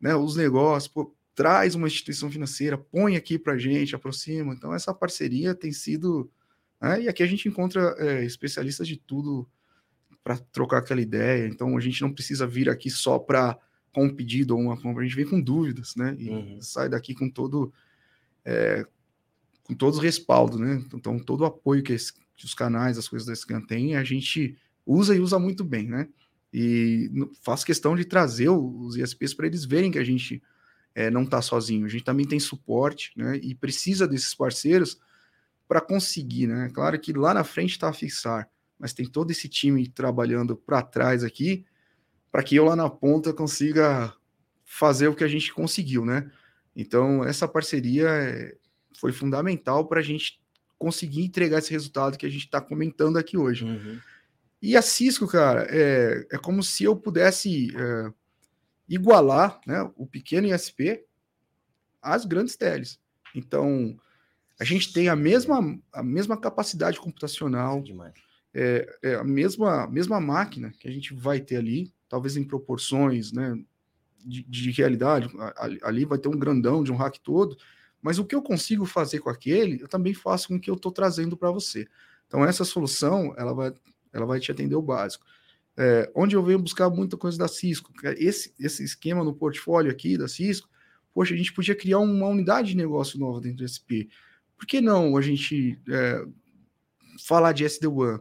[0.01, 4.53] né, os negócios, pô, traz uma instituição financeira, põe aqui para a gente, aproxima.
[4.53, 6.30] Então, essa parceria tem sido.
[6.81, 9.47] Né, e aqui a gente encontra é, especialistas de tudo
[10.24, 11.48] para trocar aquela ideia.
[11.48, 13.58] Então a gente não precisa vir aqui só para
[13.91, 16.16] com um pedido ou uma compra, a gente vem com dúvidas, né?
[16.20, 16.62] E uhum.
[16.62, 17.74] sai daqui com todo
[18.46, 18.86] é,
[19.64, 20.84] com todos os respaldos, né?
[20.94, 21.96] Então todo o apoio que,
[22.36, 25.88] que os canais, as coisas da Scan têm, a gente usa e usa muito bem,
[25.88, 26.08] né?
[26.54, 30.41] E faço questão de trazer os ISPs para eles verem que a gente
[30.96, 31.86] é, não está sozinho.
[31.86, 33.38] A gente também tem suporte, né?
[33.38, 35.00] E precisa desses parceiros
[35.68, 36.70] para conseguir, né?
[36.74, 40.81] Claro que lá na frente está a fixar, mas tem todo esse time trabalhando para
[40.81, 41.65] trás aqui,
[42.31, 44.14] para que eu lá na ponta consiga
[44.64, 46.31] fazer o que a gente conseguiu, né?
[46.76, 48.56] Então, essa parceria é,
[48.97, 50.39] foi fundamental para a gente
[50.77, 53.65] conseguir entregar esse resultado que a gente está comentando aqui hoje.
[53.65, 53.99] Uhum.
[54.61, 58.14] E a Cisco, cara, é, é como se eu pudesse é,
[58.88, 61.03] igualar né, o pequeno ISP
[62.01, 62.99] às grandes teles.
[63.35, 63.99] Então,
[64.60, 67.81] a gente tem a mesma, a mesma capacidade computacional,
[68.54, 73.32] é, é, a mesma, mesma máquina que a gente vai ter ali, talvez em proporções
[73.32, 73.58] né,
[74.26, 75.30] de, de realidade.
[75.84, 77.58] Ali vai ter um grandão de um rack todo,
[78.02, 80.76] mas o que eu consigo fazer com aquele, eu também faço com o que eu
[80.76, 81.88] estou trazendo para você.
[82.28, 83.74] Então, essa solução, ela vai
[84.12, 85.26] ela vai te atender o básico.
[85.78, 90.18] É, onde eu venho buscar muita coisa da Cisco, esse, esse esquema no portfólio aqui
[90.18, 90.70] da Cisco,
[91.14, 94.10] poxa, a gente podia criar uma unidade de negócio nova dentro do SP.
[94.58, 96.26] Por que não a gente é,
[97.26, 98.20] falar de SD-WAN?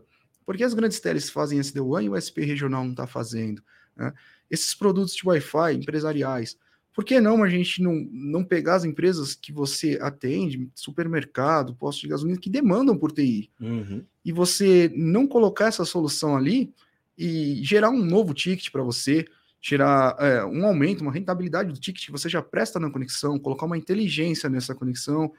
[0.49, 3.63] Porque as grandes teles fazem SD-WAN e o SP regional não está fazendo.
[3.95, 4.15] Né?
[4.51, 6.57] Esses produtos de Wi-Fi empresariais,
[6.95, 12.01] por que não a gente não, não pegar as empresas que você atende, supermercado, posto
[12.01, 14.03] de gasolina, que demandam por TI, uhum.
[14.25, 16.73] e você não colocar essa solução ali
[17.19, 19.27] e gerar um novo ticket para você,
[19.61, 23.77] gerar é, um aumento, uma rentabilidade do ticket, você já presta na conexão, colocar uma
[23.77, 25.31] inteligência nessa conexão.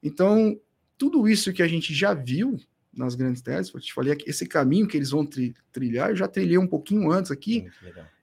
[0.00, 0.56] Então,
[0.96, 2.56] tudo isso que a gente já viu
[2.96, 6.16] nas grandes telas, eu te falei que esse caminho que eles vão tri trilhar, eu
[6.16, 7.68] já trilhei um pouquinho antes aqui.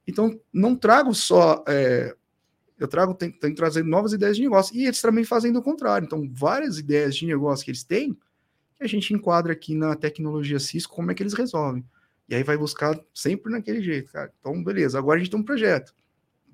[0.07, 2.15] Então, não trago só é,
[2.81, 4.76] eu trago, tenho, tenho trazendo novas ideias de negócio.
[4.76, 6.03] E eles também fazem do contrário.
[6.03, 8.15] Então, várias ideias de negócio que eles têm,
[8.76, 11.85] que a gente enquadra aqui na tecnologia Cisco, como é que eles resolvem.
[12.27, 14.34] E aí vai buscar sempre naquele jeito, cara.
[14.39, 15.93] Então, beleza, agora a gente tem um projeto.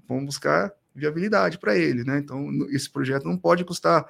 [0.06, 2.18] Vamos buscar viabilidade para ele, né?
[2.18, 4.06] Então, esse projeto não pode custar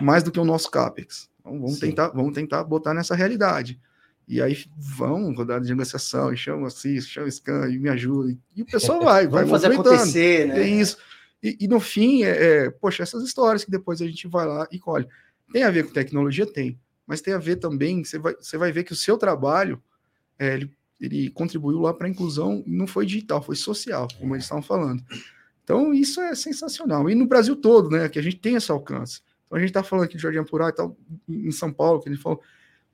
[0.00, 1.28] mais do que o nosso CAPEX.
[1.40, 3.80] Então, vamos tentar, vamos tentar botar nessa realidade.
[4.26, 8.36] E aí vão rodar de negociação, e chama assim, chama Scan, e me ajuda.
[8.56, 10.62] E o pessoal vai, vai fazer acontecer, né?
[10.62, 10.96] É isso.
[11.42, 12.30] E, e no fim, é,
[12.64, 15.06] é, poxa, essas histórias que depois a gente vai lá e colhe.
[15.52, 16.46] Tem a ver com tecnologia?
[16.46, 16.80] Tem.
[17.06, 19.82] Mas tem a ver também, você vai, você vai ver que o seu trabalho,
[20.38, 24.44] é, ele, ele contribuiu lá para a inclusão, não foi digital, foi social, como eles
[24.44, 25.04] estavam falando.
[25.62, 27.10] Então, isso é sensacional.
[27.10, 29.20] E no Brasil todo, né, que a gente tem esse alcance.
[29.46, 30.96] Então, a gente está falando aqui de Jardim Apurá e tal,
[31.28, 32.40] em São Paulo, que ele falou,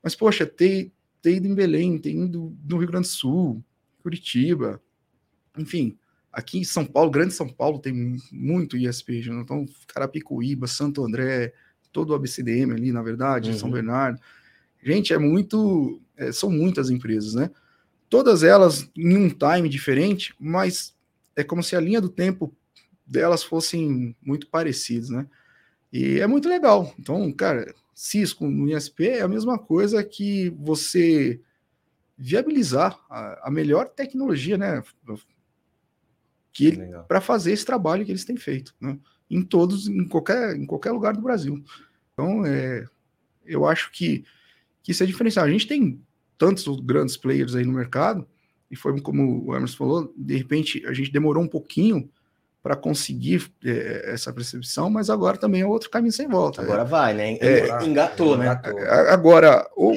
[0.02, 3.62] mas, poxa, tem, ter ido em Belém, ter ido no Rio Grande do Sul,
[4.02, 4.81] Curitiba,
[5.56, 5.97] enfim,
[6.32, 11.52] aqui em São Paulo, Grande São Paulo, tem muito ISP, então Carapicuíba, Santo André,
[11.93, 13.59] todo o ABCDM ali, na verdade, uhum.
[13.59, 14.20] São Bernardo.
[14.82, 17.51] Gente, é muito, é, são muitas empresas, né?
[18.09, 20.94] Todas elas em um time diferente, mas
[21.36, 22.55] é como se a linha do tempo
[23.06, 25.27] delas fossem muito parecidas, né?
[25.93, 26.95] E é muito legal.
[26.99, 31.41] Então, cara, Cisco no ISP é a mesma coisa que você
[32.17, 34.83] viabilizar a, a melhor tecnologia, né?
[36.53, 38.99] Que para fazer esse trabalho que eles têm feito, né?
[39.29, 41.62] Em todos, em qualquer, em qualquer lugar do Brasil.
[42.12, 42.85] Então, é,
[43.45, 44.25] eu acho que,
[44.83, 45.45] que isso é diferencial.
[45.45, 46.01] A gente tem
[46.37, 48.27] tantos grandes players aí no mercado,
[48.71, 52.09] e foi como o Emerson falou, de repente a gente demorou um pouquinho
[52.62, 56.61] para conseguir é, essa percepção, mas agora também é outro caminho sem volta.
[56.61, 57.39] Agora é, vai, né?
[57.41, 58.49] É, Engatou, né?
[59.09, 59.97] Agora, ou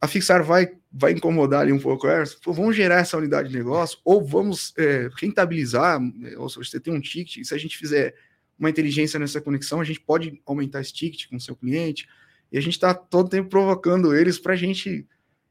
[0.00, 3.98] a Fixar vai, vai incomodar ali um pouco, é, vamos gerar essa unidade de negócio,
[4.04, 6.00] ou vamos é, rentabilizar,
[6.36, 8.14] ou seja, você tem um ticket, se a gente fizer
[8.58, 12.08] uma inteligência nessa conexão, a gente pode aumentar esse ticket com o seu cliente,
[12.50, 15.06] e a gente está todo tempo provocando eles para a gente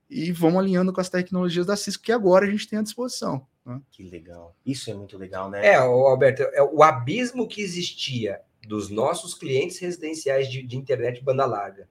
[0.09, 3.47] e vamos alinhando com as tecnologias da Cisco que agora a gente tem à disposição.
[3.65, 3.81] Né?
[3.91, 4.55] Que legal.
[4.65, 5.65] Isso é muito legal, né?
[5.65, 11.23] É, o Alberto, é o abismo que existia dos nossos clientes residenciais de, de internet
[11.23, 11.87] banda larga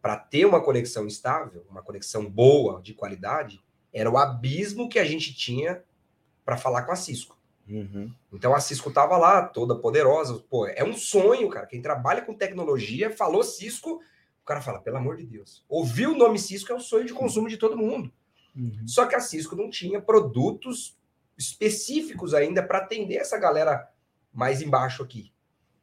[0.00, 3.62] para ter uma conexão estável, uma conexão boa, de qualidade,
[3.92, 5.82] era o abismo que a gente tinha
[6.44, 7.36] para falar com a Cisco.
[7.68, 8.12] Uhum.
[8.32, 10.42] Então a Cisco estava lá, toda poderosa.
[10.48, 11.66] Pô, é um sonho, cara.
[11.66, 14.00] Quem trabalha com tecnologia falou Cisco,
[14.48, 15.62] cara fala, pelo amor de Deus.
[15.68, 18.10] Ouvir o nome Cisco é o sonho de consumo de todo mundo.
[18.58, 18.86] Uhum.
[18.86, 20.98] Só que a Cisco não tinha produtos
[21.38, 23.88] específicos ainda para atender essa galera
[24.32, 25.32] mais embaixo aqui.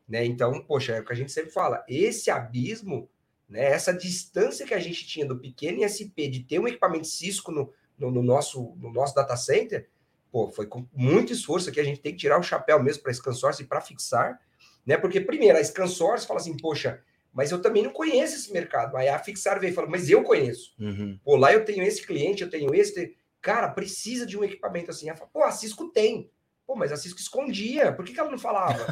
[0.07, 0.25] Né?
[0.25, 3.09] Então, poxa, é o que a gente sempre fala, esse abismo,
[3.49, 7.51] né, essa distância que a gente tinha do pequeno ISP de ter um equipamento Cisco
[7.51, 9.89] no, no, no nosso, no nosso data center,
[10.31, 13.11] pô, foi com muito esforço que a gente tem que tirar o chapéu mesmo para
[13.11, 14.39] a ScanSource e para fixar,
[14.85, 14.97] né?
[14.97, 17.01] Porque, primeiro, a ScanSource fala assim, poxa,
[17.35, 18.95] mas eu também não conheço esse mercado.
[18.95, 20.73] Aí a Fixar veio e falou, mas eu conheço.
[20.79, 21.19] Uhum.
[21.21, 22.93] Pô, lá eu tenho esse cliente, eu tenho esse.
[22.95, 25.09] tem- Cara, precisa de um equipamento assim.
[25.09, 26.31] Ela fala, pô, a Cisco tem.
[26.65, 27.91] Pô, mas a Cisco escondia.
[27.91, 28.87] Por que, que ela não falava?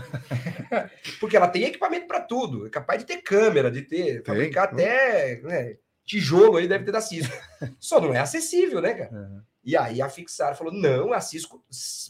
[1.19, 2.67] Porque ela tem equipamento para tudo.
[2.67, 4.75] É capaz de ter câmera, de ter, fabricar pô.
[4.75, 7.33] até né, tijolo aí, deve ter da Cisco.
[7.79, 9.11] Só não é acessível, né, cara?
[9.11, 9.41] Uhum.
[9.63, 11.63] E aí a Fixar falou: não, a Cisco,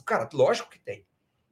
[0.05, 1.05] cara, lógico que tem.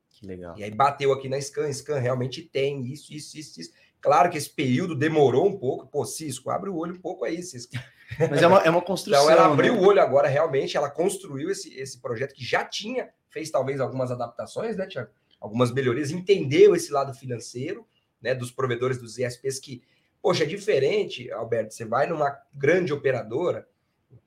[0.10, 0.58] Que legal.
[0.58, 3.72] E aí bateu aqui na Scan, Scan realmente tem isso, isso, isso, isso.
[4.02, 5.86] Claro que esse período demorou um pouco.
[5.86, 7.74] Pô, Cisco, abre o olho um pouco aí, Cisco.
[8.20, 9.22] Mas é uma, é uma construção.
[9.24, 9.80] Então ela abriu né?
[9.80, 14.12] o olho agora, realmente, ela construiu esse, esse projeto que já tinha, fez talvez algumas
[14.12, 15.12] adaptações, né, Tiago?
[15.40, 17.88] Algumas melhorias, entendeu esse lado financeiro,
[18.22, 19.82] né, dos provedores dos ISPs que,
[20.22, 23.68] poxa, é diferente, Alberto, você vai numa grande operadora,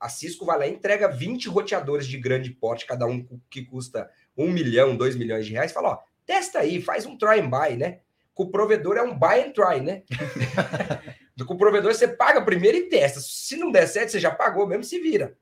[0.00, 4.10] a Cisco vai lá e entrega 20 roteadores de grande porte, cada um que custa
[4.36, 7.76] 1 milhão, 2 milhões de reais, fala, ó, testa aí, faz um try and buy,
[7.76, 8.00] né?
[8.34, 10.02] Com o provedor é um buy and try, né?
[11.46, 13.20] Com o provedor você paga primeiro e testa.
[13.20, 15.36] Se não der certo, você já pagou mesmo, se vira.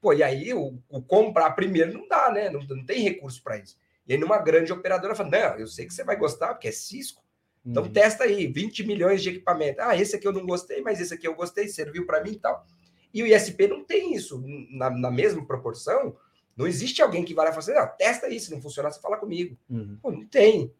[0.00, 2.48] Pô, e aí o, o comprar primeiro não dá, né?
[2.48, 3.76] Não, não tem recurso para isso.
[4.06, 6.72] E aí numa grande operadora fala, não, eu sei que você vai gostar, porque é
[6.72, 7.22] Cisco.
[7.64, 7.92] Então Uhum.
[7.92, 9.80] testa aí, 20 milhões de equipamento.
[9.82, 12.38] Ah, esse aqui eu não gostei, mas esse aqui eu gostei, serviu para mim e
[12.38, 12.66] tal.
[13.12, 16.16] E o ISP não tem isso na, na mesma proporção.
[16.56, 18.90] Não existe alguém que vai lá e fala assim, não, testa aí, se não funcionar,
[18.90, 19.56] você fala comigo.
[19.68, 19.98] Uhum.
[20.00, 20.72] Pô, não tem.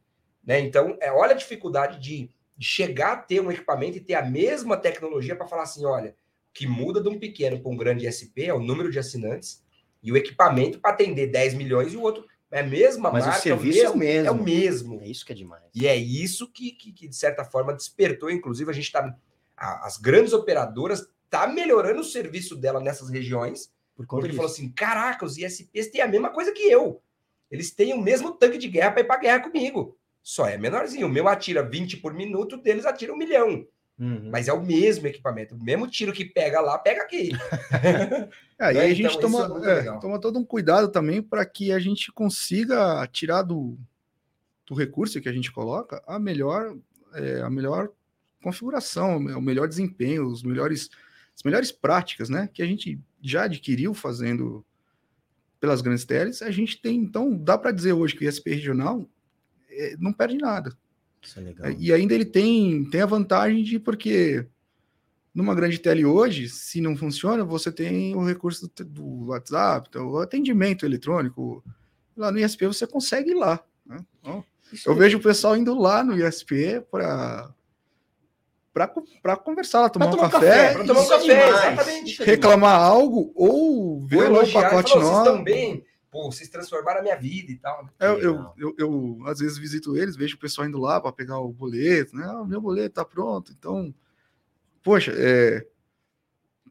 [0.51, 0.59] Né?
[0.59, 4.25] Então, é, olha a dificuldade de, de chegar a ter um equipamento e ter a
[4.25, 8.05] mesma tecnologia para falar assim: olha, o que muda de um pequeno para um grande
[8.05, 9.63] ISP é o número de assinantes
[10.03, 13.39] e o equipamento para atender 10 milhões e o outro é a mesma Mas marca,
[13.39, 14.27] o serviço é o mesmo.
[14.27, 15.01] É o mesmo.
[15.01, 15.63] É isso que é demais.
[15.73, 18.29] E é isso que, que, que, de certa forma, despertou.
[18.29, 19.17] Inclusive, a gente está.
[19.57, 24.37] As grandes operadoras tá melhorando o serviço dela nessas regiões, Por conta porque disso.
[24.39, 27.01] falou assim: caraca, os ISPs têm a mesma coisa que eu.
[27.49, 29.97] Eles têm o mesmo tanque de guerra para ir para guerra comigo.
[30.23, 31.07] Só é menorzinho.
[31.07, 33.67] O meu atira 20 por minuto, o deles atira um milhão.
[33.99, 34.31] Uhum.
[34.31, 35.55] Mas é o mesmo equipamento.
[35.55, 37.31] O mesmo tiro que pega lá, pega aqui.
[38.59, 38.81] É, aí Né?
[38.81, 42.13] a Então, gente toma, é é, toma todo um cuidado também para que a gente
[42.13, 43.79] consiga tirar do,
[44.67, 46.77] do recurso que a gente coloca a melhor,
[47.15, 47.89] é, a melhor
[48.43, 50.91] configuração, o melhor desempenho, os melhores,
[51.35, 52.51] as melhores práticas, né?
[52.53, 54.63] Que a gente já adquiriu fazendo
[55.59, 56.43] pelas grandes teles.
[56.43, 59.09] A gente tem, então, dá para dizer hoje que o ISP regional
[59.81, 60.77] é, não perde nada.
[61.23, 61.71] Isso é legal.
[61.73, 64.47] E ainda ele tem, tem a vantagem de porque
[65.35, 70.09] numa grande tele hoje, se não funciona, você tem o recurso do, do WhatsApp, então,
[70.09, 71.63] o atendimento eletrônico.
[72.17, 73.63] Lá no ISP você consegue ir lá.
[73.87, 74.05] né?
[74.21, 74.45] Então,
[74.87, 77.51] eu vejo o pessoal indo lá no ISP para
[78.73, 84.07] para conversar, tomar Pra um café, pra tomar um é café, é reclamar algo ou
[84.07, 85.19] ver o pacote falou, vocês novo.
[85.19, 85.85] estão bem?
[86.11, 87.89] Pô, vocês transformaram a minha vida e tal.
[88.01, 88.55] Eu, eu, Legal.
[88.59, 92.17] eu, eu, às vezes visito eles, vejo o pessoal indo lá para pegar o boleto,
[92.17, 92.25] né?
[92.27, 93.53] Ah, meu boleto tá pronto.
[93.57, 93.95] Então,
[94.83, 95.65] poxa, é,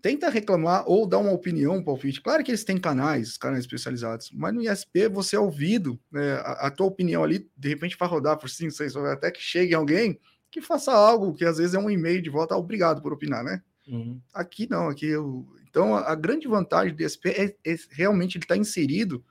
[0.02, 2.22] tenta reclamar ou dar uma opinião, um palpite.
[2.22, 6.34] Claro que eles têm canais, canais especializados, mas no ISP você é ouvido, né?
[6.34, 9.41] a, a tua opinião ali, de repente vai rodar por 5, 6 horas, até que
[9.41, 10.20] chegue alguém
[10.52, 13.44] que faça algo que às vezes é um e-mail de volta, ah, obrigado por opinar,
[13.44, 13.61] né?
[13.88, 14.20] Uhum.
[14.34, 15.48] Aqui não, aqui eu.
[15.70, 19.24] Então a, a grande vantagem do ISP é, é realmente ele estar inserido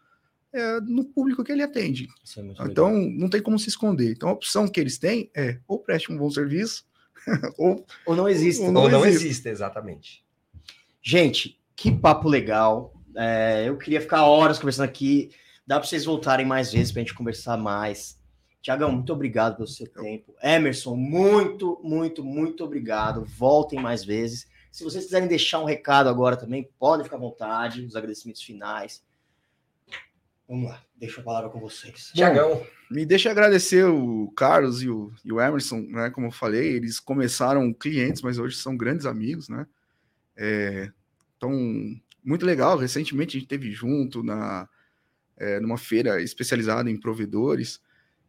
[0.53, 2.09] é, no público que ele atende.
[2.37, 3.11] É muito Então, legal.
[3.19, 4.13] não tem como se esconder.
[4.13, 6.87] Então, a opção que eles têm é ou preste um bom serviço,
[7.59, 8.63] ou Ou não existe.
[8.63, 8.81] ou né?
[8.81, 9.27] Ou não existe.
[9.27, 10.25] existe, exatamente.
[11.03, 12.93] Gente, que papo legal.
[13.17, 15.31] É, eu queria ficar horas conversando aqui.
[15.67, 18.19] Dá para vocês voltarem mais vezes para a gente conversar mais.
[18.63, 20.35] Tiagão, muito obrigado pelo seu tempo.
[20.43, 23.25] Emerson, muito, muito, muito obrigado.
[23.25, 24.47] Voltem mais vezes.
[24.71, 27.85] Se vocês quiserem deixar um recado agora também, podem ficar à vontade.
[27.85, 29.03] Os agradecimentos finais.
[30.49, 32.11] Vamos lá, deixo a palavra com vocês.
[32.15, 36.09] Tiagão, Me deixa agradecer o Carlos e o, e o Emerson, né?
[36.09, 39.67] Como eu falei, eles começaram clientes, mas hoje são grandes amigos, né?
[40.35, 40.91] É,
[41.37, 41.53] então,
[42.25, 42.79] muito legal.
[42.79, 44.67] Recentemente a gente teve junto na
[45.37, 47.81] é, numa feira especializada em provedores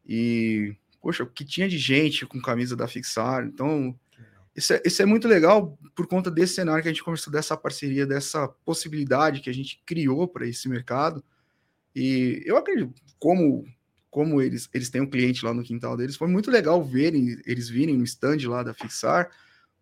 [0.06, 3.46] e poxa, o que tinha de gente com camisa da Fixar.
[3.46, 3.98] Então,
[4.56, 7.56] isso é, isso é muito legal por conta desse cenário que a gente conversou dessa
[7.56, 11.24] parceria, dessa possibilidade que a gente criou para esse mercado.
[11.96, 13.66] E eu acredito, como
[14.10, 17.70] como eles, eles têm um cliente lá no quintal deles, foi muito legal verem eles
[17.70, 19.30] virem no stand lá da Fixar,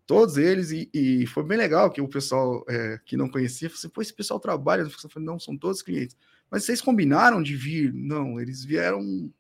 [0.05, 3.79] todos eles, e, e foi bem legal que o pessoal é, que não conhecia, falou
[3.79, 6.17] assim, pô, esse pessoal trabalha, na Fixar?" Eu falei, não, são todos clientes.
[6.51, 7.93] Mas vocês combinaram de vir?
[7.93, 9.31] Não, eles vieram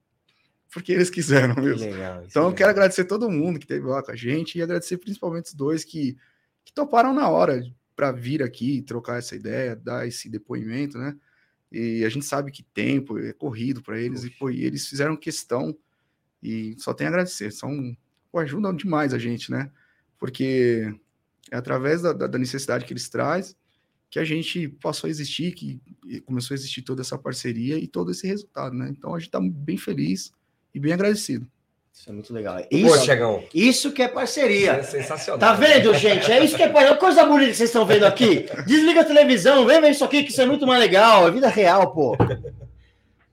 [0.73, 1.89] porque eles quiseram mesmo.
[1.89, 2.23] legal.
[2.25, 4.97] Então, é eu quero agradecer todo mundo que esteve lá com a gente e agradecer
[4.97, 6.17] principalmente os dois que,
[6.63, 7.63] que toparam na hora
[7.95, 11.15] para vir aqui, trocar essa ideia, dar esse depoimento, né?
[11.71, 15.17] E a gente sabe que tempo é corrido para eles e, pô, e eles fizeram
[15.17, 15.77] questão
[16.41, 17.51] e só tem a agradecer.
[17.51, 17.95] São,
[18.31, 19.71] pô, ajudam demais a gente, né?
[20.17, 20.93] porque
[21.51, 23.55] é através da, da necessidade que eles trazem
[24.09, 25.81] que a gente passou a existir, que
[26.25, 28.89] começou a existir toda essa parceria e todo esse resultado, né?
[28.89, 30.31] Então a gente está bem feliz
[30.73, 31.45] e bem agradecido.
[31.97, 32.63] Isso é muito legal.
[32.69, 33.43] Isso, Pô, Chegão.
[33.51, 34.73] isso que é parceria.
[34.73, 35.39] É sensacional.
[35.39, 36.31] Tá vendo, gente?
[36.31, 36.95] É isso que é parceria.
[36.95, 38.45] Coisa bonita que vocês estão vendo aqui.
[38.67, 41.27] Desliga a televisão, vem ver isso aqui, que isso é muito mais legal.
[41.27, 42.15] É vida real, pô.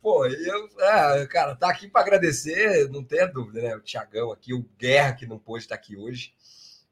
[0.01, 3.77] Pô, eu, é, cara, tá aqui para agradecer, não tenha dúvida, né?
[3.77, 6.33] O Tiagão aqui, o Guerra, que não pôde estar aqui hoje.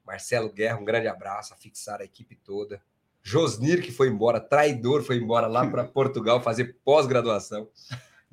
[0.05, 2.79] Marcelo Guerra, um grande abraço, a fixar a equipe toda.
[3.23, 7.67] Josnir, que foi embora, traidor, foi embora lá para Portugal fazer pós-graduação.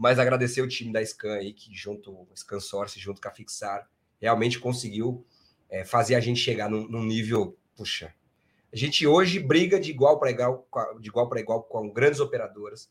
[0.00, 3.86] Mas agradecer o time da Scan aí, que junto, Scan Source, junto com a Fixar,
[4.18, 5.26] realmente conseguiu
[5.68, 8.14] é, fazer a gente chegar num, num, nível, puxa.
[8.72, 10.66] A gente hoje briga de igual para igual,
[10.98, 12.90] de igual para igual com grandes operadoras.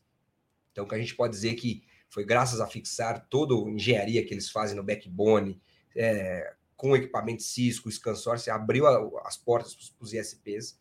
[0.70, 4.32] Então, que a gente pode dizer que foi graças a Fixar toda a engenharia que
[4.32, 5.60] eles fazem no backbone,
[5.96, 10.78] é, com equipamento Cisco, o Scan Source, abriu a, as portas para os ISPs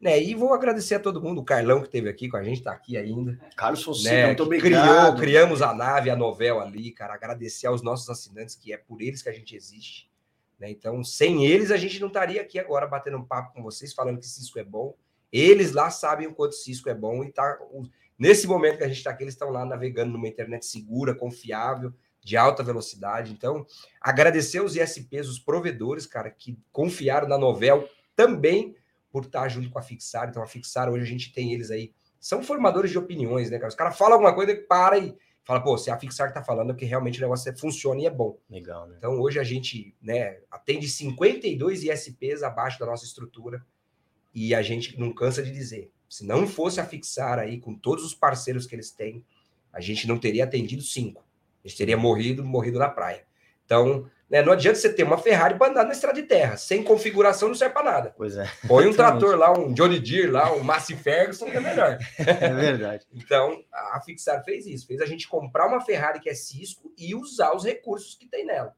[0.00, 2.58] né, e vou agradecer a todo mundo, o Carlão que esteve aqui com a gente,
[2.58, 3.38] está aqui ainda.
[3.56, 5.16] Carlos Fonseca, né, muito obrigado.
[5.16, 7.14] Criou, criamos a nave, a novela ali, cara.
[7.14, 10.10] Agradecer aos nossos assinantes, que é por eles que a gente existe.
[10.58, 10.70] Né?
[10.70, 14.18] Então, sem eles, a gente não estaria aqui agora batendo um papo com vocês, falando
[14.18, 14.94] que Cisco é bom.
[15.32, 17.58] Eles lá sabem o quanto Cisco é bom e tá.
[18.18, 21.92] Nesse momento que a gente está aqui, eles estão lá navegando numa internet segura, confiável,
[22.22, 23.32] de alta velocidade.
[23.32, 23.66] Então,
[24.00, 28.74] agradecer os ISPs, os provedores, cara, que confiaram na novela também
[29.16, 30.28] por estar junto com a Fixar.
[30.28, 31.90] Então, a Fixar, hoje a gente tem eles aí,
[32.20, 33.70] são formadores de opiniões, né, cara?
[33.70, 36.74] Os caras falam alguma coisa, para e fala, pô, se a Fixar tá falando é
[36.74, 38.38] que realmente o negócio é, funciona e é bom.
[38.50, 38.96] Legal, né?
[38.98, 43.64] Então, hoje a gente, né, atende 52 ISPs abaixo da nossa estrutura
[44.34, 48.04] e a gente não cansa de dizer, se não fosse a Fixar aí, com todos
[48.04, 49.24] os parceiros que eles têm,
[49.72, 51.24] a gente não teria atendido cinco.
[51.64, 53.24] A gente teria morrido, morrido na praia.
[53.64, 54.42] Então, né?
[54.42, 56.56] Não adianta você ter uma Ferrari para andar na estrada de terra.
[56.56, 58.14] Sem configuração não serve para nada.
[58.16, 58.50] Pois é.
[58.66, 61.98] Põe um trator lá, um Johnny Deere lá, um Massey Ferguson, que é melhor.
[62.18, 63.06] É verdade.
[63.14, 64.86] então, a Fixar fez isso.
[64.86, 68.44] Fez a gente comprar uma Ferrari que é Cisco e usar os recursos que tem
[68.44, 68.74] nela.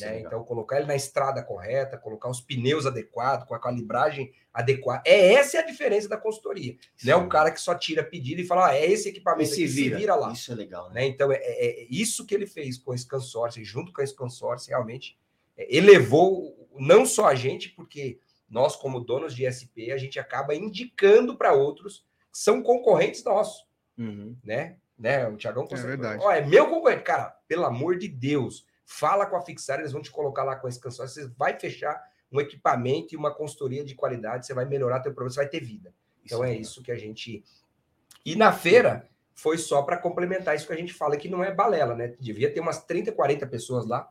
[0.00, 0.16] Né?
[0.16, 5.02] É então, colocar ele na estrada correta, colocar os pneus adequados, com a calibragem adequada.
[5.06, 6.76] É essa é a diferença da consultoria.
[7.04, 9.66] Não é o cara que só tira pedido e fala, ah, é esse equipamento se
[9.66, 9.96] vira.
[9.96, 10.32] se vira lá.
[10.32, 10.90] Isso é legal.
[10.90, 11.06] Né?
[11.06, 14.70] Então, é, é, é, isso que ele fez com esse consórcio, junto com esse consórcio,
[14.70, 15.16] realmente
[15.56, 18.18] é, elevou não só a gente, porque
[18.48, 23.66] nós, como donos de SP, a gente acaba indicando para outros que são concorrentes nossos.
[23.96, 24.36] Uhum.
[24.42, 24.76] Né?
[24.98, 25.28] né?
[25.28, 25.92] O Tiagão consegue.
[25.92, 26.24] É verdade.
[26.24, 27.02] Ó, é meu concorrente.
[27.02, 30.68] Cara, pelo amor de Deus Fala com a Fixar, eles vão te colocar lá com
[30.68, 31.06] esse canção.
[31.06, 32.00] Você vai fechar
[32.32, 35.60] um equipamento e uma consultoria de qualidade, você vai melhorar teu produto, você vai ter
[35.60, 35.92] vida.
[36.24, 37.44] Então isso é, é isso que a gente.
[38.24, 41.52] E na feira foi só para complementar isso que a gente fala que não é
[41.52, 42.14] balela, né?
[42.18, 44.08] Devia ter umas 30, 40 pessoas lá,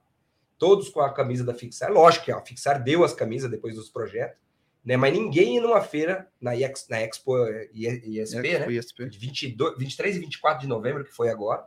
[0.58, 1.92] todos com a camisa da Fixar.
[1.92, 4.38] Lógico que a Fixar deu as camisas depois dos projetos,
[4.84, 4.98] né?
[4.98, 8.72] Mas ninguém ia numa feira na, IX, na Expo ISP, Expo, né?
[8.72, 9.10] ISP.
[9.10, 11.66] De 22, 23 e 24 de novembro, que foi agora.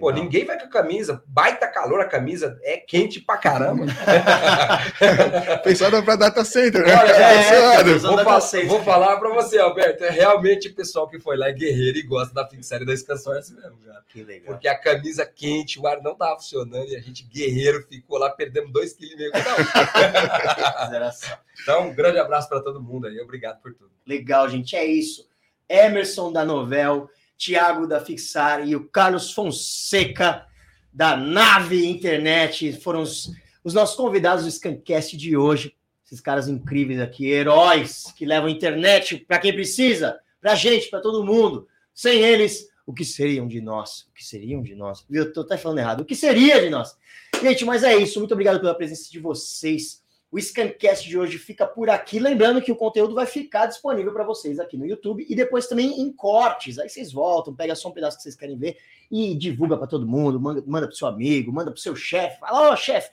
[0.00, 3.86] Pô, ninguém vai com a camisa, baita calor, a camisa é quente pra caramba.
[5.64, 6.94] Pensada para data center, né?
[6.94, 8.68] Olha, é, é, vou, data center.
[8.68, 12.02] vou falar para você, Alberto, é realmente o pessoal que foi lá é guerreiro e
[12.02, 14.02] gosta da série da Scansource mesmo, cara.
[14.08, 14.46] Que legal.
[14.46, 18.30] Porque a camisa quente, o ar não tava funcionando e a gente guerreiro ficou lá,
[18.30, 19.48] perdemos dois quilos e meio cada
[21.62, 23.90] então, um grande abraço para todo mundo aí, obrigado por tudo.
[24.06, 25.28] Legal, gente, é isso.
[25.68, 27.08] Emerson da Novel
[27.38, 30.44] Tiago da Fixar e o Carlos Fonseca
[30.92, 33.30] da Nave Internet foram os,
[33.62, 35.74] os nossos convidados do Scancast de hoje.
[36.04, 41.24] Esses caras incríveis aqui, heróis que levam internet para quem precisa, para gente, para todo
[41.24, 41.68] mundo.
[41.94, 44.06] Sem eles, o que seriam de nós?
[44.10, 45.04] O que seriam de nós?
[45.08, 46.00] Eu tô até falando errado.
[46.00, 46.96] O que seria de nós?
[47.40, 48.18] Gente, mas é isso.
[48.18, 50.02] Muito obrigado pela presença de vocês.
[50.30, 52.18] O Scancast de hoje fica por aqui.
[52.18, 56.00] Lembrando que o conteúdo vai ficar disponível para vocês aqui no YouTube e depois também
[56.00, 56.78] em cortes.
[56.78, 58.76] Aí vocês voltam, pega só um pedaço que vocês querem ver
[59.10, 60.38] e divulga para todo mundo.
[60.38, 62.38] Manda, manda para seu amigo, manda para seu chefe.
[62.40, 63.10] Fala, ó, oh, chefe,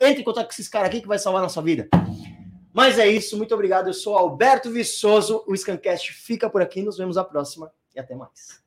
[0.00, 1.88] entre em contato com esses caras aqui que vai salvar a nossa vida.
[2.72, 3.86] Mas é isso, muito obrigado.
[3.88, 5.44] Eu sou Alberto Viçoso.
[5.46, 6.82] O Scancast fica por aqui.
[6.82, 8.65] Nos vemos a próxima e até mais.